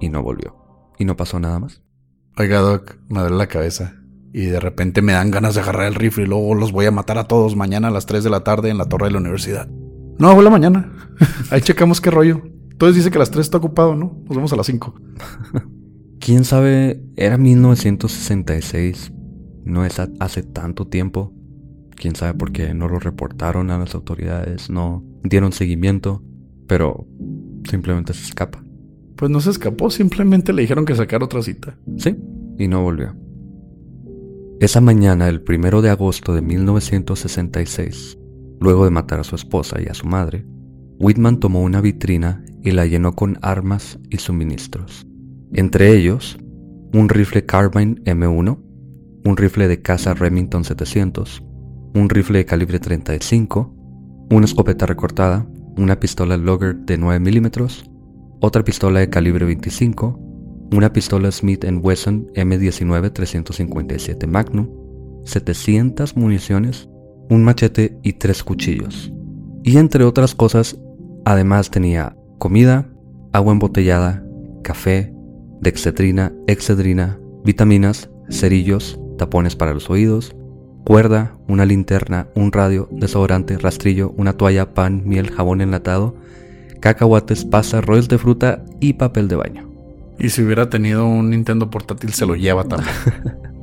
Y 0.00 0.08
no 0.08 0.22
volvió. 0.22 0.56
Y 0.98 1.04
no 1.04 1.16
pasó 1.16 1.38
nada 1.40 1.58
más. 1.58 1.82
Oiga, 2.36 2.58
Doc, 2.58 2.96
me 3.08 3.20
duele 3.20 3.36
la 3.36 3.46
cabeza. 3.46 3.94
Y 4.34 4.46
de 4.46 4.58
repente 4.58 5.00
me 5.00 5.12
dan 5.12 5.30
ganas 5.30 5.54
de 5.54 5.60
agarrar 5.60 5.86
el 5.86 5.94
rifle 5.94 6.24
y 6.24 6.26
luego 6.26 6.56
los 6.56 6.72
voy 6.72 6.86
a 6.86 6.90
matar 6.90 7.18
a 7.18 7.28
todos 7.28 7.54
mañana 7.54 7.86
a 7.86 7.90
las 7.92 8.04
3 8.04 8.24
de 8.24 8.30
la 8.30 8.40
tarde 8.40 8.68
en 8.68 8.78
la 8.78 8.86
torre 8.86 9.06
de 9.06 9.12
la 9.12 9.20
universidad. 9.20 9.68
No, 10.18 10.34
fue 10.34 10.42
la 10.42 10.50
mañana. 10.50 10.92
Ahí 11.50 11.60
checamos 11.60 12.00
qué 12.00 12.10
rollo. 12.10 12.42
Entonces 12.72 12.96
dice 12.96 13.12
que 13.12 13.18
a 13.18 13.20
las 13.20 13.30
3 13.30 13.46
está 13.46 13.58
ocupado, 13.58 13.94
¿no? 13.94 14.18
Nos 14.26 14.36
vemos 14.36 14.52
a 14.52 14.56
las 14.56 14.66
5. 14.66 14.92
¿Quién 16.18 16.42
sabe? 16.42 17.00
Era 17.14 17.38
1966. 17.38 19.12
No 19.64 19.84
es 19.84 20.00
hace 20.18 20.42
tanto 20.42 20.88
tiempo. 20.88 21.32
¿Quién 21.94 22.16
sabe 22.16 22.34
por 22.34 22.50
qué 22.50 22.74
no 22.74 22.88
lo 22.88 22.98
reportaron 22.98 23.70
a 23.70 23.78
las 23.78 23.94
autoridades? 23.94 24.68
No 24.68 25.04
dieron 25.22 25.52
seguimiento. 25.52 26.24
Pero 26.66 27.06
simplemente 27.70 28.12
se 28.14 28.24
escapa. 28.24 28.64
Pues 29.14 29.30
no 29.30 29.40
se 29.40 29.50
escapó, 29.50 29.90
simplemente 29.90 30.52
le 30.52 30.62
dijeron 30.62 30.84
que 30.84 30.96
sacara 30.96 31.24
otra 31.24 31.40
cita. 31.40 31.78
Sí, 31.98 32.16
y 32.58 32.66
no 32.66 32.82
volvió. 32.82 33.14
Esa 34.60 34.80
mañana, 34.80 35.28
el 35.28 35.42
primero 35.42 35.82
de 35.82 35.90
agosto 35.90 36.32
de 36.32 36.40
1966, 36.40 38.18
luego 38.60 38.84
de 38.84 38.90
matar 38.90 39.20
a 39.20 39.24
su 39.24 39.34
esposa 39.34 39.80
y 39.82 39.86
a 39.86 39.94
su 39.94 40.06
madre, 40.06 40.46
Whitman 41.00 41.40
tomó 41.40 41.60
una 41.62 41.80
vitrina 41.80 42.44
y 42.62 42.70
la 42.70 42.86
llenó 42.86 43.14
con 43.14 43.36
armas 43.42 43.98
y 44.10 44.18
suministros. 44.18 45.06
Entre 45.52 45.92
ellos, 45.96 46.38
un 46.92 47.08
rifle 47.08 47.44
Carbine 47.44 47.96
M1, 48.04 48.58
un 49.24 49.36
rifle 49.36 49.66
de 49.66 49.82
caza 49.82 50.14
Remington 50.14 50.64
700, 50.64 51.42
un 51.94 52.08
rifle 52.08 52.38
de 52.38 52.46
calibre 52.46 52.78
35, 52.78 53.74
una 54.30 54.44
escopeta 54.44 54.86
recortada, 54.86 55.46
una 55.76 55.98
pistola 55.98 56.36
Logger 56.36 56.76
de 56.76 56.96
9 56.96 57.18
milímetros, 57.18 57.90
otra 58.40 58.62
pistola 58.62 59.00
de 59.00 59.10
calibre 59.10 59.46
25, 59.46 60.20
una 60.74 60.92
pistola 60.92 61.30
Smith 61.30 61.64
Wesson 61.64 62.28
M19 62.34 63.12
357 63.12 64.26
Magnum, 64.26 64.68
700 65.24 66.16
municiones, 66.16 66.88
un 67.30 67.44
machete 67.44 67.98
y 68.02 68.14
tres 68.14 68.42
cuchillos. 68.42 69.12
Y 69.62 69.78
entre 69.78 70.04
otras 70.04 70.34
cosas, 70.34 70.76
Además 71.24 71.70
tenía 71.70 72.16
comida, 72.38 72.86
agua 73.32 73.52
embotellada, 73.52 74.22
café, 74.62 75.14
dexetrina, 75.62 76.34
excedrina, 76.46 77.18
vitaminas, 77.44 78.10
cerillos, 78.28 79.00
tapones 79.16 79.56
para 79.56 79.72
los 79.72 79.88
oídos, 79.88 80.36
cuerda, 80.84 81.38
una 81.48 81.64
linterna, 81.64 82.28
un 82.34 82.52
radio, 82.52 82.88
desodorante, 82.92 83.56
rastrillo, 83.56 84.12
una 84.18 84.34
toalla, 84.34 84.74
pan, 84.74 85.02
miel, 85.06 85.30
jabón 85.30 85.62
enlatado, 85.62 86.14
cacahuates, 86.80 87.46
pasa, 87.46 87.80
rollos 87.80 88.08
de 88.08 88.18
fruta 88.18 88.62
y 88.80 88.92
papel 88.94 89.28
de 89.28 89.36
baño. 89.36 89.73
Y 90.18 90.28
si 90.30 90.42
hubiera 90.42 90.70
tenido 90.70 91.06
un 91.06 91.30
Nintendo 91.30 91.70
portátil 91.70 92.12
se 92.12 92.26
lo 92.26 92.34
lleva 92.34 92.64
también. 92.64 92.94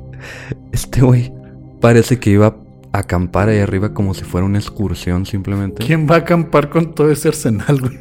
este 0.71 1.01
güey 1.01 1.33
parece 1.79 2.19
que 2.19 2.31
iba 2.31 2.55
a 2.91 2.99
acampar 2.99 3.49
ahí 3.49 3.59
arriba 3.59 3.93
como 3.93 4.13
si 4.13 4.23
fuera 4.23 4.45
una 4.45 4.59
excursión 4.59 5.25
simplemente. 5.25 5.85
¿Quién 5.85 6.07
va 6.09 6.15
a 6.15 6.19
acampar 6.19 6.69
con 6.69 6.93
todo 6.93 7.09
ese 7.11 7.29
arsenal, 7.29 7.79
güey? 7.79 7.99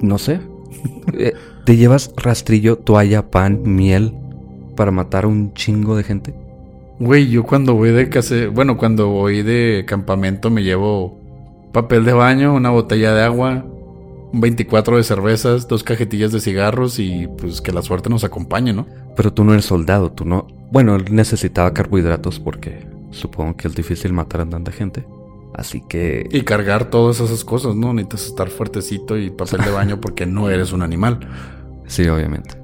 No 0.00 0.18
sé. 0.18 0.40
Eh, 1.12 1.34
te 1.64 1.76
llevas 1.76 2.12
rastrillo, 2.16 2.76
toalla, 2.76 3.30
pan, 3.30 3.62
miel 3.64 4.14
para 4.76 4.90
matar 4.90 5.24
a 5.24 5.28
un 5.28 5.54
chingo 5.54 5.96
de 5.96 6.04
gente. 6.04 6.34
Güey, 6.98 7.28
yo 7.28 7.44
cuando 7.44 7.74
voy 7.74 7.90
de 7.90 8.08
case... 8.08 8.46
bueno, 8.48 8.76
cuando 8.76 9.08
voy 9.08 9.42
de 9.42 9.84
campamento 9.86 10.50
me 10.50 10.62
llevo 10.62 11.18
papel 11.72 12.04
de 12.04 12.12
baño, 12.12 12.54
una 12.54 12.70
botella 12.70 13.12
de 13.14 13.22
agua, 13.22 13.64
24 14.32 14.96
de 14.96 15.04
cervezas, 15.04 15.68
dos 15.68 15.82
cajetillas 15.82 16.32
de 16.32 16.40
cigarros 16.40 16.98
y 16.98 17.28
pues 17.38 17.60
que 17.60 17.72
la 17.72 17.82
suerte 17.82 18.10
nos 18.10 18.24
acompañe, 18.24 18.72
¿no? 18.72 18.86
Pero 19.16 19.32
tú 19.32 19.44
no 19.44 19.52
eres 19.52 19.66
soldado, 19.66 20.12
tú 20.12 20.24
no. 20.24 20.46
Bueno, 20.70 20.96
él 20.96 21.06
necesitaba 21.10 21.72
carbohidratos 21.72 22.40
porque 22.40 22.86
supongo 23.10 23.56
que 23.56 23.68
es 23.68 23.74
difícil 23.74 24.12
matar 24.12 24.42
a 24.42 24.46
tanta 24.46 24.72
gente. 24.72 25.06
Así 25.54 25.82
que. 25.88 26.28
Y 26.30 26.42
cargar 26.42 26.90
todas 26.90 27.20
esas 27.20 27.44
cosas, 27.44 27.74
¿no? 27.74 27.94
Necesitas 27.94 28.26
estar 28.26 28.48
fuertecito 28.50 29.16
y 29.16 29.30
papel 29.30 29.62
de 29.62 29.70
baño 29.70 30.00
porque 30.00 30.26
no 30.26 30.50
eres 30.50 30.72
un 30.72 30.82
animal. 30.82 31.20
Sí, 31.86 32.06
obviamente. 32.08 32.58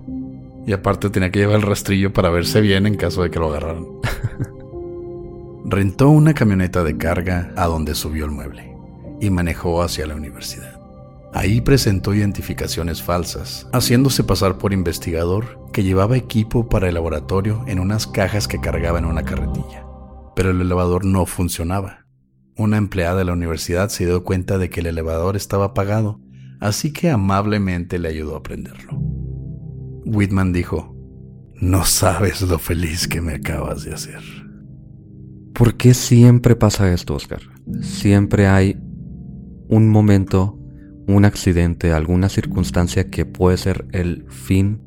Y 0.66 0.72
aparte 0.72 1.10
tenía 1.10 1.30
que 1.30 1.40
llevar 1.40 1.56
el 1.56 1.62
rastrillo 1.62 2.12
para 2.12 2.30
verse 2.30 2.60
bien 2.60 2.86
en 2.86 2.96
caso 2.96 3.22
de 3.22 3.30
que 3.30 3.38
lo 3.38 3.48
agarraran. 3.48 3.86
Rentó 5.64 6.10
una 6.10 6.34
camioneta 6.34 6.84
de 6.84 6.96
carga 6.96 7.52
a 7.56 7.66
donde 7.66 7.94
subió 7.94 8.26
el 8.26 8.30
mueble 8.30 8.76
y 9.20 9.30
manejó 9.30 9.82
hacia 9.82 10.06
la 10.06 10.14
universidad. 10.14 10.71
Ahí 11.34 11.62
presentó 11.62 12.12
identificaciones 12.12 13.02
falsas, 13.02 13.66
haciéndose 13.72 14.22
pasar 14.22 14.58
por 14.58 14.74
investigador 14.74 15.66
que 15.72 15.82
llevaba 15.82 16.18
equipo 16.18 16.68
para 16.68 16.88
el 16.88 16.94
laboratorio 16.94 17.64
en 17.66 17.78
unas 17.78 18.06
cajas 18.06 18.46
que 18.46 18.60
cargaba 18.60 18.98
en 18.98 19.06
una 19.06 19.24
carretilla. 19.24 19.86
Pero 20.36 20.50
el 20.50 20.60
elevador 20.60 21.06
no 21.06 21.24
funcionaba. 21.24 22.06
Una 22.54 22.76
empleada 22.76 23.16
de 23.16 23.24
la 23.24 23.32
universidad 23.32 23.88
se 23.88 24.04
dio 24.04 24.24
cuenta 24.24 24.58
de 24.58 24.68
que 24.68 24.80
el 24.80 24.86
elevador 24.86 25.36
estaba 25.36 25.66
apagado, 25.66 26.20
así 26.60 26.92
que 26.92 27.08
amablemente 27.08 27.98
le 27.98 28.08
ayudó 28.08 28.36
a 28.36 28.42
prenderlo. 28.42 28.92
Whitman 30.04 30.52
dijo, 30.52 30.94
No 31.54 31.86
sabes 31.86 32.42
lo 32.42 32.58
feliz 32.58 33.08
que 33.08 33.22
me 33.22 33.34
acabas 33.34 33.84
de 33.84 33.94
hacer. 33.94 34.20
¿Por 35.54 35.76
qué 35.76 35.94
siempre 35.94 36.56
pasa 36.56 36.92
esto, 36.92 37.14
Oscar? 37.14 37.40
Siempre 37.80 38.48
hay 38.48 38.78
un 39.68 39.88
momento 39.88 40.58
un 41.06 41.24
accidente, 41.24 41.92
alguna 41.92 42.28
circunstancia 42.28 43.10
que 43.10 43.24
puede 43.24 43.56
ser 43.56 43.86
el 43.92 44.24
fin 44.28 44.80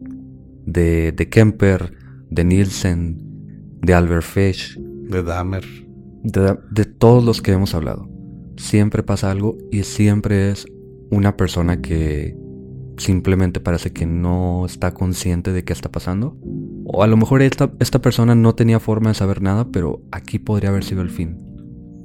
de, 0.66 1.12
de 1.12 1.30
Kemper, 1.30 1.94
de 2.30 2.44
Nielsen, 2.44 3.22
de 3.82 3.94
Albert 3.94 4.24
Fish, 4.24 4.78
de 4.78 5.24
Dahmer, 5.24 5.66
de, 6.24 6.58
de 6.72 6.86
todos 6.86 7.24
los 7.24 7.42
que 7.42 7.52
hemos 7.52 7.76
hablado. 7.76 8.10
Siempre 8.58 9.04
pasa 9.04 9.32
algo 9.32 9.58
y 9.72 9.84
siempre 9.84 10.52
es 10.52 10.66
una 11.12 11.38
persona 11.38 11.82
que 11.82 12.38
simplemente 12.98 13.60
parece 13.60 13.92
que 13.92 14.06
no 14.06 14.66
está 14.66 14.94
consciente 14.94 15.52
de 15.52 15.64
qué 15.64 15.74
está 15.74 15.92
pasando. 15.92 16.38
O 16.86 17.04
a 17.04 17.08
lo 17.08 17.18
mejor 17.18 17.42
esta, 17.42 17.72
esta 17.80 18.02
persona 18.02 18.36
no 18.36 18.56
tenía 18.56 18.80
forma 18.80 19.10
de 19.10 19.16
saber 19.16 19.42
nada, 19.42 19.68
pero 19.72 20.02
aquí 20.12 20.40
podría 20.40 20.70
haber 20.70 20.84
sido 20.84 21.02
el 21.02 21.10
fin. 21.10 21.38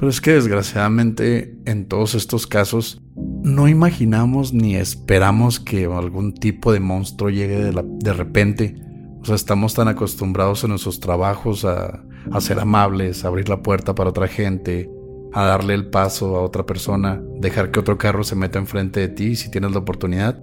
Pero 0.00 0.08
es 0.08 0.22
que 0.22 0.32
desgraciadamente 0.32 1.58
en 1.66 1.84
todos 1.84 2.14
estos 2.14 2.46
casos 2.46 3.02
no 3.14 3.68
imaginamos 3.68 4.54
ni 4.54 4.74
esperamos 4.74 5.60
que 5.60 5.84
algún 5.84 6.32
tipo 6.32 6.72
de 6.72 6.80
monstruo 6.80 7.28
llegue 7.28 7.70
de, 7.70 8.12
repente. 8.14 8.76
O 9.20 9.26
sea, 9.26 9.34
estamos 9.34 9.74
tan 9.74 9.88
acostumbrados 9.88 10.64
en 10.64 10.70
nuestros 10.70 11.00
trabajos 11.00 11.66
a, 11.66 12.02
ser 12.38 12.60
amables, 12.60 13.26
a 13.26 13.28
abrir 13.28 13.50
la 13.50 13.62
puerta 13.62 13.94
para 13.94 14.08
otra 14.08 14.26
gente, 14.26 14.90
a 15.34 15.44
darle 15.44 15.74
el 15.74 15.90
paso 15.90 16.34
a 16.34 16.40
otra 16.40 16.64
persona, 16.64 17.22
dejar 17.38 17.70
que 17.70 17.80
otro 17.80 17.98
carro 17.98 18.24
se 18.24 18.36
meta 18.36 18.58
enfrente 18.58 19.00
de 19.00 19.08
ti 19.08 19.36
si 19.36 19.50
tienes 19.50 19.72
la 19.72 19.80
oportunidad. 19.80 20.42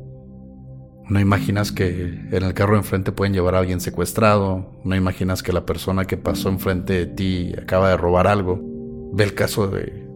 No 1.09 1.19
imaginas 1.19 1.71
que 1.71 2.03
en 2.31 2.43
el 2.43 2.53
carro 2.53 2.77
enfrente 2.77 3.11
pueden 3.11 3.33
llevar 3.33 3.55
a 3.55 3.59
alguien 3.59 3.81
secuestrado, 3.81 4.79
no 4.83 4.95
imaginas 4.95 5.41
que 5.41 5.51
la 5.51 5.65
persona 5.65 6.05
que 6.05 6.17
pasó 6.17 6.49
enfrente 6.49 6.93
de 6.93 7.05
ti 7.07 7.53
acaba 7.59 7.89
de 7.89 7.97
robar 7.97 8.27
algo. 8.27 8.76
Ve 9.17 9.23
el 9.23 9.33
caso 9.33 9.67
de 9.67 10.07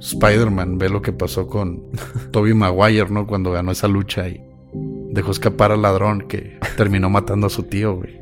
Spider-Man, 0.00 0.78
ve 0.78 0.88
lo 0.88 1.02
que 1.02 1.12
pasó 1.12 1.46
con 1.46 1.82
Toby 2.30 2.54
Maguire, 2.54 3.10
¿no? 3.10 3.26
Cuando 3.26 3.52
ganó 3.52 3.70
esa 3.70 3.86
lucha 3.86 4.26
y 4.28 4.42
dejó 5.10 5.30
escapar 5.30 5.72
al 5.72 5.82
ladrón 5.82 6.24
que 6.26 6.58
terminó 6.78 7.10
matando 7.10 7.48
a 7.48 7.50
su 7.50 7.64
tío, 7.64 7.96
güey. 7.96 8.18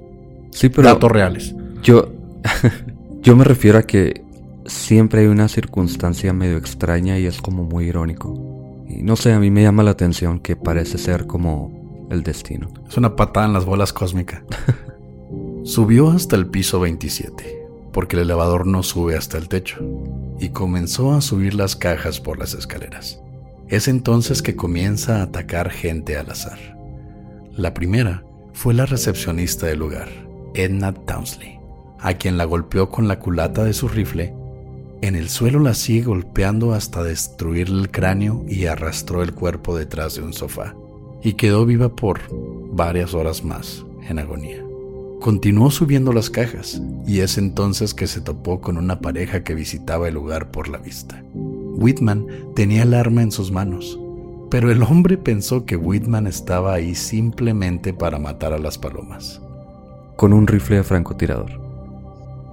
Sí, 0.51 0.69
pero. 0.69 0.89
Datos 0.89 1.11
reales. 1.11 1.55
Yo. 1.85 2.13
yo 3.23 3.37
me 3.37 3.45
refiero 3.45 3.79
a 3.79 3.85
que 3.85 4.25
siempre 4.67 5.21
hay 5.21 5.29
una 5.29 5.47
circunstancia 5.47 6.33
medio 6.33 6.57
extraña 6.57 7.21
y 7.21 7.27
es 7.27 7.41
como 7.41 7.63
muy 7.63 7.85
irónico. 7.85 8.85
Y 8.89 9.05
no 9.05 9.15
sé, 9.15 9.33
a 9.33 9.39
mí 9.39 9.53
me 9.53 9.63
llama 9.63 9.85
la 9.85 9.93
atención 9.93 10.41
que 10.41 10.57
parece 10.57 10.99
ser 10.99 11.29
como 11.29 12.09
el 12.11 12.25
destino. 12.25 12.71
Es 12.89 12.97
una 12.97 13.15
patada 13.15 13.47
en 13.47 13.53
las 13.53 13.65
bolas 13.65 13.93
cósmica. 13.93 14.45
Subió 15.63 16.11
hasta 16.11 16.35
el 16.35 16.49
piso 16.49 16.81
27 16.81 17.62
porque 17.93 18.17
el 18.17 18.23
elevador 18.23 18.67
no 18.67 18.83
sube 18.83 19.17
hasta 19.17 19.39
el 19.39 19.49
techo, 19.49 19.79
y 20.39 20.49
comenzó 20.49 21.13
a 21.13 21.21
subir 21.21 21.55
las 21.55 21.77
cajas 21.77 22.21
por 22.21 22.39
las 22.39 22.55
escaleras. 22.55 23.21
Es 23.69 23.89
entonces 23.89 24.43
que 24.43 24.57
comienza 24.57 25.19
a 25.19 25.23
atacar 25.23 25.71
gente 25.71 26.17
al 26.17 26.31
azar. 26.31 26.59
La 27.57 27.75
primera 27.75 28.25
fue 28.53 28.75
la 28.75 28.87
recepcionista 28.87 29.67
del 29.67 29.79
lugar, 29.79 30.09
Edna 30.55 30.93
Townsley, 30.93 31.59
a 32.01 32.15
quien 32.15 32.37
la 32.37 32.45
golpeó 32.45 32.91
con 32.91 33.09
la 33.09 33.19
culata 33.19 33.65
de 33.65 33.73
su 33.73 33.89
rifle. 33.89 34.35
En 35.01 35.17
el 35.17 35.29
suelo 35.29 35.59
la 35.59 35.75
sigue 35.75 36.03
golpeando 36.03 36.75
hasta 36.75 37.03
destruirle 37.03 37.81
el 37.81 37.91
cráneo 37.91 38.45
y 38.49 38.67
arrastró 38.67 39.23
el 39.23 39.35
cuerpo 39.35 39.77
detrás 39.77 40.15
de 40.15 40.23
un 40.23 40.33
sofá, 40.33 40.75
y 41.23 41.35
quedó 41.35 41.65
viva 41.67 41.95
por 41.95 42.21
varias 42.73 43.15
horas 43.15 43.45
más 43.45 43.85
en 44.09 44.19
agonía. 44.19 44.72
Continuó 45.23 45.71
subiendo 45.71 46.13
las 46.13 46.31
cajas 46.31 46.83
y 47.07 47.21
es 47.21 47.39
entonces 47.39 47.95
que 47.95 48.09
se 48.09 48.21
topó 48.21 48.61
con 48.61 48.77
una 48.77 48.99
pareja 48.99 49.45
que 49.45 49.55
visitaba 49.55 50.09
el 50.09 50.15
lugar 50.15 50.51
por 50.51 50.67
la 50.67 50.79
vista. 50.79 51.23
Whitman 51.33 52.27
tenía 52.57 52.83
el 52.83 52.93
arma 52.93 53.23
en 53.23 53.31
sus 53.31 53.53
manos, 53.53 54.01
pero 54.51 54.73
el 54.73 54.83
hombre 54.83 55.17
pensó 55.17 55.65
que 55.65 55.77
Whitman 55.77 56.27
estaba 56.27 56.75
ahí 56.75 56.97
simplemente 56.97 57.95
para 57.95 58.19
matar 58.19 58.53
a 58.53 58.59
las 58.59 58.79
palomas. 58.79 59.41
Con 60.17 60.33
un 60.33 60.49
rifle 60.49 60.79
de 60.79 60.83
francotirador. 60.83 61.53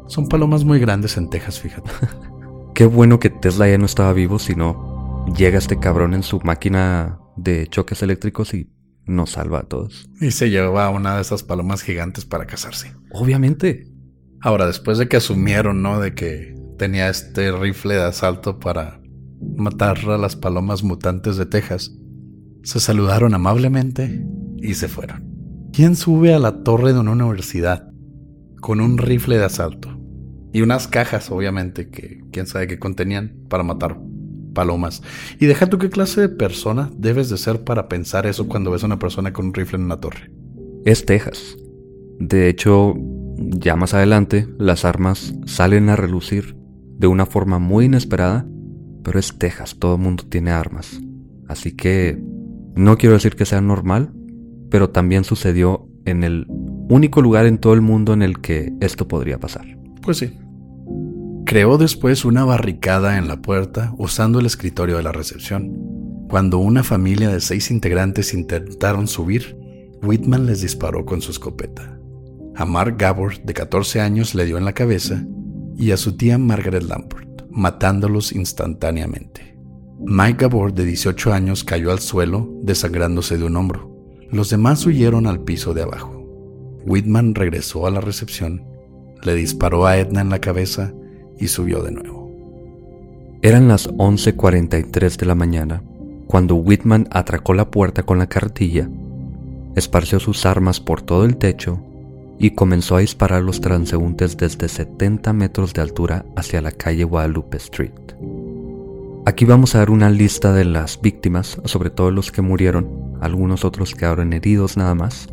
Son 0.06 0.30
palomas 0.30 0.64
muy 0.64 0.78
grandes 0.78 1.18
en 1.18 1.32
Texas, 1.32 1.60
fíjate. 1.60 1.90
Qué 2.76 2.86
bueno 2.86 3.20
que 3.20 3.32
Tesla 3.32 3.68
ya 3.68 3.80
no 3.80 3.88
estaba 3.88 4.14
vivo, 4.14 4.38
sino 4.38 5.26
llega 5.36 5.58
este 5.58 5.80
cabrón 5.80 6.14
en 6.14 6.22
su 6.22 6.40
máquina 6.42 7.18
de 7.36 7.66
choques 7.66 8.04
eléctricos 8.04 8.54
y 8.54 8.70
nos 9.10 9.32
salva 9.32 9.60
a 9.60 9.64
todos. 9.64 10.10
Y 10.22 10.32
se 10.32 10.50
lleva 10.50 10.86
a 10.86 10.90
una 10.90 11.16
de 11.16 11.22
esas 11.22 11.44
palomas 11.44 11.82
gigantes 11.82 12.26
para 12.26 12.46
casarse. 12.46 12.94
Obviamente. 13.12 13.88
Ahora, 14.42 14.68
después 14.68 14.98
de 14.98 15.10
que 15.10 15.18
asumieron, 15.18 15.82
¿no? 15.82 16.00
De 16.00 16.14
que 16.14 16.56
tenía 16.78 17.10
este 17.10 17.52
rifle 17.52 17.96
de 17.96 18.04
asalto 18.04 18.60
para 18.60 19.02
matar 19.58 19.98
a 20.10 20.18
las 20.18 20.36
palomas 20.36 20.84
mutantes 20.84 21.36
de 21.36 21.46
Texas, 21.46 21.94
se 22.64 22.80
saludaron 22.80 23.34
amablemente 23.34 24.26
y 24.58 24.76
se 24.76 24.88
fueron. 24.88 25.28
¿Quién 25.74 25.96
sube 25.96 26.34
a 26.34 26.40
la 26.40 26.64
torre 26.64 26.94
de 26.94 27.00
una 27.00 27.12
universidad 27.12 27.90
con 28.62 28.80
un 28.80 28.98
rifle 28.98 29.38
de 29.38 29.46
asalto? 29.46 30.00
Y 30.54 30.62
unas 30.62 30.88
cajas, 30.88 31.32
obviamente, 31.32 31.90
que 31.90 32.22
quién 32.32 32.48
sabe 32.48 32.68
qué 32.68 32.80
contenían 32.80 33.36
para 33.50 33.64
matar 33.64 34.00
palomas. 34.54 35.02
Y 35.40 35.46
deja 35.46 35.68
tú 35.68 35.78
qué 35.78 35.90
clase 35.90 36.22
de 36.22 36.30
persona 36.30 36.90
debes 36.98 37.30
de 37.30 37.38
ser 37.38 37.64
para 37.64 37.88
pensar 37.88 38.26
eso 38.26 38.48
cuando 38.48 38.72
ves 38.72 38.84
a 38.84 38.88
una 38.88 39.00
persona 39.00 39.34
con 39.34 39.48
un 39.48 39.54
rifle 39.54 39.78
en 39.78 39.86
una 39.86 40.00
torre. 40.00 40.32
Es 40.86 41.06
Texas. 41.06 41.58
De 42.20 42.50
hecho, 42.50 42.96
ya 43.38 43.76
más 43.76 43.94
adelante, 43.94 44.48
las 44.58 44.86
armas 44.86 45.34
salen 45.46 45.90
a 45.90 45.96
relucir 45.96 46.56
de 46.98 47.08
una 47.08 47.26
forma 47.26 47.60
muy 47.60 47.86
inesperada, 47.86 48.46
pero 49.04 49.20
es 49.20 49.38
Texas, 49.38 49.78
todo 49.80 49.96
el 49.96 50.02
mundo 50.02 50.26
tiene 50.28 50.52
armas. 50.52 51.00
Así 51.48 51.72
que 51.76 52.22
no 52.76 52.98
quiero 52.98 53.14
decir 53.14 53.36
que 53.36 53.46
sea 53.46 53.62
normal, 53.62 54.12
pero 54.70 54.90
también 54.90 55.24
sucedió 55.24 55.88
en 56.06 56.24
el 56.24 56.46
único 56.90 57.22
lugar 57.22 57.46
en 57.46 57.58
todo 57.58 57.74
el 57.74 57.82
mundo 57.82 58.14
en 58.14 58.22
el 58.22 58.40
que 58.40 58.74
esto 58.82 59.08
podría 59.08 59.40
pasar. 59.40 59.66
Pues 60.02 60.18
sí. 60.18 60.39
Creó 61.50 61.80
después 61.80 62.26
una 62.26 62.46
barricada 62.46 63.18
en 63.18 63.28
la 63.28 63.42
puerta 63.42 63.96
usando 63.98 64.40
el 64.40 64.46
escritorio 64.46 64.98
de 64.98 65.02
la 65.02 65.12
recepción. 65.12 66.28
Cuando 66.30 66.60
una 66.60 66.84
familia 66.84 67.30
de 67.30 67.42
seis 67.42 67.72
integrantes 67.72 68.36
intentaron 68.36 69.08
subir, 69.08 69.58
Whitman 70.04 70.46
les 70.46 70.62
disparó 70.62 71.08
con 71.08 71.24
su 71.24 71.32
escopeta. 71.32 72.00
A 72.56 72.66
Mark 72.66 72.98
Gabor, 73.00 73.42
de 73.42 73.56
14 73.56 74.00
años, 74.00 74.36
le 74.36 74.46
dio 74.46 74.60
en 74.60 74.66
la 74.66 74.74
cabeza 74.74 75.26
y 75.76 75.90
a 75.90 75.98
su 75.98 76.16
tía 76.16 76.38
Margaret 76.38 76.84
Lamport, 76.84 77.42
matándolos 77.50 78.32
instantáneamente. 78.32 79.58
Mike 80.06 80.44
Gabor, 80.44 80.72
de 80.76 80.86
18 80.86 81.34
años, 81.34 81.64
cayó 81.64 81.92
al 81.92 82.00
suelo, 82.00 82.48
desangrándose 82.62 83.40
de 83.40 83.46
un 83.46 83.58
hombro. 83.58 83.92
Los 84.30 84.52
demás 84.52 84.86
huyeron 84.86 85.26
al 85.26 85.42
piso 85.42 85.74
de 85.74 85.82
abajo. 85.82 86.14
Whitman 86.86 87.34
regresó 87.34 87.88
a 87.88 87.90
la 87.90 88.02
recepción, 88.02 88.68
le 89.24 89.34
disparó 89.34 89.88
a 89.88 89.98
Edna 89.98 90.22
en 90.22 90.30
la 90.30 90.38
cabeza 90.38 90.94
y 91.40 91.48
subió 91.48 91.82
de 91.82 91.92
nuevo. 91.92 92.30
Eran 93.42 93.68
las 93.68 93.88
11:43 93.90 95.18
de 95.18 95.26
la 95.26 95.36
mañana 95.36 95.82
cuando 96.30 96.56
Whitman 96.56 97.08
atracó 97.10 97.56
la 97.56 97.72
puerta 97.72 98.04
con 98.04 98.20
la 98.20 98.28
cartilla, 98.28 98.88
esparció 99.76 100.20
sus 100.20 100.46
armas 100.46 100.80
por 100.80 101.02
todo 101.02 101.26
el 101.26 101.38
techo 101.38 101.80
y 102.38 102.52
comenzó 102.52 102.96
a 102.96 103.00
disparar 103.00 103.42
los 103.42 103.62
transeúntes 103.62 104.38
desde 104.38 104.68
70 104.68 105.34
metros 105.34 105.74
de 105.74 105.82
altura 105.82 106.26
hacia 106.36 106.62
la 106.62 106.72
calle 106.72 107.04
Guadalupe 107.04 107.58
Street. 107.58 107.92
Aquí 109.26 109.46
vamos 109.46 109.74
a 109.74 109.80
dar 109.80 109.90
una 109.90 110.12
lista 110.12 110.54
de 110.54 110.66
las 110.66 111.02
víctimas, 111.02 111.60
sobre 111.66 111.90
todo 111.90 112.12
los 112.12 112.32
que 112.32 112.42
murieron, 112.42 113.18
algunos 113.22 113.66
otros 113.66 113.96
quedaron 113.96 114.32
heridos 114.34 114.78
nada 114.78 114.94
más. 114.94 115.30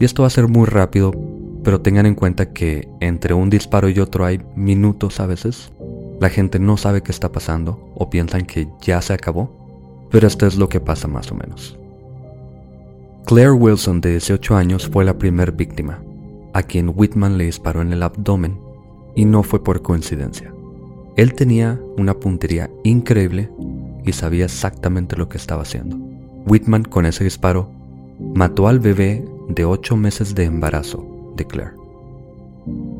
Y 0.00 0.04
esto 0.04 0.22
va 0.22 0.28
a 0.28 0.30
ser 0.30 0.48
muy 0.48 0.66
rápido, 0.66 1.12
pero 1.64 1.80
tengan 1.80 2.04
en 2.06 2.14
cuenta 2.14 2.52
que 2.52 2.88
entre 3.00 3.34
un 3.34 3.48
disparo 3.48 3.88
y 3.88 3.98
otro 3.98 4.26
hay 4.26 4.40
minutos 4.54 5.18
a 5.18 5.26
veces. 5.26 5.72
La 6.20 6.28
gente 6.28 6.58
no 6.58 6.76
sabe 6.76 7.02
qué 7.02 7.10
está 7.10 7.32
pasando 7.32 7.90
o 7.94 8.10
piensan 8.10 8.44
que 8.44 8.68
ya 8.82 9.00
se 9.00 9.14
acabó, 9.14 9.50
pero 10.10 10.28
esto 10.28 10.46
es 10.46 10.56
lo 10.56 10.68
que 10.68 10.78
pasa 10.78 11.08
más 11.08 11.32
o 11.32 11.34
menos. 11.34 11.78
Claire 13.24 13.52
Wilson, 13.52 14.02
de 14.02 14.10
18 14.10 14.54
años, 14.54 14.88
fue 14.88 15.04
la 15.04 15.18
primera 15.18 15.50
víctima 15.50 16.00
a 16.52 16.62
quien 16.62 16.92
Whitman 16.94 17.36
le 17.36 17.46
disparó 17.46 17.82
en 17.82 17.92
el 17.92 18.02
abdomen 18.02 18.60
y 19.16 19.24
no 19.24 19.42
fue 19.42 19.64
por 19.64 19.82
coincidencia. 19.82 20.54
Él 21.16 21.34
tenía 21.34 21.80
una 21.96 22.14
puntería 22.14 22.70
increíble 22.84 23.50
y 24.04 24.12
sabía 24.12 24.44
exactamente 24.44 25.16
lo 25.16 25.28
que 25.28 25.38
estaba 25.38 25.62
haciendo. 25.62 25.96
Whitman 26.46 26.84
con 26.84 27.06
ese 27.06 27.24
disparo 27.24 27.70
mató 28.34 28.68
al 28.68 28.78
bebé 28.78 29.24
de 29.48 29.64
8 29.64 29.96
meses 29.96 30.34
de 30.34 30.44
embarazo 30.44 31.13
de 31.36 31.46
Claire. 31.46 31.72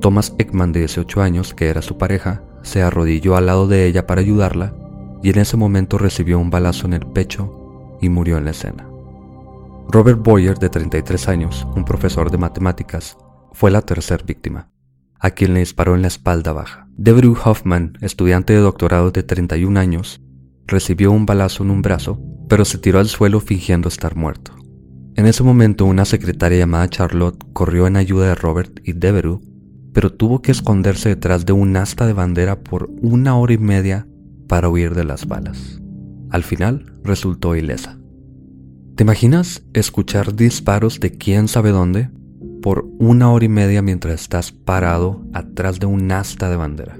Thomas 0.00 0.34
Ekman 0.38 0.72
de 0.72 0.80
18 0.80 1.22
años, 1.22 1.54
que 1.54 1.68
era 1.68 1.82
su 1.82 1.96
pareja, 1.96 2.42
se 2.62 2.82
arrodilló 2.82 3.36
al 3.36 3.46
lado 3.46 3.66
de 3.66 3.86
ella 3.86 4.06
para 4.06 4.20
ayudarla 4.20 4.74
y 5.22 5.30
en 5.30 5.38
ese 5.38 5.56
momento 5.56 5.96
recibió 5.96 6.38
un 6.38 6.50
balazo 6.50 6.86
en 6.86 6.92
el 6.92 7.06
pecho 7.06 7.96
y 8.00 8.08
murió 8.08 8.36
en 8.36 8.44
la 8.44 8.50
escena. 8.50 8.86
Robert 9.88 10.22
Boyer, 10.22 10.58
de 10.58 10.68
33 10.68 11.28
años, 11.28 11.66
un 11.76 11.84
profesor 11.84 12.30
de 12.30 12.38
matemáticas, 12.38 13.16
fue 13.52 13.70
la 13.70 13.82
tercera 13.82 14.24
víctima, 14.24 14.70
a 15.18 15.30
quien 15.30 15.54
le 15.54 15.60
disparó 15.60 15.94
en 15.94 16.02
la 16.02 16.08
espalda 16.08 16.52
baja. 16.52 16.88
Debrew 16.96 17.36
Hoffman, 17.44 17.96
estudiante 18.00 18.52
de 18.52 18.60
doctorado 18.60 19.10
de 19.10 19.22
31 19.22 19.78
años, 19.78 20.20
recibió 20.66 21.12
un 21.12 21.26
balazo 21.26 21.62
en 21.62 21.70
un 21.70 21.82
brazo, 21.82 22.20
pero 22.48 22.64
se 22.64 22.78
tiró 22.78 22.98
al 22.98 23.08
suelo 23.08 23.40
fingiendo 23.40 23.88
estar 23.88 24.16
muerto. 24.16 24.52
En 25.16 25.26
ese 25.26 25.42
momento 25.42 25.86
una 25.86 26.04
secretaria 26.04 26.58
llamada 26.58 26.88
Charlotte 26.88 27.42
corrió 27.52 27.86
en 27.86 27.96
ayuda 27.96 28.28
de 28.28 28.34
Robert 28.34 28.80
y 28.84 28.92
Devereux, 28.92 29.40
pero 29.92 30.12
tuvo 30.12 30.42
que 30.42 30.50
esconderse 30.50 31.10
detrás 31.10 31.46
de 31.46 31.52
un 31.52 31.76
asta 31.76 32.06
de 32.06 32.12
bandera 32.12 32.60
por 32.60 32.90
una 33.00 33.36
hora 33.36 33.52
y 33.52 33.58
media 33.58 34.08
para 34.48 34.68
huir 34.68 34.94
de 34.94 35.04
las 35.04 35.26
balas. 35.26 35.80
Al 36.30 36.42
final 36.42 36.92
resultó 37.04 37.54
ilesa. 37.54 37.98
¿Te 38.96 39.04
imaginas 39.04 39.62
escuchar 39.72 40.34
disparos 40.34 40.98
de 41.00 41.12
quién 41.12 41.48
sabe 41.48 41.70
dónde 41.70 42.10
por 42.64 42.88
una 42.98 43.30
hora 43.30 43.44
y 43.44 43.48
media 43.50 43.82
mientras 43.82 44.22
estás 44.22 44.50
parado 44.50 45.22
atrás 45.34 45.78
de 45.80 45.84
un 45.84 46.10
asta 46.10 46.48
de 46.48 46.56
bandera. 46.56 46.98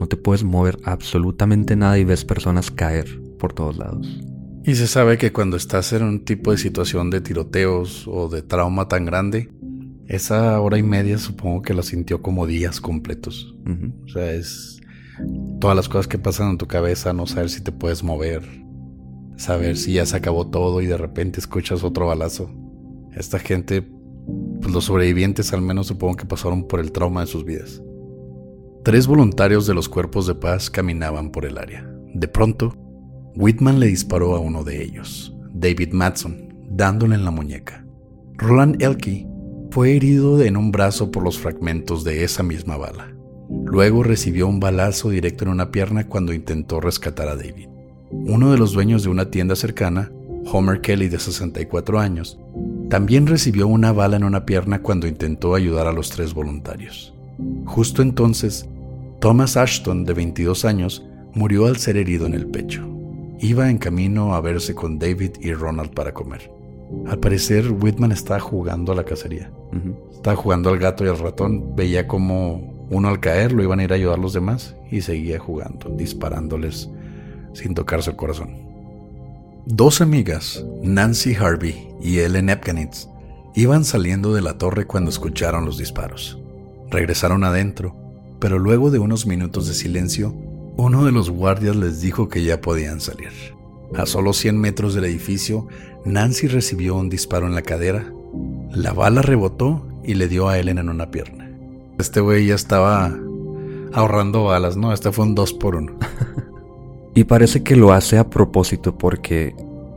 No 0.00 0.06
te 0.06 0.16
puedes 0.16 0.42
mover 0.42 0.78
absolutamente 0.84 1.76
nada 1.76 1.98
y 1.98 2.04
ves 2.04 2.24
personas 2.24 2.70
caer 2.70 3.06
por 3.38 3.52
todos 3.52 3.76
lados. 3.76 4.24
Y 4.66 4.74
se 4.74 4.88
sabe 4.88 5.16
que 5.16 5.32
cuando 5.32 5.56
estás 5.56 5.92
en 5.92 6.02
un 6.02 6.24
tipo 6.24 6.50
de 6.50 6.58
situación 6.58 7.08
de 7.08 7.20
tiroteos 7.20 8.08
o 8.08 8.28
de 8.28 8.42
trauma 8.42 8.88
tan 8.88 9.04
grande, 9.04 9.48
esa 10.08 10.60
hora 10.60 10.76
y 10.76 10.82
media 10.82 11.18
supongo 11.18 11.62
que 11.62 11.72
la 11.72 11.84
sintió 11.84 12.20
como 12.20 12.48
días 12.48 12.80
completos. 12.80 13.54
O 14.04 14.08
sea, 14.08 14.32
es 14.32 14.80
todas 15.60 15.76
las 15.76 15.88
cosas 15.88 16.08
que 16.08 16.18
pasan 16.18 16.50
en 16.50 16.58
tu 16.58 16.66
cabeza, 16.66 17.12
no 17.12 17.28
saber 17.28 17.48
si 17.48 17.62
te 17.62 17.70
puedes 17.70 18.02
mover, 18.02 18.42
saber 19.36 19.76
si 19.76 19.92
ya 19.92 20.04
se 20.04 20.16
acabó 20.16 20.48
todo 20.48 20.80
y 20.80 20.86
de 20.86 20.96
repente 20.96 21.38
escuchas 21.38 21.84
otro 21.84 22.08
balazo. 22.08 22.50
Esta 23.14 23.38
gente 23.38 23.88
pues 24.60 24.74
los 24.74 24.86
sobrevivientes 24.86 25.52
al 25.52 25.62
menos 25.62 25.86
supongo 25.86 26.16
que 26.16 26.26
pasaron 26.26 26.66
por 26.66 26.80
el 26.80 26.90
trauma 26.90 27.20
de 27.20 27.28
sus 27.28 27.44
vidas. 27.44 27.80
Tres 28.82 29.06
voluntarios 29.06 29.64
de 29.68 29.74
los 29.74 29.88
cuerpos 29.88 30.26
de 30.26 30.34
paz 30.34 30.70
caminaban 30.70 31.30
por 31.30 31.44
el 31.44 31.56
área. 31.56 31.88
De 32.14 32.26
pronto, 32.26 32.76
Whitman 33.36 33.80
le 33.80 33.88
disparó 33.88 34.34
a 34.34 34.40
uno 34.40 34.64
de 34.64 34.82
ellos, 34.82 35.34
David 35.52 35.92
Matson, 35.92 36.54
dándole 36.70 37.16
en 37.16 37.24
la 37.26 37.30
muñeca. 37.30 37.84
Roland 38.38 38.82
Elke 38.82 39.26
fue 39.70 39.94
herido 39.94 40.42
en 40.42 40.56
un 40.56 40.72
brazo 40.72 41.10
por 41.10 41.22
los 41.22 41.38
fragmentos 41.38 42.02
de 42.02 42.24
esa 42.24 42.42
misma 42.42 42.78
bala. 42.78 43.14
Luego 43.66 44.02
recibió 44.02 44.48
un 44.48 44.58
balazo 44.58 45.10
directo 45.10 45.44
en 45.44 45.50
una 45.50 45.70
pierna 45.70 46.06
cuando 46.06 46.32
intentó 46.32 46.80
rescatar 46.80 47.28
a 47.28 47.36
David. 47.36 47.68
Uno 48.10 48.52
de 48.52 48.58
los 48.58 48.72
dueños 48.72 49.02
de 49.02 49.10
una 49.10 49.30
tienda 49.30 49.54
cercana, 49.54 50.10
Homer 50.50 50.80
Kelly 50.80 51.08
de 51.08 51.18
64 51.18 52.00
años, 52.00 52.38
también 52.88 53.26
recibió 53.26 53.68
una 53.68 53.92
bala 53.92 54.16
en 54.16 54.24
una 54.24 54.46
pierna 54.46 54.80
cuando 54.80 55.06
intentó 55.06 55.54
ayudar 55.54 55.86
a 55.86 55.92
los 55.92 56.08
tres 56.08 56.32
voluntarios. 56.32 57.12
Justo 57.66 58.00
entonces, 58.00 58.66
Thomas 59.20 59.58
Ashton, 59.58 60.06
de 60.06 60.14
22 60.14 60.64
años, 60.64 61.04
murió 61.34 61.66
al 61.66 61.76
ser 61.76 61.98
herido 61.98 62.24
en 62.24 62.32
el 62.32 62.46
pecho. 62.46 62.95
Iba 63.38 63.70
en 63.70 63.78
camino 63.78 64.34
a 64.34 64.40
verse 64.40 64.74
con 64.74 64.98
David 64.98 65.32
y 65.40 65.52
Ronald 65.52 65.92
para 65.92 66.14
comer. 66.14 66.50
Al 67.06 67.18
parecer, 67.18 67.70
Whitman 67.70 68.12
estaba 68.12 68.40
jugando 68.40 68.92
a 68.92 68.94
la 68.94 69.04
cacería. 69.04 69.50
Estaba 70.12 70.36
jugando 70.36 70.70
al 70.70 70.78
gato 70.78 71.04
y 71.04 71.08
al 71.08 71.18
ratón. 71.18 71.74
Veía 71.76 72.06
como 72.06 72.76
uno 72.88 73.08
al 73.08 73.20
caer 73.20 73.52
lo 73.52 73.62
iban 73.62 73.80
a 73.80 73.84
ir 73.84 73.92
a 73.92 73.96
ayudar 73.96 74.18
a 74.18 74.22
los 74.22 74.32
demás 74.32 74.76
y 74.90 75.00
seguía 75.00 75.38
jugando, 75.38 75.90
disparándoles 75.90 76.88
sin 77.52 77.74
tocarse 77.74 78.10
el 78.10 78.16
corazón. 78.16 78.56
Dos 79.66 80.00
amigas, 80.00 80.64
Nancy 80.82 81.34
Harvey 81.34 81.88
y 82.00 82.18
Ellen 82.18 82.48
Epkenitz, 82.48 83.08
iban 83.54 83.84
saliendo 83.84 84.32
de 84.32 84.42
la 84.42 84.58
torre 84.58 84.86
cuando 84.86 85.10
escucharon 85.10 85.64
los 85.64 85.78
disparos. 85.78 86.38
Regresaron 86.90 87.42
adentro, 87.42 87.96
pero 88.38 88.60
luego 88.60 88.92
de 88.92 89.00
unos 89.00 89.26
minutos 89.26 89.66
de 89.66 89.74
silencio, 89.74 90.36
uno 90.76 91.04
de 91.04 91.12
los 91.12 91.30
guardias 91.30 91.74
les 91.74 92.00
dijo 92.00 92.28
que 92.28 92.44
ya 92.44 92.60
podían 92.60 93.00
salir. 93.00 93.30
A 93.94 94.04
solo 94.06 94.32
100 94.32 94.58
metros 94.58 94.94
del 94.94 95.04
edificio, 95.04 95.66
Nancy 96.04 96.48
recibió 96.48 96.96
un 96.96 97.08
disparo 97.08 97.46
en 97.46 97.54
la 97.54 97.62
cadera. 97.62 98.12
La 98.72 98.92
bala 98.92 99.22
rebotó 99.22 99.86
y 100.04 100.14
le 100.14 100.28
dio 100.28 100.48
a 100.48 100.58
Ellen 100.58 100.78
en 100.78 100.88
una 100.88 101.10
pierna. 101.10 101.50
Este 101.98 102.20
güey 102.20 102.46
ya 102.46 102.54
estaba 102.54 103.16
ahorrando 103.92 104.44
balas, 104.44 104.76
¿no? 104.76 104.92
Este 104.92 105.12
fue 105.12 105.24
un 105.24 105.34
2 105.34 105.54
por 105.54 105.76
1 105.76 105.92
Y 107.14 107.24
parece 107.24 107.62
que 107.62 107.76
lo 107.76 107.92
hace 107.92 108.18
a 108.18 108.28
propósito 108.28 108.98
porque 108.98 109.54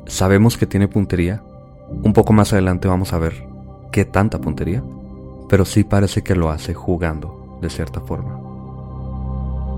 sabemos 0.07 0.57
que 0.57 0.65
tiene 0.65 0.87
puntería. 0.87 1.43
Un 2.03 2.13
poco 2.13 2.31
más 2.31 2.53
adelante 2.53 2.87
vamos 2.87 3.11
a 3.11 3.19
ver 3.19 3.45
qué 3.91 4.05
tanta 4.05 4.39
puntería. 4.39 4.81
Pero 5.49 5.65
sí 5.65 5.83
parece 5.83 6.21
que 6.21 6.35
lo 6.35 6.49
hace 6.49 6.73
jugando, 6.73 7.59
de 7.61 7.69
cierta 7.69 7.99
forma. 7.99 8.48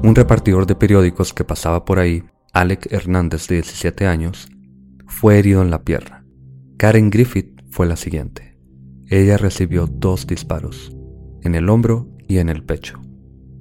Un 0.03 0.15
repartidor 0.15 0.65
de 0.65 0.73
periódicos 0.73 1.31
que 1.31 1.43
pasaba 1.43 1.85
por 1.85 1.99
ahí, 1.99 2.23
Alec 2.53 2.91
Hernández 2.91 3.47
de 3.47 3.55
17 3.55 4.07
años, 4.07 4.49
fue 5.05 5.37
herido 5.37 5.61
en 5.61 5.69
la 5.69 5.83
pierna. 5.83 6.25
Karen 6.77 7.11
Griffith 7.11 7.61
fue 7.69 7.85
la 7.85 7.95
siguiente. 7.95 8.57
Ella 9.07 9.37
recibió 9.37 9.85
dos 9.85 10.25
disparos, 10.25 10.91
en 11.43 11.53
el 11.53 11.69
hombro 11.69 12.09
y 12.27 12.39
en 12.39 12.49
el 12.49 12.63
pecho. 12.63 12.99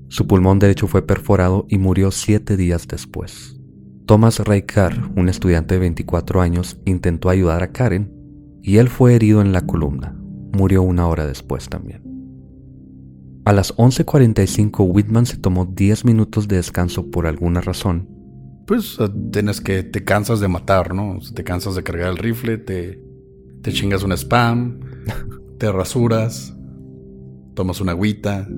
Su 0.08 0.26
pulmón 0.26 0.58
derecho 0.58 0.86
fue 0.86 1.06
perforado 1.06 1.66
y 1.68 1.76
murió 1.76 2.10
siete 2.10 2.56
días 2.56 2.88
después. 2.88 3.60
Thomas 4.06 4.38
Raikar, 4.38 5.12
un 5.16 5.28
estudiante 5.28 5.74
de 5.74 5.80
24 5.80 6.40
años, 6.40 6.80
intentó 6.86 7.28
ayudar 7.28 7.62
a 7.62 7.70
Karen 7.70 8.12
y 8.62 8.78
él 8.78 8.88
fue 8.88 9.14
herido 9.14 9.42
en 9.42 9.52
la 9.52 9.66
columna. 9.66 10.18
Murió 10.52 10.82
una 10.82 11.06
hora 11.06 11.26
después 11.26 11.68
también. 11.68 12.09
A 13.44 13.52
las 13.52 13.74
11:45 13.76 14.84
Whitman 14.84 15.26
se 15.26 15.36
tomó 15.36 15.66
10 15.66 16.04
minutos 16.04 16.48
de 16.48 16.56
descanso 16.56 17.10
por 17.10 17.26
alguna 17.26 17.60
razón. 17.60 18.08
Pues 18.66 18.98
tienes 19.32 19.60
que 19.60 19.82
te 19.82 20.04
cansas 20.04 20.40
de 20.40 20.48
matar, 20.48 20.94
¿no? 20.94 21.18
Te 21.34 21.42
cansas 21.42 21.74
de 21.74 21.82
cargar 21.82 22.10
el 22.10 22.18
rifle, 22.18 22.58
te, 22.58 23.02
te 23.62 23.72
chingas 23.72 24.02
un 24.04 24.12
spam, 24.12 24.80
te 25.58 25.72
rasuras, 25.72 26.54
tomas 27.54 27.80
una 27.80 27.92
agüita, 27.92 28.48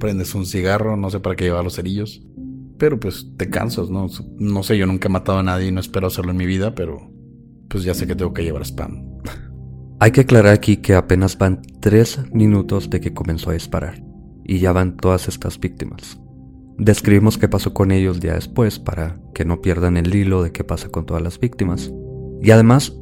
prendes 0.00 0.34
un 0.34 0.46
cigarro, 0.46 0.96
no 0.96 1.10
sé 1.10 1.20
para 1.20 1.36
qué 1.36 1.44
llevar 1.44 1.64
los 1.64 1.76
cerillos 1.76 2.22
pero 2.78 2.98
pues 2.98 3.26
te 3.36 3.50
cansas, 3.50 3.90
¿no? 3.90 4.06
No 4.38 4.62
sé, 4.62 4.78
yo 4.78 4.86
nunca 4.86 5.08
he 5.08 5.10
matado 5.10 5.38
a 5.38 5.42
nadie 5.42 5.68
y 5.68 5.72
no 5.72 5.80
espero 5.80 6.06
hacerlo 6.06 6.30
en 6.30 6.36
mi 6.36 6.46
vida, 6.46 6.74
pero 6.74 7.10
pues 7.68 7.84
ya 7.84 7.92
sé 7.92 8.06
que 8.06 8.14
tengo 8.14 8.32
que 8.32 8.44
llevar 8.44 8.62
spam. 8.64 9.07
Hay 10.00 10.12
que 10.12 10.20
aclarar 10.20 10.52
aquí 10.52 10.76
que 10.76 10.94
apenas 10.94 11.38
van 11.38 11.60
tres 11.80 12.20
minutos 12.32 12.88
de 12.88 13.00
que 13.00 13.12
comenzó 13.12 13.50
a 13.50 13.54
disparar 13.54 14.00
y 14.44 14.60
ya 14.60 14.70
van 14.70 14.96
todas 14.96 15.26
estas 15.26 15.58
víctimas. 15.58 16.20
Describimos 16.78 17.36
qué 17.36 17.48
pasó 17.48 17.74
con 17.74 17.90
ellos 17.90 18.20
ya 18.20 18.34
después 18.34 18.78
para 18.78 19.18
que 19.34 19.44
no 19.44 19.60
pierdan 19.60 19.96
el 19.96 20.14
hilo 20.14 20.44
de 20.44 20.52
qué 20.52 20.62
pasa 20.62 20.88
con 20.88 21.04
todas 21.04 21.20
las 21.20 21.40
víctimas. 21.40 21.92
Y 22.40 22.52
además, 22.52 22.96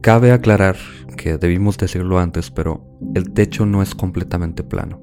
cabe 0.00 0.32
aclarar 0.32 0.76
que 1.16 1.38
debimos 1.38 1.78
decirlo 1.78 2.18
antes, 2.18 2.50
pero 2.50 2.98
el 3.14 3.30
techo 3.30 3.64
no 3.64 3.80
es 3.80 3.94
completamente 3.94 4.64
plano. 4.64 5.00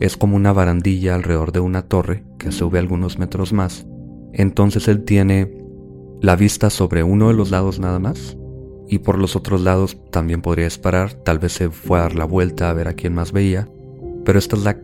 Es 0.00 0.16
como 0.16 0.34
una 0.34 0.54
barandilla 0.54 1.14
alrededor 1.14 1.52
de 1.52 1.60
una 1.60 1.82
torre 1.82 2.24
que 2.38 2.52
sube 2.52 2.78
algunos 2.78 3.18
metros 3.18 3.52
más. 3.52 3.86
Entonces 4.32 4.88
él 4.88 5.04
tiene 5.04 5.62
la 6.22 6.36
vista 6.36 6.70
sobre 6.70 7.02
uno 7.02 7.28
de 7.28 7.34
los 7.34 7.50
lados 7.50 7.78
nada 7.78 7.98
más 7.98 8.38
y 8.88 8.98
por 8.98 9.18
los 9.18 9.36
otros 9.36 9.60
lados 9.60 9.96
también 10.10 10.42
podría 10.42 10.66
disparar, 10.66 11.14
tal 11.14 11.38
vez 11.38 11.52
se 11.52 11.70
fue 11.70 11.98
a 11.98 12.02
dar 12.02 12.14
la 12.14 12.24
vuelta 12.24 12.70
a 12.70 12.72
ver 12.72 12.88
a 12.88 12.94
quién 12.94 13.14
más 13.14 13.32
veía, 13.32 13.68
pero 14.24 14.38
esta 14.38 14.56
es 14.56 14.64
la 14.64 14.76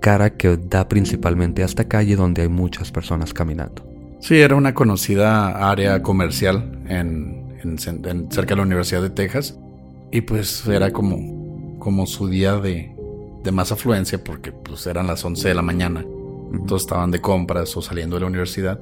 cara 0.00 0.36
que 0.36 0.56
da 0.56 0.88
principalmente 0.88 1.62
a 1.62 1.66
esta 1.66 1.88
calle 1.88 2.16
donde 2.16 2.42
hay 2.42 2.48
muchas 2.48 2.92
personas 2.92 3.34
caminando. 3.34 3.84
Sí, 4.20 4.40
era 4.40 4.56
una 4.56 4.74
conocida 4.74 5.70
área 5.70 6.02
comercial 6.02 6.80
en, 6.88 7.78
cerca 8.30 8.50
de 8.50 8.56
la 8.56 8.62
Universidad 8.62 9.02
de 9.02 9.10
Texas 9.10 9.58
y 10.10 10.22
pues 10.22 10.66
era 10.66 10.92
como, 10.92 11.78
como 11.78 12.06
su 12.06 12.28
día 12.28 12.56
de, 12.56 12.92
de 13.44 13.52
más 13.52 13.72
afluencia 13.72 14.22
porque 14.22 14.52
pues 14.52 14.86
eran 14.86 15.06
las 15.06 15.24
11 15.24 15.48
de 15.48 15.54
la 15.54 15.62
mañana. 15.62 16.04
Todos 16.66 16.82
estaban 16.82 17.10
de 17.10 17.20
compras 17.20 17.76
o 17.76 17.82
saliendo 17.82 18.16
de 18.16 18.20
la 18.20 18.26
universidad 18.26 18.80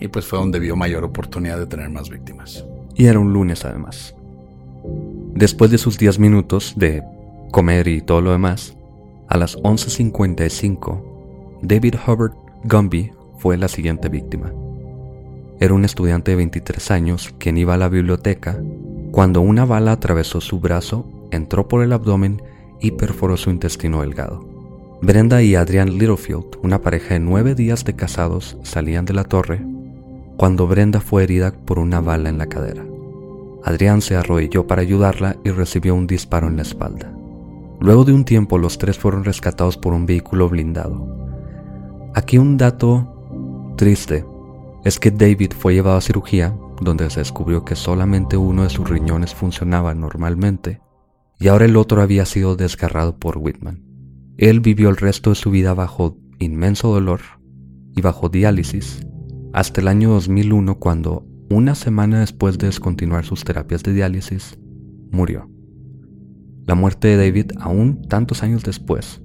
y 0.00 0.08
pues 0.08 0.24
fue 0.24 0.38
donde 0.38 0.58
vio 0.58 0.76
mayor 0.76 1.04
oportunidad 1.04 1.58
de 1.58 1.66
tener 1.66 1.90
más 1.90 2.08
víctimas. 2.08 2.64
Y 2.94 3.06
era 3.06 3.18
un 3.18 3.32
lunes 3.32 3.64
además. 3.64 4.14
Después 5.34 5.70
de 5.70 5.78
sus 5.78 5.98
10 5.98 6.18
minutos 6.18 6.74
de 6.76 7.02
comer 7.50 7.88
y 7.88 8.00
todo 8.00 8.20
lo 8.20 8.32
demás, 8.32 8.76
a 9.28 9.38
las 9.38 9.56
11.55, 9.58 11.02
David 11.62 11.94
Hubbard 12.06 12.32
Gumby 12.64 13.12
fue 13.38 13.56
la 13.56 13.68
siguiente 13.68 14.08
víctima. 14.08 14.52
Era 15.58 15.74
un 15.74 15.84
estudiante 15.84 16.32
de 16.32 16.36
23 16.36 16.90
años 16.90 17.34
quien 17.38 17.56
iba 17.56 17.74
a 17.74 17.78
la 17.78 17.88
biblioteca 17.88 18.60
cuando 19.10 19.40
una 19.40 19.64
bala 19.64 19.92
atravesó 19.92 20.40
su 20.40 20.58
brazo, 20.58 21.06
entró 21.30 21.68
por 21.68 21.82
el 21.82 21.92
abdomen 21.92 22.42
y 22.80 22.92
perforó 22.92 23.36
su 23.36 23.50
intestino 23.50 24.00
delgado. 24.00 24.44
Brenda 25.02 25.42
y 25.42 25.54
Adrian 25.54 25.98
Littlefield, 25.98 26.58
una 26.62 26.80
pareja 26.80 27.14
de 27.14 27.20
nueve 27.20 27.54
días 27.54 27.84
de 27.84 27.94
casados, 27.94 28.56
salían 28.62 29.04
de 29.04 29.14
la 29.14 29.24
torre 29.24 29.71
cuando 30.36 30.66
Brenda 30.66 31.00
fue 31.00 31.24
herida 31.24 31.52
por 31.52 31.78
una 31.78 32.00
bala 32.00 32.28
en 32.28 32.38
la 32.38 32.46
cadera. 32.46 32.84
Adrián 33.64 34.00
se 34.00 34.16
arrodilló 34.16 34.66
para 34.66 34.82
ayudarla 34.82 35.36
y 35.44 35.50
recibió 35.50 35.94
un 35.94 36.06
disparo 36.06 36.48
en 36.48 36.56
la 36.56 36.62
espalda. 36.62 37.12
Luego 37.80 38.04
de 38.04 38.12
un 38.12 38.24
tiempo 38.24 38.58
los 38.58 38.78
tres 38.78 38.98
fueron 38.98 39.24
rescatados 39.24 39.76
por 39.76 39.92
un 39.92 40.06
vehículo 40.06 40.48
blindado. 40.48 41.06
Aquí 42.14 42.38
un 42.38 42.56
dato 42.56 43.74
triste 43.76 44.24
es 44.84 44.98
que 44.98 45.10
David 45.10 45.52
fue 45.56 45.74
llevado 45.74 45.96
a 45.96 46.00
cirugía 46.00 46.54
donde 46.80 47.08
se 47.10 47.20
descubrió 47.20 47.64
que 47.64 47.76
solamente 47.76 48.36
uno 48.36 48.64
de 48.64 48.70
sus 48.70 48.88
riñones 48.88 49.34
funcionaba 49.34 49.94
normalmente 49.94 50.80
y 51.38 51.48
ahora 51.48 51.64
el 51.64 51.76
otro 51.76 52.02
había 52.02 52.24
sido 52.24 52.56
desgarrado 52.56 53.16
por 53.16 53.38
Whitman. 53.38 53.82
Él 54.38 54.60
vivió 54.60 54.88
el 54.88 54.96
resto 54.96 55.30
de 55.30 55.36
su 55.36 55.50
vida 55.50 55.74
bajo 55.74 56.16
inmenso 56.38 56.92
dolor 56.92 57.20
y 57.94 58.00
bajo 58.00 58.28
diálisis 58.28 59.06
hasta 59.52 59.80
el 59.80 59.88
año 59.88 60.10
2001 60.10 60.78
cuando, 60.78 61.26
una 61.50 61.74
semana 61.74 62.20
después 62.20 62.56
de 62.58 62.66
descontinuar 62.66 63.24
sus 63.24 63.44
terapias 63.44 63.82
de 63.82 63.92
diálisis, 63.92 64.58
murió. 65.10 65.50
La 66.64 66.74
muerte 66.74 67.08
de 67.08 67.16
David, 67.16 67.52
aún 67.60 68.02
tantos 68.08 68.42
años 68.42 68.62
después, 68.62 69.20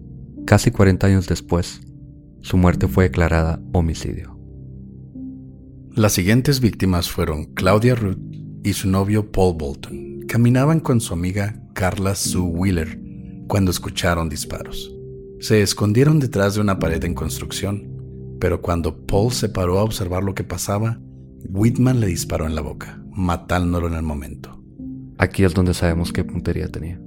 casi 0.46 0.72
40 0.72 1.08
años 1.08 1.28
después, 1.28 1.82
su 2.42 2.58
muerte 2.58 2.88
fue 2.88 3.06
declarada 3.06 3.62
homicidio. 3.74 4.38
Las 5.96 6.14
siguientes 6.14 6.60
víctimas 6.60 7.10
fueron 7.10 7.46
Claudia 7.54 7.96
Ruth 7.96 8.20
y 8.64 8.74
su 8.74 8.90
novio 8.90 9.32
Paul 9.32 9.56
Bolton. 9.58 10.22
Caminaban 10.28 10.80
con 10.80 11.00
su 11.00 11.14
amiga 11.14 11.64
Carla 11.74 12.16
Sue 12.16 12.42
Wheeler 12.42 13.00
cuando 13.48 13.72
escucharon 13.72 14.30
disparos. 14.30 14.94
Se 15.40 15.62
escondieron 15.62 16.20
detrás 16.20 16.56
de 16.56 16.62
una 16.62 16.80
pared 16.80 17.04
en 17.06 17.14
construcción 17.14 17.97
pero 18.40 18.62
cuando 18.62 19.06
Paul 19.06 19.32
se 19.32 19.50
paró 19.50 19.80
a 19.80 19.84
observar 19.84 20.24
lo 20.24 20.36
que 20.36 20.44
pasaba, 20.44 21.00
Whitman 21.50 22.00
le 22.00 22.08
disparó 22.08 22.46
en 22.46 22.56
la 22.56 22.62
boca, 22.62 23.02
matándolo 23.12 23.88
en 23.88 23.94
el 23.94 24.04
momento. 24.04 24.64
Aquí 25.18 25.44
es 25.44 25.54
donde 25.54 25.74
sabemos 25.74 26.14
qué 26.14 26.24
puntería 26.24 26.68
tenía. 26.70 27.02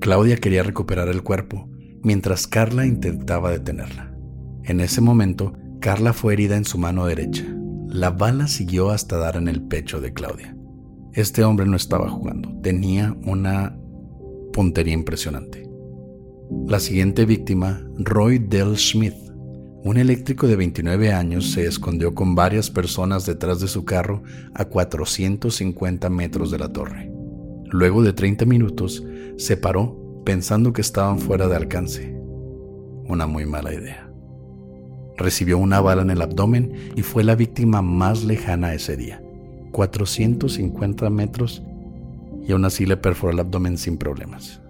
Claudia 0.00 0.36
quería 0.36 0.62
recuperar 0.62 1.08
el 1.08 1.22
cuerpo, 1.22 1.68
mientras 2.02 2.46
Carla 2.46 2.86
intentaba 2.86 3.50
detenerla. 3.50 4.12
En 4.64 4.80
ese 4.80 5.00
momento, 5.00 5.52
Carla 5.80 6.12
fue 6.12 6.32
herida 6.32 6.56
en 6.56 6.64
su 6.64 6.78
mano 6.78 7.06
derecha. 7.06 7.44
La 7.88 8.10
bala 8.10 8.48
siguió 8.48 8.90
hasta 8.90 9.16
dar 9.16 9.36
en 9.36 9.48
el 9.48 9.62
pecho 9.62 10.00
de 10.00 10.12
Claudia. 10.12 10.56
Este 11.12 11.44
hombre 11.44 11.66
no 11.66 11.76
estaba 11.76 12.08
jugando, 12.08 12.58
tenía 12.62 13.16
una 13.24 13.76
puntería 14.52 14.94
impresionante. 14.94 15.68
La 16.66 16.80
siguiente 16.80 17.24
víctima, 17.24 17.84
Roy 17.98 18.38
Dell 18.38 18.76
Smith, 18.78 19.14
un 19.84 19.96
eléctrico 19.96 20.46
de 20.46 20.54
29 20.54 21.12
años 21.12 21.50
se 21.50 21.66
escondió 21.66 22.14
con 22.14 22.36
varias 22.36 22.70
personas 22.70 23.26
detrás 23.26 23.60
de 23.60 23.66
su 23.66 23.84
carro 23.84 24.22
a 24.54 24.64
450 24.66 26.08
metros 26.08 26.52
de 26.52 26.58
la 26.58 26.72
torre. 26.72 27.10
Luego 27.66 28.02
de 28.02 28.12
30 28.12 28.44
minutos, 28.44 29.02
se 29.36 29.56
paró 29.56 30.22
pensando 30.24 30.72
que 30.72 30.82
estaban 30.82 31.18
fuera 31.18 31.48
de 31.48 31.56
alcance. 31.56 32.16
Una 33.08 33.26
muy 33.26 33.44
mala 33.44 33.74
idea. 33.74 34.08
Recibió 35.16 35.58
una 35.58 35.80
bala 35.80 36.02
en 36.02 36.10
el 36.10 36.22
abdomen 36.22 36.92
y 36.94 37.02
fue 37.02 37.24
la 37.24 37.34
víctima 37.34 37.82
más 37.82 38.22
lejana 38.22 38.74
ese 38.74 38.96
día. 38.96 39.20
450 39.72 41.10
metros 41.10 41.62
y 42.46 42.52
aún 42.52 42.64
así 42.64 42.86
le 42.86 42.96
perforó 42.96 43.32
el 43.32 43.40
abdomen 43.40 43.76
sin 43.78 43.96
problemas. 43.96 44.60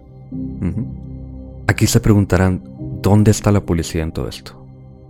Aquí 1.67 1.85
se 1.85 1.99
preguntarán, 1.99 2.63
¿dónde 3.01 3.29
está 3.29 3.51
la 3.51 3.63
policía 3.63 4.01
en 4.01 4.11
todo 4.11 4.27
esto? 4.27 4.62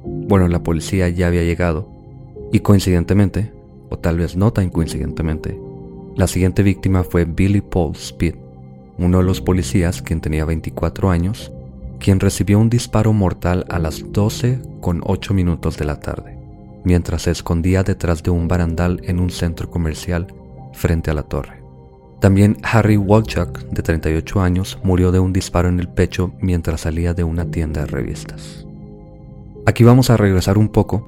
Bueno, 0.03 0.47
la 0.47 0.63
policía 0.63 1.09
ya 1.09 1.27
había 1.27 1.43
llegado 1.43 1.89
y 2.51 2.59
coincidentemente, 2.59 3.51
o 3.89 3.97
tal 3.97 4.17
vez 4.17 4.35
no 4.35 4.51
tan 4.51 4.69
coincidentemente, 4.69 5.59
la 6.15 6.27
siguiente 6.27 6.61
víctima 6.61 7.03
fue 7.03 7.25
Billy 7.25 7.61
Paul 7.61 7.93
Speed, 7.95 8.35
uno 8.97 9.19
de 9.19 9.23
los 9.23 9.41
policías 9.41 10.01
quien 10.01 10.21
tenía 10.21 10.45
24 10.45 11.09
años, 11.09 11.51
quien 11.99 12.19
recibió 12.19 12.59
un 12.59 12.69
disparo 12.69 13.13
mortal 13.13 13.65
a 13.69 13.79
las 13.79 14.11
12 14.11 14.59
con 14.81 15.01
8 15.05 15.33
minutos 15.33 15.77
de 15.77 15.85
la 15.85 15.99
tarde, 15.99 16.37
mientras 16.83 17.23
se 17.23 17.31
escondía 17.31 17.83
detrás 17.83 18.21
de 18.21 18.29
un 18.29 18.47
barandal 18.47 19.01
en 19.05 19.19
un 19.19 19.29
centro 19.29 19.71
comercial 19.71 20.27
frente 20.73 21.09
a 21.09 21.13
la 21.13 21.23
torre. 21.23 21.63
También 22.19 22.57
Harry 22.63 22.97
Walchuk, 22.97 23.59
de 23.69 23.81
38 23.81 24.41
años, 24.41 24.77
murió 24.83 25.11
de 25.11 25.19
un 25.19 25.33
disparo 25.33 25.69
en 25.69 25.79
el 25.79 25.89
pecho 25.89 26.33
mientras 26.39 26.81
salía 26.81 27.13
de 27.13 27.23
una 27.23 27.45
tienda 27.45 27.81
de 27.81 27.87
revistas. 27.87 28.65
Aquí 29.65 29.85
vamos 29.85 30.09
a 30.09 30.17
regresar 30.17 30.57
un 30.57 30.67
poco, 30.67 31.07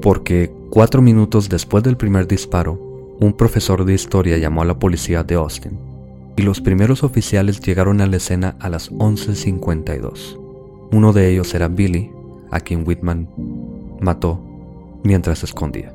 porque 0.00 0.50
cuatro 0.70 1.02
minutos 1.02 1.50
después 1.50 1.84
del 1.84 1.98
primer 1.98 2.26
disparo, 2.26 2.80
un 3.20 3.34
profesor 3.34 3.84
de 3.84 3.92
historia 3.92 4.38
llamó 4.38 4.62
a 4.62 4.64
la 4.64 4.78
policía 4.78 5.22
de 5.24 5.34
Austin, 5.34 5.78
y 6.38 6.42
los 6.42 6.62
primeros 6.62 7.04
oficiales 7.04 7.60
llegaron 7.60 8.00
a 8.00 8.06
la 8.06 8.16
escena 8.16 8.56
a 8.60 8.70
las 8.70 8.90
11.52. 8.92 10.38
Uno 10.90 11.12
de 11.12 11.30
ellos 11.30 11.54
era 11.54 11.68
Billy, 11.68 12.10
a 12.50 12.60
quien 12.60 12.82
Whitman 12.86 13.28
mató 14.00 14.40
mientras 15.04 15.40
se 15.40 15.46
escondía. 15.46 15.92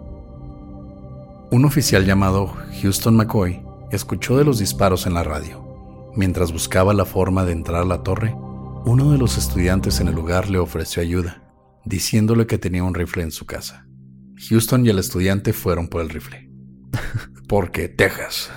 Un 1.49 1.65
oficial 1.65 2.05
llamado 2.05 2.53
Houston 2.81 3.15
McCoy 3.15 3.59
escuchó 3.89 4.37
de 4.37 4.45
los 4.45 4.59
disparos 4.59 5.07
en 5.07 5.15
la 5.15 5.23
radio. 5.23 5.63
Mientras 6.15 6.53
buscaba 6.53 6.93
la 6.93 7.05
forma 7.05 7.43
de 7.43 7.53
entrar 7.53 7.81
a 7.81 7.85
la 7.85 8.03
torre, 8.03 8.35
uno 8.85 9.11
de 9.11 9.17
los 9.17 9.39
estudiantes 9.39 9.99
en 9.99 10.09
el 10.09 10.15
lugar 10.15 10.47
le 10.47 10.59
ofreció 10.59 11.01
ayuda 11.01 11.41
diciéndole 11.85 12.47
que 12.47 12.57
tenía 12.57 12.83
un 12.83 12.93
rifle 12.93 13.23
en 13.23 13.31
su 13.31 13.45
casa. 13.45 13.87
Houston 14.49 14.85
y 14.85 14.89
el 14.89 14.99
estudiante 14.99 15.53
fueron 15.53 15.87
por 15.87 16.01
el 16.01 16.09
rifle. 16.09 16.49
Porque 17.47 17.89
Texas. 17.89 18.49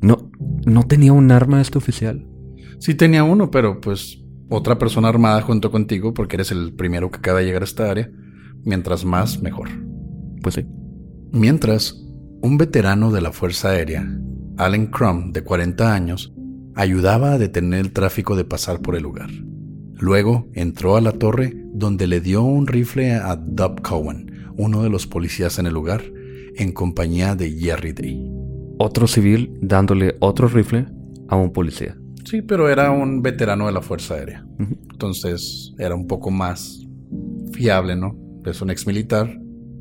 No, 0.00 0.30
no 0.64 0.84
tenía 0.84 1.12
un 1.12 1.30
arma 1.30 1.60
este 1.60 1.78
oficial. 1.78 2.26
Sí 2.78 2.94
tenía 2.94 3.24
uno, 3.24 3.50
pero 3.50 3.80
pues 3.80 4.22
otra 4.48 4.78
persona 4.78 5.08
armada 5.08 5.40
junto 5.42 5.70
contigo 5.70 6.14
porque 6.14 6.36
eres 6.36 6.52
el 6.52 6.74
primero 6.74 7.10
que 7.10 7.18
acaba 7.18 7.40
de 7.40 7.46
llegar 7.46 7.62
a 7.62 7.64
esta 7.64 7.90
área. 7.90 8.10
Mientras 8.64 9.04
más, 9.04 9.40
mejor. 9.42 9.68
Pues 10.42 10.56
sí. 10.56 10.66
Mientras, 11.32 12.04
un 12.42 12.58
veterano 12.58 13.10
de 13.10 13.20
la 13.20 13.32
Fuerza 13.32 13.70
Aérea, 13.70 14.06
Allen 14.58 14.86
Crum, 14.86 15.32
de 15.32 15.42
40 15.42 15.92
años, 15.92 16.34
ayudaba 16.74 17.32
a 17.32 17.38
detener 17.38 17.80
el 17.80 17.92
tráfico 17.92 18.36
de 18.36 18.44
pasar 18.44 18.80
por 18.80 18.96
el 18.96 19.02
lugar. 19.02 19.30
Luego 19.94 20.48
entró 20.52 20.96
a 20.96 21.00
la 21.00 21.12
torre 21.12 21.65
donde 21.76 22.06
le 22.06 22.20
dio 22.20 22.42
un 22.42 22.66
rifle 22.66 23.12
a 23.12 23.36
Dub 23.36 23.82
Cowan, 23.82 24.54
uno 24.56 24.82
de 24.82 24.88
los 24.88 25.06
policías 25.06 25.58
en 25.58 25.66
el 25.66 25.74
lugar, 25.74 26.02
en 26.56 26.72
compañía 26.72 27.34
de 27.34 27.50
Jerry 27.50 27.92
Day. 27.92 28.30
Otro 28.78 29.06
civil 29.06 29.58
dándole 29.60 30.16
otro 30.20 30.48
rifle 30.48 30.86
a 31.28 31.36
un 31.36 31.52
policía. 31.52 31.96
Sí, 32.24 32.40
pero 32.40 32.70
era 32.70 32.90
un 32.90 33.20
veterano 33.20 33.66
de 33.66 33.72
la 33.72 33.82
Fuerza 33.82 34.14
Aérea. 34.14 34.46
Entonces 34.90 35.74
era 35.78 35.94
un 35.94 36.06
poco 36.06 36.30
más 36.30 36.82
fiable, 37.52 37.94
¿no? 37.94 38.16
Es 38.46 38.62
un 38.62 38.70
ex 38.70 38.86
militar. 38.86 39.38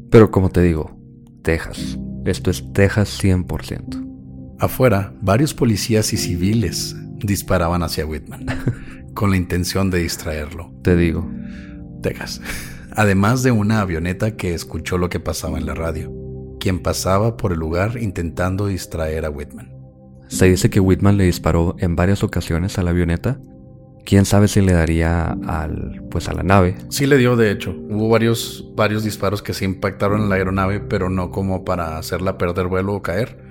Pero 0.10 0.30
como 0.32 0.50
te 0.50 0.62
digo, 0.62 1.00
Texas. 1.44 1.98
Esto 2.26 2.52
es 2.52 2.74
Texas 2.74 3.24
100%. 3.24 4.58
Afuera, 4.60 5.14
varios 5.22 5.54
policías 5.54 6.12
y 6.12 6.18
civiles 6.18 6.96
disparaban 7.24 7.84
hacia 7.84 8.06
Whitman, 8.06 8.46
con 9.14 9.30
la 9.30 9.38
intención 9.38 9.90
de 9.90 10.00
distraerlo. 10.00 10.74
Te 10.84 10.98
digo. 10.98 11.30
Texas. 12.06 12.40
Además 12.92 13.42
de 13.42 13.52
una 13.52 13.82
avioneta 13.82 14.38
que 14.38 14.54
escuchó 14.54 15.00
lo 15.00 15.10
que 15.10 15.20
pasaba 15.20 15.58
en 15.58 15.66
la 15.66 15.74
radio, 15.74 16.14
quien 16.60 16.80
pasaba 16.80 17.36
por 17.36 17.52
el 17.52 17.58
lugar 17.60 17.98
intentando 18.00 18.68
distraer 18.68 19.26
a 19.26 19.32
Whitman. 19.32 19.74
Se 20.28 20.46
dice 20.46 20.70
que 20.70 20.80
Whitman 20.80 21.18
le 21.18 21.24
disparó 21.24 21.76
en 21.80 21.96
varias 21.96 22.24
ocasiones 22.24 22.78
a 22.78 22.84
la 22.84 22.92
avioneta. 22.92 23.40
Quién 24.06 24.26
sabe 24.26 24.48
si 24.48 24.62
le 24.62 24.74
daría 24.74 25.36
al, 25.48 26.04
pues 26.12 26.30
a 26.30 26.34
la 26.34 26.44
nave. 26.44 26.76
Sí 26.90 27.08
le 27.08 27.18
dio, 27.18 27.36
de 27.36 27.50
hecho. 27.50 27.76
Hubo 27.90 28.08
varios, 28.08 28.72
varios 28.76 29.04
disparos 29.04 29.42
que 29.42 29.56
se 29.56 29.66
impactaron 29.66 30.22
en 30.22 30.30
la 30.30 30.36
aeronave, 30.36 30.80
pero 30.80 31.10
no 31.10 31.32
como 31.32 31.66
para 31.66 31.98
hacerla 31.98 32.38
perder 32.38 32.68
vuelo 32.68 32.94
o 32.94 33.02
caer. 33.02 33.44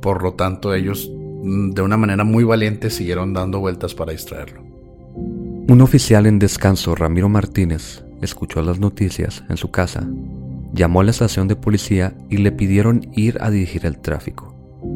Por 0.00 0.22
lo 0.22 0.32
tanto, 0.32 0.72
ellos 0.72 1.10
mm, 1.12 1.72
de 1.72 1.82
una 1.82 1.98
manera 1.98 2.24
muy 2.24 2.44
valiente 2.44 2.88
siguieron 2.88 3.34
dando 3.34 3.60
vueltas 3.60 3.94
para 3.94 4.12
distraerlo. 4.12 4.67
Un 5.68 5.82
oficial 5.82 6.24
en 6.24 6.38
descanso, 6.38 6.94
Ramiro 6.94 7.28
Martínez, 7.28 8.02
escuchó 8.22 8.62
las 8.62 8.80
noticias 8.80 9.44
en 9.50 9.58
su 9.58 9.70
casa, 9.70 10.08
llamó 10.72 11.02
a 11.02 11.04
la 11.04 11.10
estación 11.10 11.46
de 11.46 11.56
policía 11.56 12.14
y 12.30 12.38
le 12.38 12.52
pidieron 12.52 13.06
ir 13.12 13.36
a 13.42 13.50
dirigir 13.50 13.84
el 13.84 13.98
tráfico. 13.98 14.54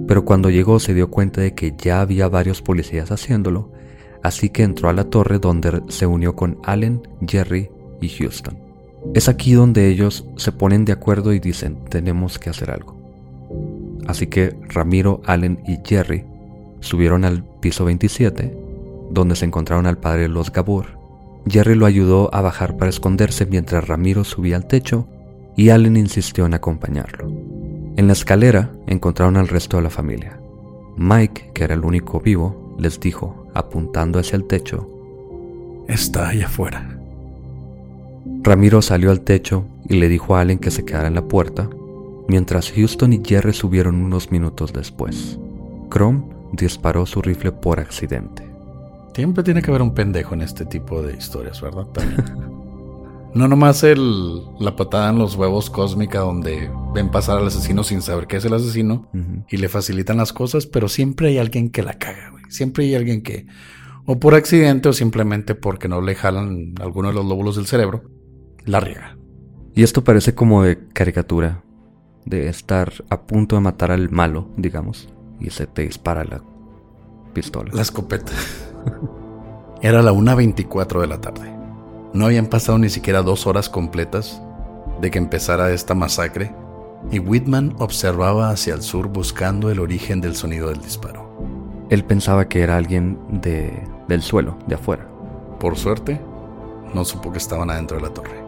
Pero 0.09 0.25
cuando 0.25 0.49
llegó 0.49 0.81
se 0.81 0.95
dio 0.95 1.11
cuenta 1.11 1.43
de 1.43 1.55
que 1.55 1.75
ya 1.77 2.01
había 2.01 2.27
varios 2.27 2.63
policías 2.63 3.11
haciéndolo, 3.11 3.71
así 4.23 4.49
que 4.49 4.63
entró 4.63 4.89
a 4.89 4.95
la 4.95 5.05
torre 5.05 5.39
donde 5.39 5.83
se 5.89 6.07
unió 6.07 6.35
con 6.35 6.57
Allen, 6.65 7.03
Jerry 7.29 7.69
y 8.01 8.09
Houston. 8.09 8.57
Es 9.13 9.29
aquí 9.29 9.53
donde 9.53 9.89
ellos 9.89 10.25
se 10.37 10.53
ponen 10.53 10.87
de 10.87 10.93
acuerdo 10.93 11.35
y 11.35 11.39
dicen, 11.39 11.85
tenemos 11.91 12.39
que 12.39 12.49
hacer 12.49 12.71
algo. 12.71 12.97
Así 14.07 14.27
que 14.27 14.57
Ramiro, 14.71 15.21
Allen 15.27 15.63
y 15.67 15.81
Jerry 15.87 16.25
subieron 16.81 17.27
al 17.27 17.45
piso 17.61 17.85
27, 17.85 18.62
donde 19.13 19.37
se 19.37 19.45
encontraron 19.45 19.87
al 19.87 19.99
padre 19.99 20.29
Los 20.29 20.53
Gabor. 20.53 20.99
Jerry 21.47 21.75
lo 21.75 21.87
ayudó 21.87 22.35
a 22.35 22.41
bajar 22.41 22.77
para 22.77 22.91
esconderse 22.91 23.47
mientras 23.47 23.87
Ramiro 23.87 24.25
subía 24.25 24.57
al 24.57 24.67
techo 24.67 25.07
y 25.57 25.71
Allen 25.71 25.97
insistió 25.97 26.47
en 26.47 26.55
acompañarlo. 26.55 27.29
En 27.97 28.07
la 28.07 28.15
escalera 28.15 28.71
encontraron 28.87 29.37
al 29.37 29.49
resto 29.49 29.77
de 29.77 29.83
la 29.83 29.91
familia. 29.91 30.39
Mike, 30.97 31.51
que 31.55 31.65
era 31.65 31.75
el 31.75 31.85
único 31.85 32.21
vivo, 32.21 32.77
les 32.79 33.01
dijo, 33.01 33.47
apuntando 33.55 34.19
hacia 34.19 34.37
el 34.37 34.45
techo, 34.45 34.89
Está 35.89 36.29
allá 36.29 36.47
afuera. 36.47 36.97
Ramiro 38.43 38.83
salió 38.83 39.11
al 39.11 39.21
techo 39.21 39.65
y 39.89 39.97
le 39.97 40.09
dijo 40.09 40.37
a 40.37 40.41
Allen 40.41 40.59
que 40.59 40.71
se 40.71 40.85
quedara 40.85 41.09
en 41.09 41.15
la 41.15 41.27
puerta, 41.27 41.69
mientras 42.29 42.71
Houston 42.71 43.13
y 43.13 43.21
Jerry 43.25 43.53
subieron 43.53 43.97
unos 43.97 44.31
minutos 44.31 44.73
después. 44.73 45.39
Chrome 45.91 46.23
disparó 46.53 47.05
su 47.05 47.21
rifle 47.21 47.53
por 47.53 47.81
accidente. 47.81 48.52
Siempre 49.15 49.45
tiene 49.45 49.63
que 49.63 49.71
haber 49.71 49.83
un 49.83 49.95
pendejo 49.95 50.35
en 50.35 50.43
este 50.43 50.65
tipo 50.65 51.03
de 51.03 51.15
historias, 51.17 51.61
¿verdad? 51.61 51.87
También. 51.87 52.25
No 53.35 53.49
nomás 53.49 53.83
el, 53.83 54.43
la 54.61 54.77
patada 54.77 55.09
en 55.11 55.19
los 55.19 55.37
huevos 55.37 55.71
cósmica 55.71 56.19
donde 56.19 56.71
ven 56.93 57.11
pasar 57.11 57.39
al 57.39 57.47
asesino 57.47 57.83
sin 57.83 58.03
saber 58.03 58.27
que 58.27 58.37
es 58.37 58.45
el 58.45 58.53
asesino 58.53 59.09
y 59.49 59.57
le 59.57 59.71
facilitan 59.71 60.19
las 60.19 60.35
cosas, 60.35 60.67
pero 60.67 60.87
siempre 60.89 61.29
hay 61.29 61.39
alguien 61.39 61.71
que 61.71 61.83
la 61.83 61.95
caga, 61.95 62.31
güey. 62.31 62.45
Siempre 62.51 62.85
hay 62.85 62.95
alguien 62.95 63.23
que, 63.23 63.47
o 64.05 64.21
por 64.21 64.35
accidente 64.35 64.91
o 64.91 64.93
simplemente 64.93 65.55
porque 65.55 65.89
no 65.89 66.03
le 66.03 66.15
jalan 66.15 66.75
alguno 66.79 67.09
de 67.09 67.15
los 67.15 67.25
lóbulos 67.25 67.57
del 67.57 67.67
cerebro, 67.67 68.03
la 68.67 68.81
riega. 68.81 69.17
Y 69.75 69.83
esto 69.83 70.05
parece 70.05 70.35
como 70.35 70.63
de 70.63 70.87
caricatura, 70.89 71.65
de 72.27 72.49
estar 72.49 72.93
a 73.09 73.23
punto 73.23 73.57
de 73.57 73.63
matar 73.63 73.93
al 73.93 74.11
malo, 74.11 74.51
digamos, 74.59 75.09
y 75.41 75.49
se 75.49 75.67
te 75.67 75.83
dispara 75.83 76.25
la 76.25 76.43
pistola. 77.33 77.71
La 77.73 77.81
escopeta. 77.81 78.33
Era 79.83 80.03
la 80.03 80.13
1.24 80.13 81.01
de 81.01 81.07
la 81.07 81.21
tarde. 81.21 81.53
No 82.13 82.27
habían 82.27 82.47
pasado 82.47 82.79
ni 82.79 82.89
siquiera 82.89 83.23
dos 83.23 83.47
horas 83.47 83.69
completas 83.69 84.43
de 85.01 85.11
que 85.11 85.19
empezara 85.19 85.73
esta 85.73 85.95
masacre 85.95 86.55
y 87.11 87.19
Whitman 87.19 87.75
observaba 87.79 88.51
hacia 88.51 88.75
el 88.75 88.83
sur 88.83 89.09
buscando 89.09 89.71
el 89.71 89.81
origen 89.81 90.21
del 90.21 90.37
sonido 90.37 90.69
del 90.69 90.81
disparo. 90.81 91.33
Él 91.91 92.05
pensaba 92.05 92.49
que 92.49 92.63
era 92.63 92.77
alguien 92.77 93.19
de, 93.29 93.87
del 94.09 94.23
suelo, 94.23 94.57
de 94.67 94.77
afuera. 94.77 95.09
Por 95.59 95.77
suerte, 95.77 96.21
no 96.95 97.05
supo 97.05 97.33
que 97.33 97.39
estaban 97.39 97.71
adentro 97.71 97.97
de 97.97 98.03
la 98.05 98.15
torre. 98.15 98.43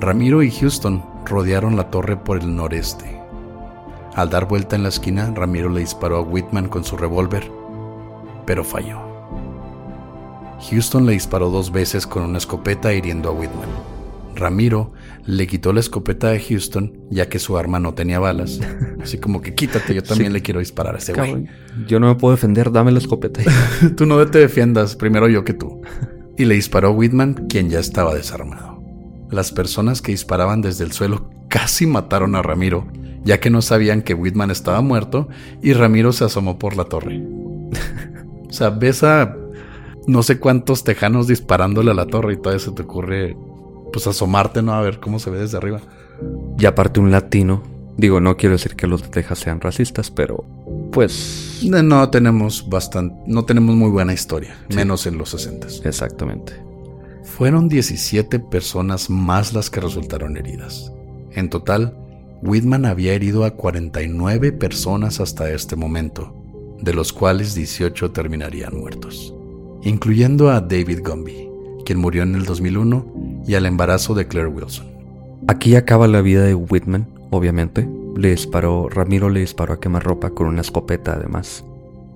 Ramiro 0.00 0.42
y 0.42 0.50
Houston 0.50 1.02
rodearon 1.24 1.76
la 1.76 1.90
torre 1.90 2.16
por 2.16 2.38
el 2.38 2.54
noreste. 2.54 3.20
Al 4.14 4.30
dar 4.30 4.46
vuelta 4.46 4.76
en 4.76 4.82
la 4.82 4.88
esquina, 4.88 5.32
Ramiro 5.34 5.68
le 5.68 5.80
disparó 5.80 6.16
a 6.16 6.22
Whitman 6.22 6.68
con 6.68 6.84
su 6.84 6.96
revólver, 6.96 7.50
pero 8.46 8.62
falló. 8.62 9.07
Houston 10.70 11.06
le 11.06 11.12
disparó 11.12 11.50
dos 11.50 11.70
veces 11.70 12.06
con 12.06 12.22
una 12.24 12.38
escopeta 12.38 12.92
hiriendo 12.92 13.28
a 13.28 13.32
Whitman. 13.32 13.68
Ramiro 14.34 14.92
le 15.26 15.46
quitó 15.46 15.72
la 15.72 15.80
escopeta 15.80 16.30
de 16.30 16.40
Houston 16.40 16.92
ya 17.10 17.28
que 17.28 17.38
su 17.38 17.58
arma 17.58 17.80
no 17.80 17.94
tenía 17.94 18.18
balas. 18.18 18.60
Así 19.02 19.18
como 19.18 19.40
que 19.40 19.54
quítate, 19.54 19.94
yo 19.94 20.02
también 20.02 20.32
le 20.32 20.42
quiero 20.42 20.60
disparar 20.60 20.94
a 20.94 20.98
ese 20.98 21.12
güey. 21.12 21.46
Yo 21.86 22.00
no 22.00 22.08
me 22.08 22.14
puedo 22.14 22.34
defender, 22.34 22.72
dame 22.72 22.92
la 22.92 22.98
escopeta. 22.98 23.42
tú 23.96 24.06
no 24.06 24.24
te 24.26 24.38
defiendas, 24.38 24.96
primero 24.96 25.28
yo 25.28 25.44
que 25.44 25.54
tú. 25.54 25.82
Y 26.36 26.44
le 26.44 26.54
disparó 26.54 26.88
a 26.88 26.92
Whitman, 26.92 27.46
quien 27.48 27.68
ya 27.68 27.80
estaba 27.80 28.14
desarmado. 28.14 28.82
Las 29.30 29.52
personas 29.52 30.00
que 30.00 30.12
disparaban 30.12 30.62
desde 30.62 30.84
el 30.84 30.92
suelo 30.92 31.30
casi 31.48 31.86
mataron 31.86 32.34
a 32.34 32.42
Ramiro, 32.42 32.86
ya 33.24 33.40
que 33.40 33.50
no 33.50 33.60
sabían 33.60 34.02
que 34.02 34.14
Whitman 34.14 34.50
estaba 34.50 34.80
muerto 34.80 35.28
y 35.62 35.72
Ramiro 35.72 36.12
se 36.12 36.24
asomó 36.24 36.58
por 36.58 36.76
la 36.76 36.84
torre. 36.84 37.20
o 38.48 38.52
sea, 38.52 38.70
ves 38.70 39.02
a 39.02 39.36
no 40.08 40.22
sé 40.22 40.40
cuántos 40.40 40.82
tejanos 40.82 41.28
disparándole 41.28 41.92
a 41.92 41.94
la 41.94 42.06
torre 42.06 42.32
y 42.32 42.36
todavía 42.38 42.64
se 42.64 42.72
te 42.72 42.82
ocurre 42.82 43.36
pues 43.92 44.06
asomarte, 44.06 44.62
¿no? 44.62 44.72
A 44.72 44.80
ver 44.80 44.98
cómo 44.98 45.18
se 45.18 45.30
ve 45.30 45.38
desde 45.38 45.58
arriba. 45.58 45.80
Y 46.58 46.66
aparte 46.66 46.98
un 46.98 47.10
latino. 47.10 47.62
Digo, 47.96 48.20
no 48.20 48.36
quiero 48.36 48.54
decir 48.54 48.74
que 48.74 48.86
los 48.86 49.02
de 49.02 49.08
Texas 49.08 49.40
sean 49.40 49.60
racistas, 49.60 50.10
pero 50.10 50.44
pues... 50.92 51.60
No 51.62 52.10
tenemos 52.10 52.68
bastante... 52.68 53.14
No 53.26 53.44
tenemos 53.44 53.76
muy 53.76 53.90
buena 53.90 54.12
historia, 54.12 54.56
menos 54.74 55.06
en 55.06 55.18
los 55.18 55.30
60. 55.30 55.66
Exactamente. 55.84 56.54
Fueron 57.24 57.68
17 57.68 58.40
personas 58.40 59.10
más 59.10 59.52
las 59.52 59.68
que 59.68 59.80
resultaron 59.80 60.36
heridas. 60.36 60.92
En 61.32 61.50
total, 61.50 61.96
Whitman 62.42 62.86
había 62.86 63.14
herido 63.14 63.44
a 63.44 63.50
49 63.50 64.52
personas 64.52 65.20
hasta 65.20 65.50
este 65.50 65.76
momento, 65.76 66.34
de 66.80 66.94
los 66.94 67.12
cuales 67.12 67.54
18 67.54 68.12
terminarían 68.12 68.78
muertos, 68.78 69.34
incluyendo 69.82 70.50
a 70.50 70.60
David 70.60 71.00
Gumby, 71.04 71.48
quien 71.84 71.98
murió 71.98 72.22
en 72.22 72.34
el 72.34 72.44
2001, 72.44 73.42
y 73.46 73.54
al 73.54 73.66
embarazo 73.66 74.14
de 74.14 74.26
Claire 74.26 74.48
Wilson. 74.48 74.86
Aquí 75.46 75.76
acaba 75.76 76.06
la 76.06 76.20
vida 76.20 76.44
de 76.44 76.54
Whitman, 76.54 77.08
obviamente. 77.30 77.88
Le 78.16 78.30
disparó, 78.30 78.88
Ramiro 78.88 79.30
le 79.30 79.40
disparó 79.40 79.74
a 79.74 79.80
quemarropa 79.80 80.30
con 80.30 80.48
una 80.48 80.60
escopeta 80.60 81.14
además. 81.14 81.64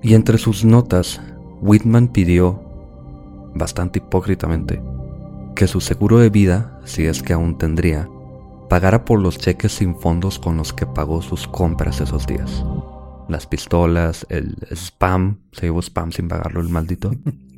Y 0.02 0.14
entre 0.14 0.36
sus 0.38 0.64
notas, 0.64 1.20
Whitman 1.60 2.08
pidió, 2.08 2.60
bastante 3.54 3.98
hipócritamente, 4.00 4.82
que 5.54 5.68
su 5.68 5.80
seguro 5.80 6.18
de 6.18 6.30
vida, 6.30 6.80
si 6.84 7.06
es 7.06 7.22
que 7.22 7.32
aún 7.32 7.56
tendría, 7.56 8.08
pagara 8.68 9.04
por 9.04 9.20
los 9.20 9.38
cheques 9.38 9.72
sin 9.72 9.94
fondos 9.94 10.38
con 10.38 10.56
los 10.56 10.72
que 10.72 10.86
pagó 10.86 11.22
sus 11.22 11.46
compras 11.46 12.00
esos 12.00 12.26
días. 12.26 12.64
Las 13.28 13.46
pistolas, 13.46 14.26
el 14.28 14.56
spam, 14.72 15.38
se 15.52 15.66
llevó 15.66 15.80
spam 15.80 16.10
sin 16.10 16.28
pagarlo 16.28 16.60
el 16.60 16.68
maldito. 16.68 17.12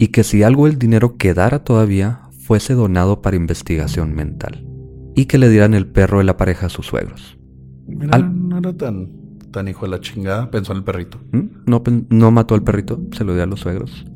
y 0.00 0.08
que 0.08 0.24
si 0.24 0.42
algo 0.42 0.64
del 0.64 0.78
dinero 0.78 1.18
quedara 1.18 1.62
todavía, 1.62 2.22
fuese 2.30 2.72
donado 2.72 3.20
para 3.20 3.36
investigación 3.36 4.14
mental. 4.14 4.66
Y 5.14 5.26
que 5.26 5.36
le 5.36 5.50
dieran 5.50 5.74
el 5.74 5.86
perro 5.86 6.18
de 6.18 6.24
la 6.24 6.38
pareja 6.38 6.66
a 6.66 6.70
sus 6.70 6.86
suegros. 6.86 7.38
Mira, 7.86 8.18
No 8.18 8.56
era 8.56 8.74
tan, 8.74 9.10
tan 9.50 9.68
hijo 9.68 9.84
de 9.84 9.90
la 9.90 10.00
chingada, 10.00 10.50
pensó 10.50 10.72
en 10.72 10.78
el 10.78 10.84
perrito. 10.84 11.18
¿Mm? 11.32 11.40
No, 11.66 11.82
no 12.08 12.30
mató 12.30 12.54
al 12.54 12.62
perrito, 12.62 12.98
se 13.12 13.24
lo 13.24 13.34
dio 13.34 13.42
a 13.42 13.46
los 13.46 13.60
suegros. 13.60 14.06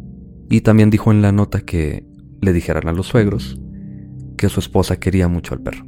Y 0.48 0.62
también 0.62 0.88
dijo 0.88 1.12
en 1.12 1.20
la 1.20 1.32
nota 1.32 1.60
que 1.60 2.06
le 2.40 2.54
dijeran 2.54 2.88
a 2.88 2.92
los 2.94 3.08
suegros 3.08 3.60
que 4.38 4.48
su 4.48 4.60
esposa 4.60 4.98
quería 4.98 5.28
mucho 5.28 5.52
al 5.52 5.60
perro. 5.60 5.84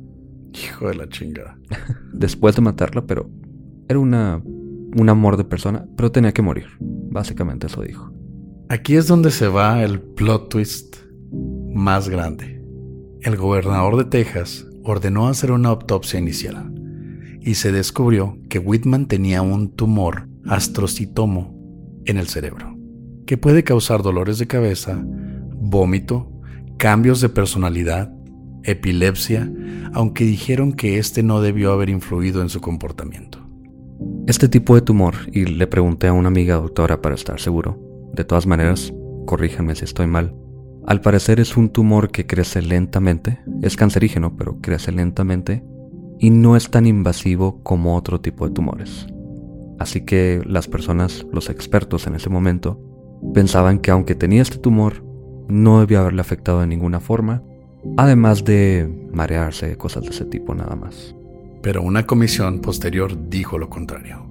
Hijo 0.52 0.88
de 0.88 0.94
la 0.94 1.08
chingada. 1.08 1.56
Después 2.12 2.54
de 2.54 2.60
matarla, 2.60 3.06
pero 3.06 3.30
era 3.88 3.98
una, 3.98 4.42
un 4.44 5.08
amor 5.08 5.38
de 5.38 5.44
persona, 5.44 5.86
pero 5.96 6.12
tenía 6.12 6.32
que 6.32 6.42
morir. 6.42 6.66
Básicamente 6.80 7.68
eso 7.68 7.80
dijo. 7.80 8.12
Aquí 8.68 8.96
es 8.96 9.06
donde 9.06 9.30
se 9.30 9.46
va 9.46 9.84
el 9.84 10.00
plot 10.00 10.48
twist 10.48 10.96
más 11.72 12.08
grande. 12.08 12.60
El 13.20 13.36
gobernador 13.36 13.96
de 13.96 14.04
Texas 14.06 14.66
ordenó 14.82 15.28
hacer 15.28 15.52
una 15.52 15.68
autopsia 15.68 16.18
inicial 16.18 16.74
y 17.40 17.54
se 17.54 17.70
descubrió 17.70 18.38
que 18.48 18.58
Whitman 18.58 19.06
tenía 19.06 19.40
un 19.40 19.70
tumor 19.70 20.28
astrocitomo 20.46 21.56
en 22.06 22.16
el 22.16 22.26
cerebro, 22.26 22.76
que 23.24 23.38
puede 23.38 23.62
causar 23.62 24.02
dolores 24.02 24.38
de 24.38 24.48
cabeza, 24.48 25.00
vómito, 25.54 26.32
cambios 26.76 27.20
de 27.20 27.28
personalidad, 27.28 28.12
epilepsia, 28.64 29.48
aunque 29.92 30.24
dijeron 30.24 30.72
que 30.72 30.98
este 30.98 31.22
no 31.22 31.40
debió 31.40 31.70
haber 31.70 31.88
influido 31.88 32.42
en 32.42 32.48
su 32.48 32.60
comportamiento. 32.60 33.48
Este 34.26 34.48
tipo 34.48 34.74
de 34.74 34.80
tumor, 34.80 35.14
y 35.32 35.44
le 35.44 35.68
pregunté 35.68 36.08
a 36.08 36.12
una 36.12 36.26
amiga 36.28 36.56
doctora 36.56 37.00
para 37.00 37.14
estar 37.14 37.38
seguro, 37.38 37.85
de 38.16 38.24
todas 38.24 38.46
maneras, 38.46 38.92
corríjanme 39.26 39.74
si 39.74 39.84
estoy 39.84 40.06
mal, 40.06 40.34
al 40.86 41.00
parecer 41.00 41.40
es 41.40 41.56
un 41.56 41.68
tumor 41.68 42.10
que 42.10 42.26
crece 42.26 42.62
lentamente, 42.62 43.40
es 43.60 43.76
cancerígeno, 43.76 44.36
pero 44.36 44.60
crece 44.60 44.92
lentamente 44.92 45.64
y 46.18 46.30
no 46.30 46.56
es 46.56 46.70
tan 46.70 46.86
invasivo 46.86 47.60
como 47.62 47.96
otro 47.96 48.20
tipo 48.20 48.46
de 48.46 48.54
tumores. 48.54 49.06
Así 49.78 50.02
que 50.02 50.40
las 50.46 50.68
personas, 50.68 51.26
los 51.32 51.50
expertos 51.50 52.06
en 52.06 52.14
ese 52.14 52.30
momento, 52.30 52.80
pensaban 53.34 53.80
que 53.80 53.90
aunque 53.90 54.14
tenía 54.14 54.42
este 54.42 54.58
tumor, 54.58 55.04
no 55.48 55.80
debía 55.80 56.00
haberle 56.00 56.20
afectado 56.20 56.60
de 56.60 56.66
ninguna 56.66 57.00
forma, 57.00 57.42
además 57.96 58.44
de 58.44 59.08
marearse, 59.12 59.76
cosas 59.76 60.04
de 60.04 60.10
ese 60.10 60.24
tipo 60.24 60.54
nada 60.54 60.76
más. 60.76 61.14
Pero 61.62 61.82
una 61.82 62.06
comisión 62.06 62.60
posterior 62.60 63.28
dijo 63.28 63.58
lo 63.58 63.68
contrario. 63.68 64.24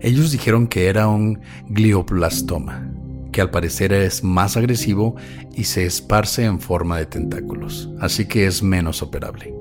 Ellos 0.00 0.30
dijeron 0.30 0.68
que 0.68 0.86
era 0.86 1.08
un 1.08 1.40
glioblastoma, 1.68 2.92
que 3.36 3.42
al 3.42 3.50
parecer 3.50 3.92
es 3.92 4.24
más 4.24 4.56
agresivo 4.56 5.14
y 5.54 5.64
se 5.64 5.84
esparce 5.84 6.46
en 6.46 6.58
forma 6.58 6.96
de 6.96 7.04
tentáculos, 7.04 7.90
así 8.00 8.24
que 8.24 8.46
es 8.46 8.62
menos 8.62 9.02
operable. 9.02 9.52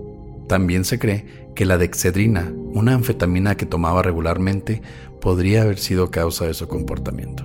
También 0.48 0.86
se 0.86 0.98
cree 0.98 1.50
que 1.56 1.66
la 1.66 1.78
dexedrina, 1.78 2.54
una 2.74 2.94
anfetamina 2.94 3.58
que 3.58 3.66
tomaba 3.66 4.02
regularmente, 4.02 4.82
podría 5.20 5.64
haber 5.64 5.78
sido 5.78 6.10
causa 6.10 6.46
de 6.46 6.54
su 6.54 6.70
comportamiento. 6.70 7.44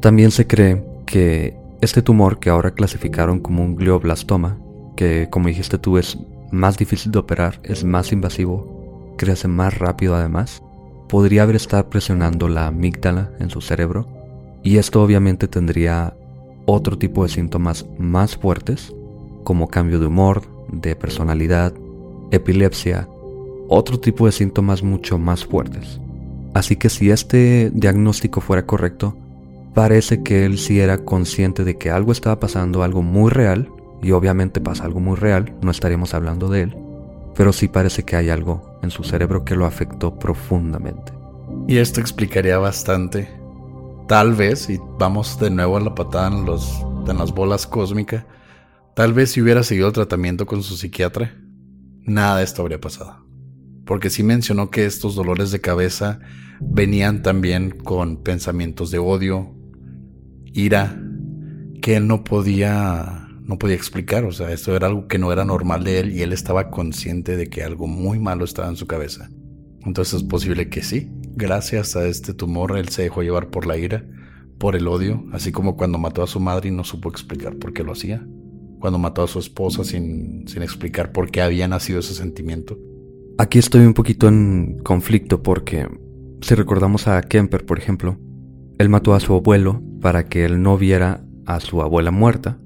También 0.00 0.30
se 0.30 0.46
cree 0.46 0.82
que 1.04 1.58
este 1.82 2.00
tumor 2.00 2.38
que 2.38 2.48
ahora 2.48 2.70
clasificaron 2.70 3.38
como 3.38 3.62
un 3.62 3.76
glioblastoma, 3.76 4.56
que 4.96 5.28
como 5.28 5.48
dijiste 5.48 5.76
tú 5.76 5.98
es 5.98 6.16
más 6.50 6.78
difícil 6.78 7.12
de 7.12 7.18
operar, 7.18 7.60
es 7.64 7.84
más 7.84 8.12
invasivo, 8.12 9.14
crece 9.18 9.46
más 9.46 9.76
rápido 9.76 10.14
además, 10.14 10.62
podría 11.06 11.42
haber 11.42 11.56
estado 11.56 11.90
presionando 11.90 12.48
la 12.48 12.66
amígdala 12.66 13.30
en 13.40 13.50
su 13.50 13.60
cerebro 13.60 14.19
y 14.62 14.76
esto 14.78 15.02
obviamente 15.02 15.48
tendría 15.48 16.14
otro 16.66 16.98
tipo 16.98 17.22
de 17.22 17.30
síntomas 17.30 17.86
más 17.98 18.36
fuertes, 18.36 18.94
como 19.44 19.68
cambio 19.68 19.98
de 19.98 20.06
humor, 20.06 20.42
de 20.70 20.94
personalidad, 20.94 21.72
epilepsia, 22.30 23.08
otro 23.68 23.98
tipo 23.98 24.26
de 24.26 24.32
síntomas 24.32 24.82
mucho 24.82 25.18
más 25.18 25.44
fuertes. 25.44 26.00
Así 26.54 26.76
que 26.76 26.90
si 26.90 27.10
este 27.10 27.70
diagnóstico 27.72 28.40
fuera 28.40 28.66
correcto, 28.66 29.16
parece 29.74 30.22
que 30.22 30.44
él 30.44 30.58
sí 30.58 30.80
era 30.80 30.98
consciente 30.98 31.64
de 31.64 31.76
que 31.78 31.90
algo 31.90 32.12
estaba 32.12 32.40
pasando, 32.40 32.82
algo 32.82 33.02
muy 33.02 33.30
real, 33.30 33.68
y 34.02 34.12
obviamente 34.12 34.60
pasa 34.60 34.84
algo 34.84 35.00
muy 35.00 35.16
real, 35.16 35.54
no 35.62 35.70
estaríamos 35.70 36.14
hablando 36.14 36.48
de 36.48 36.62
él, 36.62 36.76
pero 37.34 37.52
sí 37.52 37.68
parece 37.68 38.02
que 38.02 38.16
hay 38.16 38.30
algo 38.30 38.78
en 38.82 38.90
su 38.90 39.04
cerebro 39.04 39.44
que 39.44 39.56
lo 39.56 39.66
afectó 39.66 40.18
profundamente. 40.18 41.12
Y 41.66 41.78
esto 41.78 42.00
explicaría 42.00 42.58
bastante. 42.58 43.39
Tal 44.10 44.34
vez, 44.34 44.68
y 44.68 44.76
vamos 44.98 45.38
de 45.38 45.50
nuevo 45.50 45.76
a 45.76 45.80
la 45.80 45.94
patada 45.94 46.36
en, 46.36 46.44
los, 46.44 46.84
en 47.06 47.16
las 47.16 47.32
bolas 47.32 47.64
cósmicas, 47.64 48.24
tal 48.96 49.12
vez 49.12 49.30
si 49.30 49.40
hubiera 49.40 49.62
seguido 49.62 49.86
el 49.86 49.92
tratamiento 49.92 50.46
con 50.46 50.64
su 50.64 50.76
psiquiatra, 50.76 51.38
nada 52.02 52.38
de 52.38 52.42
esto 52.42 52.60
habría 52.60 52.80
pasado. 52.80 53.24
Porque 53.86 54.10
sí 54.10 54.24
mencionó 54.24 54.68
que 54.68 54.84
estos 54.84 55.14
dolores 55.14 55.52
de 55.52 55.60
cabeza 55.60 56.18
venían 56.60 57.22
también 57.22 57.70
con 57.70 58.24
pensamientos 58.24 58.90
de 58.90 58.98
odio, 58.98 59.54
ira, 60.46 61.00
que 61.80 61.94
él 61.94 62.08
no 62.08 62.24
podía, 62.24 63.28
no 63.44 63.60
podía 63.60 63.76
explicar. 63.76 64.24
O 64.24 64.32
sea, 64.32 64.50
esto 64.50 64.74
era 64.74 64.88
algo 64.88 65.06
que 65.06 65.18
no 65.18 65.32
era 65.32 65.44
normal 65.44 65.84
de 65.84 66.00
él 66.00 66.10
y 66.10 66.22
él 66.22 66.32
estaba 66.32 66.68
consciente 66.72 67.36
de 67.36 67.48
que 67.48 67.62
algo 67.62 67.86
muy 67.86 68.18
malo 68.18 68.44
estaba 68.44 68.68
en 68.70 68.76
su 68.76 68.88
cabeza. 68.88 69.30
Entonces 69.86 70.14
es 70.14 70.22
posible 70.24 70.68
que 70.68 70.82
sí, 70.82 71.12
gracias 71.34 71.96
a 71.96 72.06
este 72.06 72.34
tumor 72.34 72.76
él 72.76 72.88
se 72.88 73.02
dejó 73.02 73.22
llevar 73.22 73.48
por 73.48 73.66
la 73.66 73.76
ira, 73.76 74.04
por 74.58 74.76
el 74.76 74.88
odio, 74.88 75.24
así 75.32 75.52
como 75.52 75.76
cuando 75.76 75.98
mató 75.98 76.22
a 76.22 76.26
su 76.26 76.40
madre 76.40 76.68
y 76.68 76.72
no 76.72 76.84
supo 76.84 77.08
explicar 77.08 77.56
por 77.56 77.72
qué 77.72 77.82
lo 77.82 77.92
hacía 77.92 78.24
cuando 78.80 78.98
mató 78.98 79.22
a 79.22 79.28
su 79.28 79.38
esposa 79.38 79.84
sin, 79.84 80.48
sin 80.48 80.62
explicar 80.62 81.12
por 81.12 81.30
qué 81.30 81.42
había 81.42 81.68
nacido 81.68 82.00
ese 82.00 82.14
sentimiento. 82.14 82.78
Aquí 83.38 83.58
estoy 83.58 83.86
un 83.86 83.94
poquito 83.94 84.26
en 84.26 84.80
conflicto 84.82 85.42
porque 85.42 85.86
si 86.40 86.54
recordamos 86.54 87.06
a 87.06 87.20
Kemper, 87.22 87.64
por 87.64 87.78
ejemplo, 87.78 88.18
él 88.78 88.88
mató 88.88 89.14
a 89.14 89.20
su 89.20 89.34
abuelo 89.34 89.82
para 90.00 90.24
que 90.24 90.44
él 90.44 90.62
no 90.62 90.78
viera 90.78 91.22
a 91.46 91.60
su 91.60 91.82
abuela 91.82 92.10
muerta, 92.10 92.58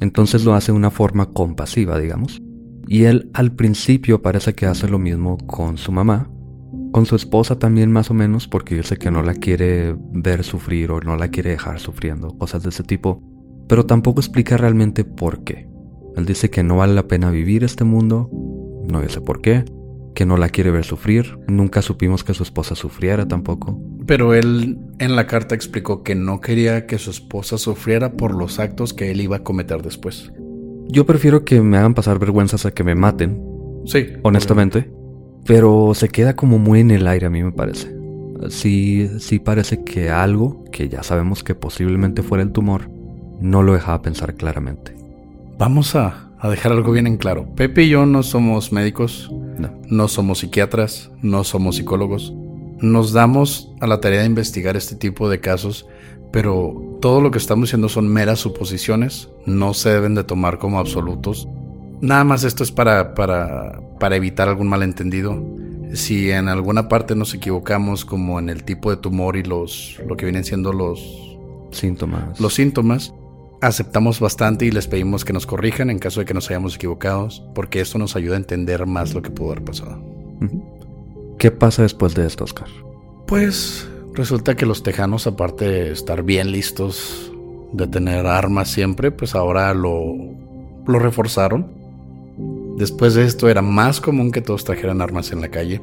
entonces 0.00 0.44
lo 0.44 0.54
hace 0.54 0.72
de 0.72 0.76
una 0.76 0.90
forma 0.90 1.30
compasiva, 1.30 1.98
digamos. 1.98 2.42
Y 2.86 3.04
él 3.04 3.30
al 3.32 3.52
principio 3.52 4.20
parece 4.20 4.54
que 4.54 4.66
hace 4.66 4.88
lo 4.88 4.98
mismo 4.98 5.38
con 5.46 5.78
su 5.78 5.90
mamá, 5.90 6.30
con 6.94 7.06
su 7.06 7.16
esposa 7.16 7.58
también 7.58 7.90
más 7.90 8.10
o 8.10 8.14
menos, 8.14 8.46
porque 8.46 8.76
dice 8.76 8.96
que 8.96 9.10
no 9.10 9.20
la 9.20 9.34
quiere 9.34 9.96
ver 10.12 10.44
sufrir 10.44 10.92
o 10.92 11.00
no 11.00 11.16
la 11.16 11.26
quiere 11.28 11.50
dejar 11.50 11.80
sufriendo, 11.80 12.38
cosas 12.38 12.62
de 12.62 12.68
ese 12.68 12.84
tipo 12.84 13.20
pero 13.68 13.86
tampoco 13.86 14.20
explica 14.20 14.56
realmente 14.56 15.04
por 15.04 15.44
qué. 15.44 15.68
Él 16.16 16.26
dice 16.26 16.50
que 16.50 16.62
no 16.62 16.76
vale 16.76 16.94
la 16.94 17.08
pena 17.08 17.30
vivir 17.30 17.64
este 17.64 17.84
mundo, 17.84 18.30
no 18.88 19.00
dice 19.00 19.20
por 19.20 19.40
qué, 19.40 19.64
que 20.14 20.26
no 20.26 20.36
la 20.36 20.48
quiere 20.48 20.70
ver 20.70 20.84
sufrir, 20.84 21.38
nunca 21.48 21.82
supimos 21.82 22.22
que 22.22 22.34
su 22.34 22.44
esposa 22.44 22.76
sufriera 22.76 23.26
tampoco. 23.26 23.80
Pero 24.06 24.34
él 24.34 24.78
en 24.98 25.16
la 25.16 25.26
carta 25.26 25.54
explicó 25.54 26.02
que 26.02 26.14
no 26.14 26.40
quería 26.40 26.86
que 26.86 26.98
su 26.98 27.10
esposa 27.10 27.58
sufriera 27.58 28.12
por 28.12 28.32
los 28.34 28.60
actos 28.60 28.94
que 28.94 29.10
él 29.10 29.20
iba 29.20 29.36
a 29.36 29.42
cometer 29.42 29.82
después. 29.82 30.30
Yo 30.88 31.04
prefiero 31.06 31.44
que 31.44 31.60
me 31.60 31.78
hagan 31.78 31.94
pasar 31.94 32.18
vergüenzas 32.18 32.66
a 32.66 32.70
que 32.70 32.84
me 32.84 32.94
maten. 32.94 33.42
Sí. 33.86 34.06
Honestamente. 34.22 34.92
Pero 35.46 35.92
se 35.94 36.08
queda 36.08 36.36
como 36.36 36.58
muy 36.58 36.80
en 36.80 36.90
el 36.90 37.06
aire 37.06 37.26
a 37.26 37.30
mí 37.30 37.42
me 37.42 37.52
parece. 37.52 37.94
Sí, 38.48 39.08
sí 39.20 39.38
parece 39.38 39.84
que 39.84 40.10
algo, 40.10 40.64
que 40.70 40.88
ya 40.88 41.02
sabemos 41.02 41.42
que 41.44 41.54
posiblemente 41.54 42.22
fuera 42.22 42.42
el 42.42 42.52
tumor, 42.52 42.90
no 43.40 43.62
lo 43.62 43.74
dejaba 43.74 44.02
pensar 44.02 44.34
claramente. 44.34 44.94
Vamos 45.58 45.94
a, 45.94 46.30
dejar 46.42 46.72
algo 46.72 46.92
bien 46.92 47.06
en 47.06 47.16
claro. 47.16 47.46
Pepe 47.54 47.84
y 47.84 47.88
yo 47.90 48.06
no 48.06 48.22
somos 48.22 48.72
médicos, 48.72 49.30
no. 49.58 49.70
no 49.88 50.08
somos 50.08 50.40
psiquiatras, 50.40 51.10
no 51.22 51.44
somos 51.44 51.76
psicólogos. 51.76 52.34
Nos 52.80 53.12
damos 53.12 53.72
a 53.80 53.86
la 53.86 54.00
tarea 54.00 54.20
de 54.20 54.26
investigar 54.26 54.76
este 54.76 54.96
tipo 54.96 55.30
de 55.30 55.40
casos, 55.40 55.86
pero 56.32 56.98
todo 57.00 57.20
lo 57.20 57.30
que 57.30 57.38
estamos 57.38 57.68
diciendo 57.68 57.88
son 57.88 58.08
meras 58.08 58.40
suposiciones, 58.40 59.28
no 59.46 59.72
se 59.72 59.90
deben 59.90 60.14
de 60.14 60.24
tomar 60.24 60.58
como 60.58 60.78
absolutos. 60.78 61.48
Nada 62.00 62.24
más 62.24 62.44
esto 62.44 62.62
es 62.62 62.72
para, 62.72 63.14
para, 63.14 63.80
para 63.98 64.16
evitar 64.16 64.48
algún 64.48 64.68
malentendido. 64.68 65.42
Si 65.94 66.30
en 66.30 66.48
alguna 66.48 66.88
parte 66.88 67.14
nos 67.14 67.34
equivocamos, 67.34 68.04
como 68.04 68.38
en 68.38 68.48
el 68.48 68.64
tipo 68.64 68.90
de 68.90 68.96
tumor 68.96 69.36
y 69.36 69.42
los, 69.42 70.00
lo 70.06 70.16
que 70.16 70.26
vienen 70.26 70.44
siendo 70.44 70.72
los 70.72 71.38
síntomas, 71.70 72.40
los 72.40 72.54
síntomas 72.54 73.14
aceptamos 73.60 74.20
bastante 74.20 74.66
y 74.66 74.70
les 74.70 74.86
pedimos 74.86 75.24
que 75.24 75.32
nos 75.32 75.46
corrijan 75.46 75.90
en 75.90 75.98
caso 75.98 76.20
de 76.20 76.26
que 76.26 76.34
nos 76.34 76.50
hayamos 76.50 76.76
equivocado, 76.76 77.28
porque 77.54 77.80
esto 77.80 77.98
nos 77.98 78.16
ayuda 78.16 78.34
a 78.34 78.38
entender 78.38 78.86
más 78.86 79.14
lo 79.14 79.22
que 79.22 79.30
pudo 79.30 79.52
haber 79.52 79.64
pasado. 79.64 80.02
¿Qué 81.38 81.50
pasa 81.50 81.82
después 81.82 82.14
de 82.14 82.26
esto, 82.26 82.44
Oscar? 82.44 82.68
Pues 83.26 83.88
resulta 84.12 84.54
que 84.54 84.66
los 84.66 84.82
tejanos, 84.82 85.26
aparte 85.26 85.66
de 85.66 85.92
estar 85.92 86.22
bien 86.22 86.52
listos 86.52 87.32
de 87.72 87.86
tener 87.86 88.26
armas 88.26 88.68
siempre, 88.68 89.10
pues 89.10 89.34
ahora 89.34 89.72
lo, 89.74 90.14
lo 90.86 90.98
reforzaron. 90.98 91.83
Después 92.76 93.14
de 93.14 93.24
esto 93.24 93.48
era 93.48 93.62
más 93.62 94.00
común 94.00 94.32
que 94.32 94.40
todos 94.40 94.64
trajeran 94.64 95.00
armas 95.00 95.30
en 95.30 95.40
la 95.40 95.48
calle, 95.48 95.80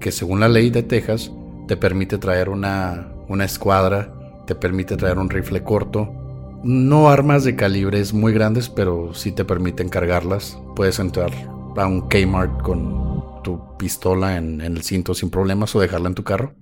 que 0.00 0.12
según 0.12 0.40
la 0.40 0.48
ley 0.48 0.68
de 0.68 0.82
Texas 0.82 1.32
te 1.66 1.78
permite 1.78 2.18
traer 2.18 2.50
una, 2.50 3.08
una 3.28 3.46
escuadra, 3.46 4.12
te 4.46 4.54
permite 4.54 4.98
traer 4.98 5.18
un 5.18 5.30
rifle 5.30 5.62
corto, 5.62 6.12
no 6.62 7.08
armas 7.08 7.44
de 7.44 7.56
calibres 7.56 8.12
muy 8.12 8.34
grandes, 8.34 8.68
pero 8.68 9.14
sí 9.14 9.32
te 9.32 9.46
permiten 9.46 9.88
cargarlas. 9.88 10.58
Puedes 10.74 10.98
entrar 10.98 11.30
a 11.74 11.86
un 11.86 12.08
Kmart 12.08 12.60
con 12.60 13.42
tu 13.42 13.60
pistola 13.78 14.36
en, 14.36 14.60
el 14.60 14.82
cinto 14.82 15.14
sin 15.14 15.30
problemas 15.30 15.74
o 15.74 15.80
dejarla 15.80 16.08
en 16.08 16.14
tu 16.14 16.24
carro. 16.24 16.54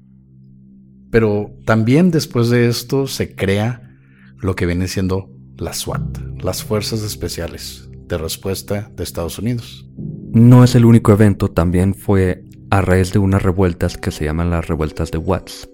Pero 1.11 1.51
también 1.65 2.13
después 2.13 2.49
de 2.49 2.69
esto 2.69 3.09
se 3.09 3.35
crea 3.35 3.99
lo 4.39 4.55
que 4.55 4.67
viene 4.67 4.87
siendo 4.87 5.31
la 5.57 5.73
SWAT, 5.73 6.19
las 6.43 6.63
Fuerzas 6.63 7.03
Especiales 7.03 7.89
de 8.07 8.19
Respuesta 8.19 8.91
de 8.95 9.05
Estados 9.05 9.39
Unidos. 9.39 9.89
No 10.33 10.65
es 10.65 10.75
el 10.75 10.85
único 10.85 11.13
evento, 11.13 11.51
también 11.51 11.95
fue 11.95 12.45
a 12.71 12.81
raíz 12.81 13.13
de 13.13 13.19
unas 13.19 13.43
revueltas 13.43 13.97
que 13.97 14.11
se 14.11 14.25
llaman 14.25 14.51
las 14.51 14.67
revueltas 14.67 15.11
de 15.11 15.19
Watts. 15.19 15.69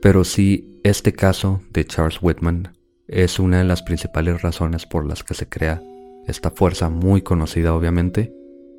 Pero 0.00 0.24
sí, 0.24 0.80
este 0.84 1.12
caso 1.12 1.62
de 1.72 1.84
Charles 1.84 2.18
Whitman 2.20 2.76
es 3.08 3.38
una 3.38 3.58
de 3.58 3.64
las 3.64 3.82
principales 3.82 4.42
razones 4.42 4.86
por 4.86 5.06
las 5.06 5.22
que 5.22 5.34
se 5.34 5.48
crea 5.48 5.82
esta 6.26 6.50
fuerza 6.50 6.88
muy 6.88 7.22
conocida 7.22 7.74
obviamente 7.74 8.32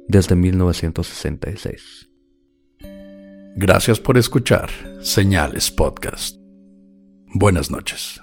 desde 0.07 0.35
1966. 0.35 2.09
Gracias 3.55 3.99
por 3.99 4.17
escuchar 4.17 4.69
Señales 5.01 5.69
Podcast. 5.69 6.37
Buenas 7.35 7.69
noches. 7.69 8.22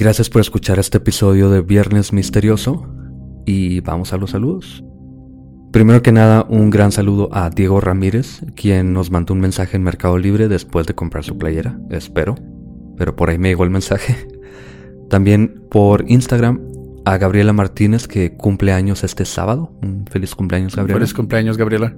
Gracias 0.00 0.30
por 0.30 0.40
escuchar 0.40 0.78
este 0.78 0.96
episodio 0.96 1.50
de 1.50 1.60
Viernes 1.60 2.14
Misterioso 2.14 2.88
y 3.44 3.80
vamos 3.80 4.14
a 4.14 4.16
los 4.16 4.30
saludos. 4.30 4.82
Primero 5.72 6.00
que 6.00 6.10
nada, 6.10 6.46
un 6.48 6.70
gran 6.70 6.90
saludo 6.90 7.28
a 7.32 7.50
Diego 7.50 7.82
Ramírez, 7.82 8.40
quien 8.56 8.94
nos 8.94 9.10
mandó 9.10 9.34
un 9.34 9.40
mensaje 9.40 9.76
en 9.76 9.82
Mercado 9.82 10.16
Libre 10.16 10.48
después 10.48 10.86
de 10.86 10.94
comprar 10.94 11.22
su 11.22 11.36
playera, 11.36 11.78
espero, 11.90 12.34
pero 12.96 13.14
por 13.14 13.28
ahí 13.28 13.36
me 13.36 13.50
llegó 13.50 13.64
el 13.64 13.68
mensaje. 13.68 14.16
También 15.10 15.66
por 15.70 16.10
Instagram 16.10 16.62
a 17.04 17.18
Gabriela 17.18 17.52
Martínez, 17.52 18.08
que 18.08 18.38
cumple 18.38 18.72
años 18.72 19.04
este 19.04 19.26
sábado. 19.26 19.74
Un 19.82 20.06
feliz 20.10 20.34
cumpleaños, 20.34 20.76
Gabriela. 20.76 20.98
Feliz 20.98 21.12
cumpleaños, 21.12 21.58
Gabriela. 21.58 21.94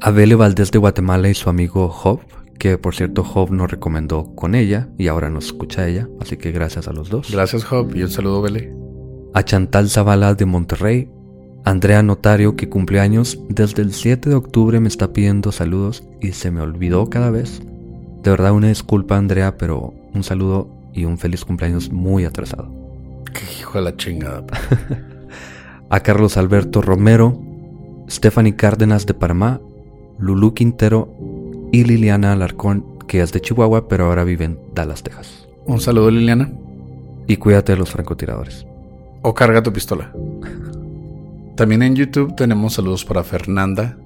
A 0.00 0.10
Bele 0.10 0.34
Valdés 0.34 0.72
de 0.72 0.78
Guatemala 0.80 1.28
y 1.28 1.34
su 1.34 1.48
amigo 1.48 1.90
Job, 1.90 2.22
que 2.60 2.76
por 2.76 2.94
cierto 2.94 3.24
Job 3.24 3.50
nos 3.50 3.70
recomendó 3.70 4.34
con 4.36 4.54
ella 4.54 4.90
y 4.98 5.08
ahora 5.08 5.30
nos 5.30 5.46
escucha 5.46 5.88
ella, 5.88 6.08
así 6.20 6.36
que 6.36 6.52
gracias 6.52 6.86
a 6.88 6.92
los 6.92 7.08
dos. 7.08 7.32
Gracias, 7.32 7.64
Job, 7.64 7.96
y 7.96 8.02
un 8.02 8.10
saludo, 8.10 8.42
Bele. 8.42 8.70
A 9.32 9.42
Chantal 9.42 9.88
Zavala 9.88 10.34
de 10.34 10.44
Monterrey, 10.44 11.10
Andrea 11.64 12.02
Notario, 12.02 12.56
que 12.56 12.68
cumple 12.68 13.00
años 13.00 13.40
desde 13.48 13.80
el 13.80 13.94
7 13.94 14.28
de 14.28 14.36
octubre, 14.36 14.78
me 14.78 14.88
está 14.88 15.10
pidiendo 15.14 15.52
saludos 15.52 16.04
y 16.20 16.32
se 16.32 16.50
me 16.50 16.60
olvidó 16.60 17.08
cada 17.08 17.30
vez. 17.30 17.62
De 18.22 18.30
verdad, 18.30 18.52
una 18.52 18.68
disculpa, 18.68 19.16
Andrea, 19.16 19.56
pero 19.56 19.94
un 20.12 20.22
saludo 20.22 20.68
y 20.92 21.06
un 21.06 21.16
feliz 21.16 21.46
cumpleaños 21.46 21.90
muy 21.90 22.26
atrasado. 22.26 22.70
Qué 23.32 23.40
hijo 23.58 23.78
de 23.78 23.84
la 23.84 23.96
chingada. 23.96 24.44
a 25.88 26.00
Carlos 26.00 26.36
Alberto 26.36 26.82
Romero, 26.82 27.40
Stephanie 28.06 28.54
Cárdenas 28.54 29.06
de 29.06 29.14
Panamá, 29.14 29.62
Lulú 30.18 30.52
Quintero 30.52 31.16
y 31.72 31.84
Liliana 31.84 32.32
Alarcón, 32.32 32.98
que 33.06 33.20
es 33.20 33.32
de 33.32 33.40
Chihuahua, 33.40 33.88
pero 33.88 34.06
ahora 34.06 34.24
vive 34.24 34.44
en 34.44 34.58
Dallas, 34.74 35.02
Texas. 35.02 35.48
Un 35.66 35.80
saludo, 35.80 36.10
Liliana. 36.10 36.50
Y 37.26 37.36
cuídate 37.36 37.72
de 37.72 37.78
los 37.78 37.90
francotiradores. 37.90 38.66
O 39.22 39.34
carga 39.34 39.62
tu 39.62 39.72
pistola. 39.72 40.12
También 41.56 41.82
en 41.82 41.94
YouTube 41.94 42.34
tenemos 42.36 42.74
saludos 42.74 43.04
para 43.04 43.22
Fernanda, 43.22 43.96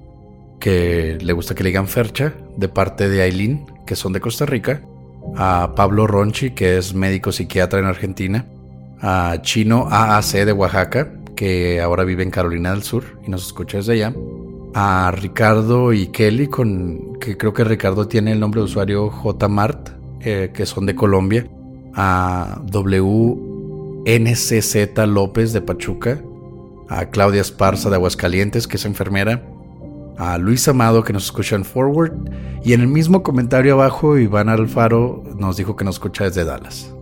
que 0.59 1.17
le 1.21 1.33
gusta 1.33 1.55
que 1.55 1.63
le 1.63 1.69
digan 1.69 1.87
Fercha, 1.87 2.33
de 2.57 2.67
parte 2.67 3.07
de 3.09 3.21
Aileen, 3.21 3.65
que 3.85 3.95
son 3.95 4.13
de 4.13 4.19
Costa 4.19 4.45
Rica. 4.45 4.81
A 5.35 5.73
Pablo 5.75 6.05
Ronchi, 6.05 6.51
que 6.51 6.77
es 6.77 6.93
médico 6.93 7.31
psiquiatra 7.31 7.79
en 7.79 7.85
Argentina. 7.85 8.45
A 9.01 9.37
Chino 9.41 9.87
AAC 9.89 10.45
de 10.45 10.51
Oaxaca, 10.51 11.11
que 11.35 11.81
ahora 11.81 12.03
vive 12.03 12.23
en 12.23 12.31
Carolina 12.31 12.71
del 12.71 12.83
Sur 12.83 13.19
y 13.25 13.31
nos 13.31 13.45
escucha 13.45 13.77
desde 13.77 13.93
allá 13.93 14.13
a 14.77 15.09
Ricardo 15.11 15.93
y 15.93 16.07
Kelly, 16.07 16.47
con, 16.47 17.17
que 17.21 17.37
creo 17.37 17.53
que 17.53 17.63
Ricardo 17.63 18.09
tiene 18.09 18.33
el 18.33 18.41
nombre 18.41 18.59
de 18.59 18.65
usuario 18.65 19.09
JMart, 19.09 19.91
eh, 20.19 20.51
que 20.53 20.65
son 20.65 20.85
de 20.85 20.95
Colombia, 20.95 21.47
a 21.93 22.61
WNCZ 22.73 23.37
López 25.07 25.53
de 25.53 25.61
Pachuca, 25.61 26.21
a 26.89 27.05
Claudia 27.05 27.39
Esparza 27.39 27.89
de 27.89 27.95
Aguascalientes, 27.95 28.67
que 28.67 28.75
es 28.75 28.83
enfermera, 28.83 29.47
a 30.17 30.37
Luis 30.37 30.67
Amado, 30.67 31.05
que 31.05 31.13
nos 31.13 31.23
escucha 31.23 31.55
en 31.55 31.63
Forward, 31.63 32.11
y 32.61 32.73
en 32.73 32.81
el 32.81 32.89
mismo 32.89 33.23
comentario 33.23 33.75
abajo, 33.75 34.17
Iván 34.17 34.49
Alfaro 34.49 35.23
nos 35.37 35.55
dijo 35.55 35.77
que 35.77 35.85
nos 35.85 35.95
escucha 35.95 36.25
desde 36.25 36.43
Dallas. 36.43 36.93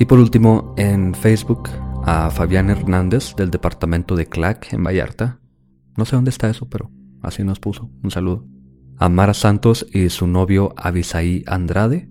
Y 0.00 0.06
por 0.06 0.18
último, 0.18 0.74
en 0.76 1.14
Facebook, 1.14 1.68
a 2.04 2.30
Fabián 2.30 2.68
Hernández 2.68 3.36
del 3.36 3.52
departamento 3.52 4.16
de 4.16 4.26
CLAC 4.26 4.72
en 4.72 4.82
Vallarta. 4.82 5.38
No 5.96 6.04
sé 6.04 6.16
dónde 6.16 6.30
está 6.30 6.50
eso, 6.50 6.66
pero 6.68 6.90
así 7.22 7.44
nos 7.44 7.60
puso. 7.60 7.90
Un 8.02 8.10
saludo. 8.10 8.46
A 8.98 9.08
Mara 9.08 9.34
Santos 9.34 9.86
y 9.92 10.10
su 10.10 10.26
novio 10.26 10.74
Abisaí 10.76 11.44
Andrade. 11.46 12.08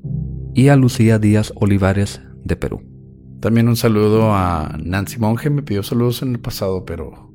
Y 0.54 0.68
a 0.68 0.76
Lucía 0.76 1.20
Díaz 1.20 1.54
Olivares 1.56 2.22
de 2.44 2.56
Perú. 2.56 2.82
También 3.40 3.68
un 3.68 3.76
saludo 3.76 4.34
a 4.34 4.78
Nancy 4.84 5.18
Monge. 5.20 5.50
Me 5.50 5.64
pidió 5.64 5.84
saludos 5.84 6.22
en 6.22 6.34
el 6.34 6.40
pasado, 6.40 6.86
pero 6.86 7.34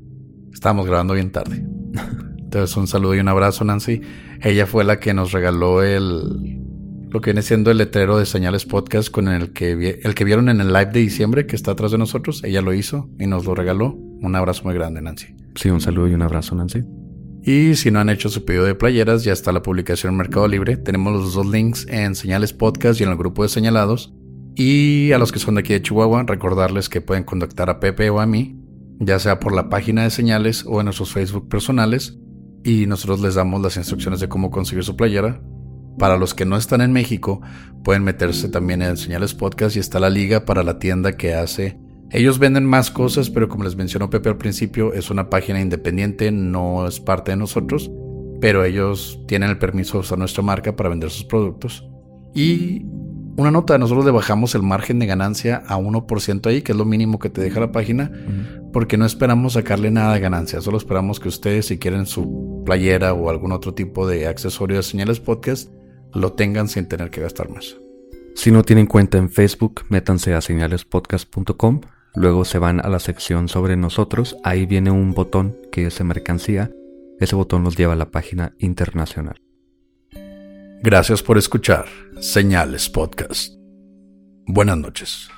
estábamos 0.52 0.86
grabando 0.86 1.14
bien 1.14 1.32
tarde. 1.32 1.66
Entonces 2.38 2.76
un 2.76 2.86
saludo 2.86 3.14
y 3.14 3.18
un 3.18 3.28
abrazo, 3.28 3.64
Nancy. 3.64 4.02
Ella 4.40 4.66
fue 4.66 4.84
la 4.84 5.00
que 5.00 5.14
nos 5.14 5.32
regaló 5.32 5.82
el 5.82 6.62
lo 7.10 7.20
que 7.20 7.30
viene 7.30 7.42
siendo 7.42 7.70
el 7.70 7.78
letrero 7.78 8.18
de 8.18 8.26
Señales 8.26 8.66
Podcast 8.66 9.10
con 9.10 9.28
el 9.28 9.52
que 9.52 10.00
el 10.02 10.14
que 10.14 10.24
vieron 10.24 10.48
en 10.48 10.60
el 10.60 10.68
live 10.68 10.90
de 10.92 11.00
diciembre 11.00 11.46
que 11.46 11.56
está 11.56 11.72
atrás 11.72 11.92
de 11.92 11.98
nosotros. 11.98 12.44
Ella 12.44 12.60
lo 12.60 12.74
hizo 12.74 13.08
y 13.18 13.26
nos 13.26 13.44
lo 13.46 13.54
regaló. 13.54 13.94
Un 13.94 14.36
abrazo 14.36 14.64
muy 14.64 14.74
grande, 14.74 15.00
Nancy. 15.00 15.34
Sí, 15.54 15.70
un 15.70 15.80
saludo 15.80 16.08
y 16.08 16.14
un 16.14 16.22
abrazo, 16.22 16.54
Nancy. 16.54 16.82
Y 17.46 17.76
si 17.76 17.92
no 17.92 18.00
han 18.00 18.10
hecho 18.10 18.28
su 18.28 18.44
pedido 18.44 18.64
de 18.64 18.74
playeras, 18.74 19.22
ya 19.22 19.32
está 19.32 19.52
la 19.52 19.62
publicación 19.62 20.12
en 20.12 20.18
Mercado 20.18 20.48
Libre. 20.48 20.76
Tenemos 20.76 21.12
los 21.12 21.34
dos 21.34 21.46
links 21.46 21.86
en 21.88 22.16
Señales 22.16 22.52
Podcast 22.52 23.00
y 23.00 23.04
en 23.04 23.10
el 23.10 23.16
grupo 23.16 23.44
de 23.44 23.48
señalados. 23.48 24.12
Y 24.56 25.12
a 25.12 25.18
los 25.18 25.30
que 25.30 25.38
son 25.38 25.54
de 25.54 25.60
aquí 25.60 25.72
de 25.72 25.80
Chihuahua, 25.80 26.24
recordarles 26.24 26.88
que 26.88 27.00
pueden 27.00 27.22
contactar 27.22 27.70
a 27.70 27.78
Pepe 27.78 28.10
o 28.10 28.18
a 28.18 28.26
mí, 28.26 28.60
ya 28.98 29.20
sea 29.20 29.38
por 29.38 29.54
la 29.54 29.68
página 29.68 30.02
de 30.02 30.10
señales 30.10 30.64
o 30.66 30.80
en 30.80 30.86
nuestros 30.86 31.12
Facebook 31.12 31.48
personales. 31.48 32.18
Y 32.64 32.86
nosotros 32.86 33.20
les 33.20 33.36
damos 33.36 33.62
las 33.62 33.76
instrucciones 33.76 34.18
de 34.18 34.28
cómo 34.28 34.50
conseguir 34.50 34.82
su 34.82 34.96
playera. 34.96 35.40
Para 36.00 36.16
los 36.16 36.34
que 36.34 36.46
no 36.46 36.56
están 36.56 36.80
en 36.80 36.90
México, 36.90 37.42
pueden 37.84 38.02
meterse 38.02 38.48
también 38.48 38.82
en 38.82 38.96
Señales 38.96 39.34
Podcast 39.34 39.76
y 39.76 39.78
está 39.78 40.00
la 40.00 40.10
liga 40.10 40.44
para 40.46 40.64
la 40.64 40.80
tienda 40.80 41.16
que 41.16 41.34
hace 41.34 41.78
ellos 42.10 42.38
venden 42.38 42.64
más 42.64 42.90
cosas, 42.90 43.30
pero 43.30 43.48
como 43.48 43.64
les 43.64 43.76
mencionó 43.76 44.10
Pepe 44.10 44.28
al 44.28 44.36
principio, 44.36 44.92
es 44.92 45.10
una 45.10 45.28
página 45.28 45.60
independiente, 45.60 46.30
no 46.30 46.86
es 46.86 47.00
parte 47.00 47.32
de 47.32 47.36
nosotros, 47.36 47.90
pero 48.40 48.64
ellos 48.64 49.20
tienen 49.26 49.50
el 49.50 49.58
permiso 49.58 49.94
de 49.94 50.00
usar 50.00 50.18
nuestra 50.18 50.42
marca 50.42 50.76
para 50.76 50.88
vender 50.88 51.10
sus 51.10 51.24
productos. 51.24 51.88
Y 52.34 52.86
una 53.36 53.50
nota, 53.50 53.76
nosotros 53.76 54.04
le 54.04 54.12
bajamos 54.12 54.54
el 54.54 54.62
margen 54.62 54.98
de 54.98 55.06
ganancia 55.06 55.62
a 55.66 55.78
1% 55.78 56.46
ahí, 56.46 56.62
que 56.62 56.72
es 56.72 56.78
lo 56.78 56.84
mínimo 56.84 57.18
que 57.18 57.28
te 57.28 57.40
deja 57.40 57.60
la 57.60 57.72
página, 57.72 58.10
porque 58.72 58.96
no 58.96 59.04
esperamos 59.04 59.54
sacarle 59.54 59.90
nada 59.90 60.14
de 60.14 60.20
ganancia, 60.20 60.60
solo 60.60 60.78
esperamos 60.78 61.18
que 61.18 61.28
ustedes 61.28 61.66
si 61.66 61.78
quieren 61.78 62.06
su 62.06 62.62
playera 62.64 63.14
o 63.14 63.30
algún 63.30 63.52
otro 63.52 63.74
tipo 63.74 64.06
de 64.06 64.26
accesorio 64.26 64.76
de 64.76 64.82
señales 64.84 65.18
podcast, 65.18 65.70
lo 66.14 66.32
tengan 66.34 66.68
sin 66.68 66.86
tener 66.86 67.10
que 67.10 67.20
gastar 67.20 67.50
más. 67.50 67.76
Si 68.34 68.50
no 68.50 68.62
tienen 68.62 68.86
cuenta 68.86 69.18
en 69.18 69.28
Facebook, 69.28 69.82
métanse 69.88 70.34
a 70.34 70.40
señalespodcast.com 70.40 71.80
Luego 72.16 72.46
se 72.46 72.58
van 72.58 72.80
a 72.80 72.88
la 72.88 72.98
sección 72.98 73.46
sobre 73.46 73.76
nosotros, 73.76 74.38
ahí 74.42 74.64
viene 74.64 74.90
un 74.90 75.12
botón 75.12 75.54
que 75.70 75.84
dice 75.84 76.02
mercancía, 76.02 76.70
ese 77.20 77.36
botón 77.36 77.62
nos 77.62 77.76
lleva 77.76 77.92
a 77.92 77.96
la 77.96 78.10
página 78.10 78.54
internacional. 78.58 79.42
Gracias 80.82 81.22
por 81.22 81.36
escuchar 81.36 81.84
Señales 82.20 82.88
Podcast. 82.88 83.52
Buenas 84.46 84.78
noches. 84.78 85.28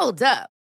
Hold 0.00 0.22
up. 0.22 0.59